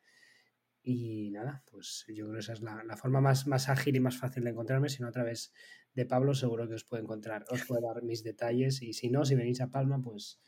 Y 0.90 1.32
nada, 1.32 1.66
pues 1.70 2.06
yo 2.08 2.24
creo 2.24 2.36
que 2.36 2.40
esa 2.40 2.54
es 2.54 2.62
la, 2.62 2.82
la, 2.86 2.96
forma 2.96 3.20
más, 3.20 3.46
más 3.46 3.68
ágil 3.68 3.98
y 3.98 4.00
más 4.00 4.18
fácil 4.18 4.46
de 4.46 4.52
encontrarme. 4.52 4.88
Si 4.88 5.02
no, 5.02 5.10
a 5.10 5.12
través 5.12 5.52
de 5.94 6.06
Pablo, 6.06 6.34
seguro 6.34 6.66
que 6.70 6.76
os 6.76 6.86
puede 6.86 7.04
encontrar, 7.04 7.44
os 7.50 7.66
puede 7.66 7.82
dar 7.82 8.04
mis 8.04 8.24
detalles. 8.24 8.82
Y 8.82 8.94
si 8.94 9.10
no, 9.10 9.26
si 9.26 9.36
venís 9.36 9.60
a 9.60 9.68
Palma, 9.68 10.02
pues 10.02 10.40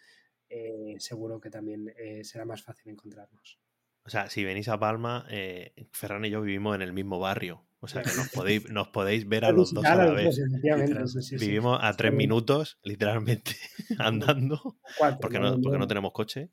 eh, 0.47 0.95
seguro 0.99 1.41
que 1.41 1.49
también 1.49 1.93
eh, 1.97 2.23
será 2.23 2.45
más 2.45 2.63
fácil 2.63 2.89
encontrarnos. 2.89 3.59
O 4.05 4.09
sea, 4.09 4.29
si 4.29 4.45
venís 4.45 4.69
a 4.69 4.79
Palma, 4.79 5.27
eh, 5.29 5.73
Ferran 5.91 6.23
y 6.23 6.29
yo 6.29 6.41
vivimos 6.41 6.73
en 6.73 6.83
el 6.83 6.93
mismo 6.93 7.19
barrio. 7.19 7.67
O 7.81 7.87
sea, 7.87 8.01
que 8.01 8.13
nos 8.15 8.29
podéis, 8.33 8.69
nos 8.69 8.89
podéis 8.89 9.27
ver 9.27 9.45
a 9.45 9.51
los 9.51 9.73
dos 9.73 9.85
a 9.85 9.95
la 9.95 10.11
vez. 10.11 10.35
Sí, 10.35 11.21
sí, 11.21 11.37
vivimos 11.37 11.79
a 11.81 11.93
tres 11.93 12.13
minutos, 12.13 12.77
literalmente, 12.83 13.55
andando, 13.99 14.77
porque 15.21 15.39
no, 15.39 15.59
porque 15.61 15.77
no 15.77 15.87
tenemos 15.87 16.11
coche. 16.11 16.51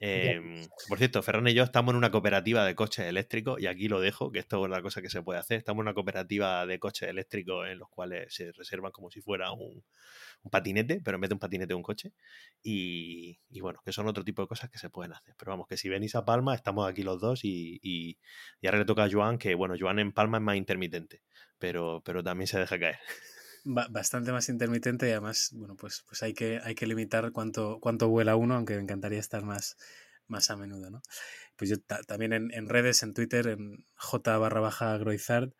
Eh, 0.00 0.66
por 0.88 0.98
cierto, 0.98 1.22
Ferran 1.22 1.46
y 1.48 1.54
yo 1.54 1.62
estamos 1.62 1.92
en 1.92 1.96
una 1.96 2.10
cooperativa 2.10 2.64
de 2.64 2.74
coches 2.74 3.06
eléctricos, 3.06 3.60
y 3.60 3.66
aquí 3.66 3.88
lo 3.88 4.00
dejo, 4.00 4.30
que 4.30 4.38
esto 4.38 4.64
es 4.64 4.70
la 4.70 4.82
cosa 4.82 5.00
que 5.00 5.08
se 5.08 5.22
puede 5.22 5.38
hacer. 5.38 5.58
Estamos 5.58 5.80
en 5.80 5.86
una 5.86 5.94
cooperativa 5.94 6.66
de 6.66 6.78
coches 6.78 7.08
eléctricos 7.08 7.68
en 7.68 7.78
los 7.78 7.88
cuales 7.88 8.34
se 8.34 8.52
reservan 8.52 8.92
como 8.92 9.10
si 9.10 9.22
fuera 9.22 9.52
un, 9.52 9.82
un 10.42 10.50
patinete, 10.50 11.00
pero 11.02 11.16
en 11.16 11.20
vez 11.22 11.30
de 11.30 11.34
un 11.34 11.40
patinete 11.40 11.74
un 11.74 11.82
coche. 11.82 12.12
Y, 12.62 13.38
y, 13.48 13.60
bueno, 13.60 13.80
que 13.84 13.92
son 13.92 14.06
otro 14.08 14.24
tipo 14.24 14.42
de 14.42 14.48
cosas 14.48 14.70
que 14.70 14.78
se 14.78 14.90
pueden 14.90 15.12
hacer. 15.12 15.34
Pero 15.38 15.52
vamos, 15.52 15.66
que 15.66 15.76
si 15.76 15.88
venís 15.88 16.14
a 16.14 16.24
Palma, 16.24 16.54
estamos 16.54 16.88
aquí 16.88 17.02
los 17.02 17.20
dos 17.20 17.44
y, 17.44 17.78
y, 17.82 18.18
y 18.60 18.66
ahora 18.66 18.78
le 18.78 18.84
toca 18.84 19.04
a 19.04 19.10
Joan, 19.10 19.38
que 19.38 19.54
bueno, 19.54 19.74
Joan 19.78 19.98
en 19.98 20.12
Palma 20.12 20.38
es 20.38 20.42
más 20.42 20.56
intermitente, 20.66 21.22
pero, 21.58 22.02
pero 22.04 22.22
también 22.22 22.48
se 22.48 22.58
deja 22.58 22.78
caer. 22.78 22.98
Bastante 23.64 24.30
más 24.30 24.48
intermitente 24.48 25.08
y 25.08 25.10
además, 25.10 25.50
bueno, 25.52 25.76
pues, 25.76 26.04
pues 26.06 26.22
hay, 26.22 26.34
que, 26.34 26.60
hay 26.62 26.74
que 26.74 26.86
limitar 26.86 27.32
cuánto, 27.32 27.78
cuánto 27.80 28.08
vuela 28.08 28.36
uno, 28.36 28.54
aunque 28.54 28.76
me 28.76 28.82
encantaría 28.82 29.18
estar 29.18 29.42
más, 29.42 29.76
más 30.28 30.50
a 30.50 30.56
menudo, 30.56 30.90
¿no? 30.90 31.02
Pues 31.56 31.70
yo 31.70 31.76
también 32.06 32.32
en, 32.32 32.52
en, 32.52 32.68
redes, 32.68 33.02
en 33.02 33.14
Twitter, 33.14 33.48
en 33.48 33.84
j 33.96 34.38
barra 34.38 34.60
baja 34.60 34.96
groizard 34.98 35.52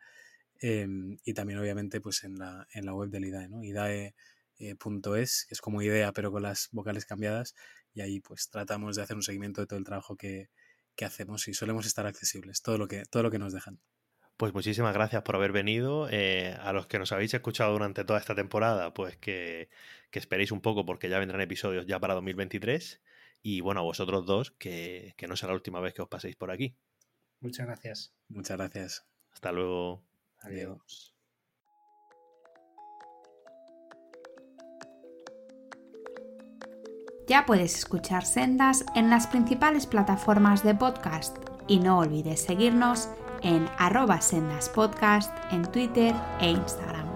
eh, 0.61 0.87
y 1.23 1.33
también 1.33 1.59
obviamente 1.59 2.01
pues 2.01 2.23
en 2.23 2.37
la, 2.37 2.67
en 2.73 2.85
la 2.85 2.93
web 2.93 3.09
del 3.09 3.25
IDAE, 3.25 3.49
¿no? 3.49 3.63
IDAE 3.63 4.15
eh, 4.59 4.75
que 4.79 5.21
es 5.21 5.61
como 5.61 5.81
idea 5.81 6.11
pero 6.13 6.31
con 6.31 6.43
las 6.43 6.69
vocales 6.71 7.05
cambiadas 7.05 7.53
y 7.93 8.01
ahí 8.01 8.19
pues 8.19 8.49
tratamos 8.49 8.95
de 8.95 9.03
hacer 9.03 9.15
un 9.15 9.23
seguimiento 9.23 9.61
de 9.61 9.67
todo 9.67 9.79
el 9.79 9.85
trabajo 9.85 10.15
que, 10.15 10.49
que, 10.95 11.05
hacemos 11.05 11.47
y 11.47 11.53
solemos 11.53 11.85
estar 11.85 12.05
accesibles, 12.07 12.61
todo 12.61 12.77
lo 12.77 12.87
que, 12.87 13.05
todo 13.05 13.23
lo 13.23 13.31
que 13.31 13.39
nos 13.39 13.53
dejan. 13.53 13.79
Pues 14.37 14.53
muchísimas 14.53 14.93
gracias 14.93 15.23
por 15.23 15.35
haber 15.35 15.51
venido. 15.51 16.07
Eh, 16.11 16.55
a 16.61 16.71
los 16.71 16.85
que 16.85 16.99
nos 16.99 17.11
habéis 17.11 17.33
escuchado 17.33 17.73
durante 17.73 18.03
toda 18.05 18.19
esta 18.19 18.35
temporada, 18.35 18.93
pues 18.93 19.17
que, 19.17 19.67
que, 20.11 20.19
esperéis 20.19 20.51
un 20.51 20.61
poco 20.61 20.85
porque 20.85 21.09
ya 21.09 21.17
vendrán 21.17 21.41
episodios 21.41 21.87
ya 21.87 21.99
para 21.99 22.13
2023. 22.13 23.01
Y 23.41 23.61
bueno, 23.61 23.79
a 23.79 23.83
vosotros 23.83 24.27
dos, 24.27 24.51
que, 24.51 25.15
que 25.17 25.27
no 25.27 25.35
será 25.35 25.53
la 25.53 25.55
última 25.55 25.79
vez 25.79 25.95
que 25.95 26.03
os 26.03 26.07
paséis 26.07 26.35
por 26.35 26.51
aquí. 26.51 26.75
Muchas 27.39 27.65
gracias. 27.65 28.13
Muchas 28.29 28.57
gracias. 28.57 29.07
Hasta 29.31 29.51
luego. 29.51 30.03
Adiós. 30.39 31.15
Ya 37.27 37.45
puedes 37.45 37.75
escuchar 37.75 38.23
Sendas 38.23 38.85
en 38.95 39.09
las 39.09 39.27
principales 39.27 39.87
plataformas 39.87 40.63
de 40.63 40.75
podcast 40.75 41.37
y 41.67 41.79
no 41.79 41.99
olvides 41.99 42.41
seguirnos 42.41 43.09
en 43.41 43.67
arroba 43.77 44.21
sendaspodcast 44.21 45.31
en 45.51 45.63
Twitter 45.71 46.13
e 46.39 46.51
Instagram. 46.51 47.06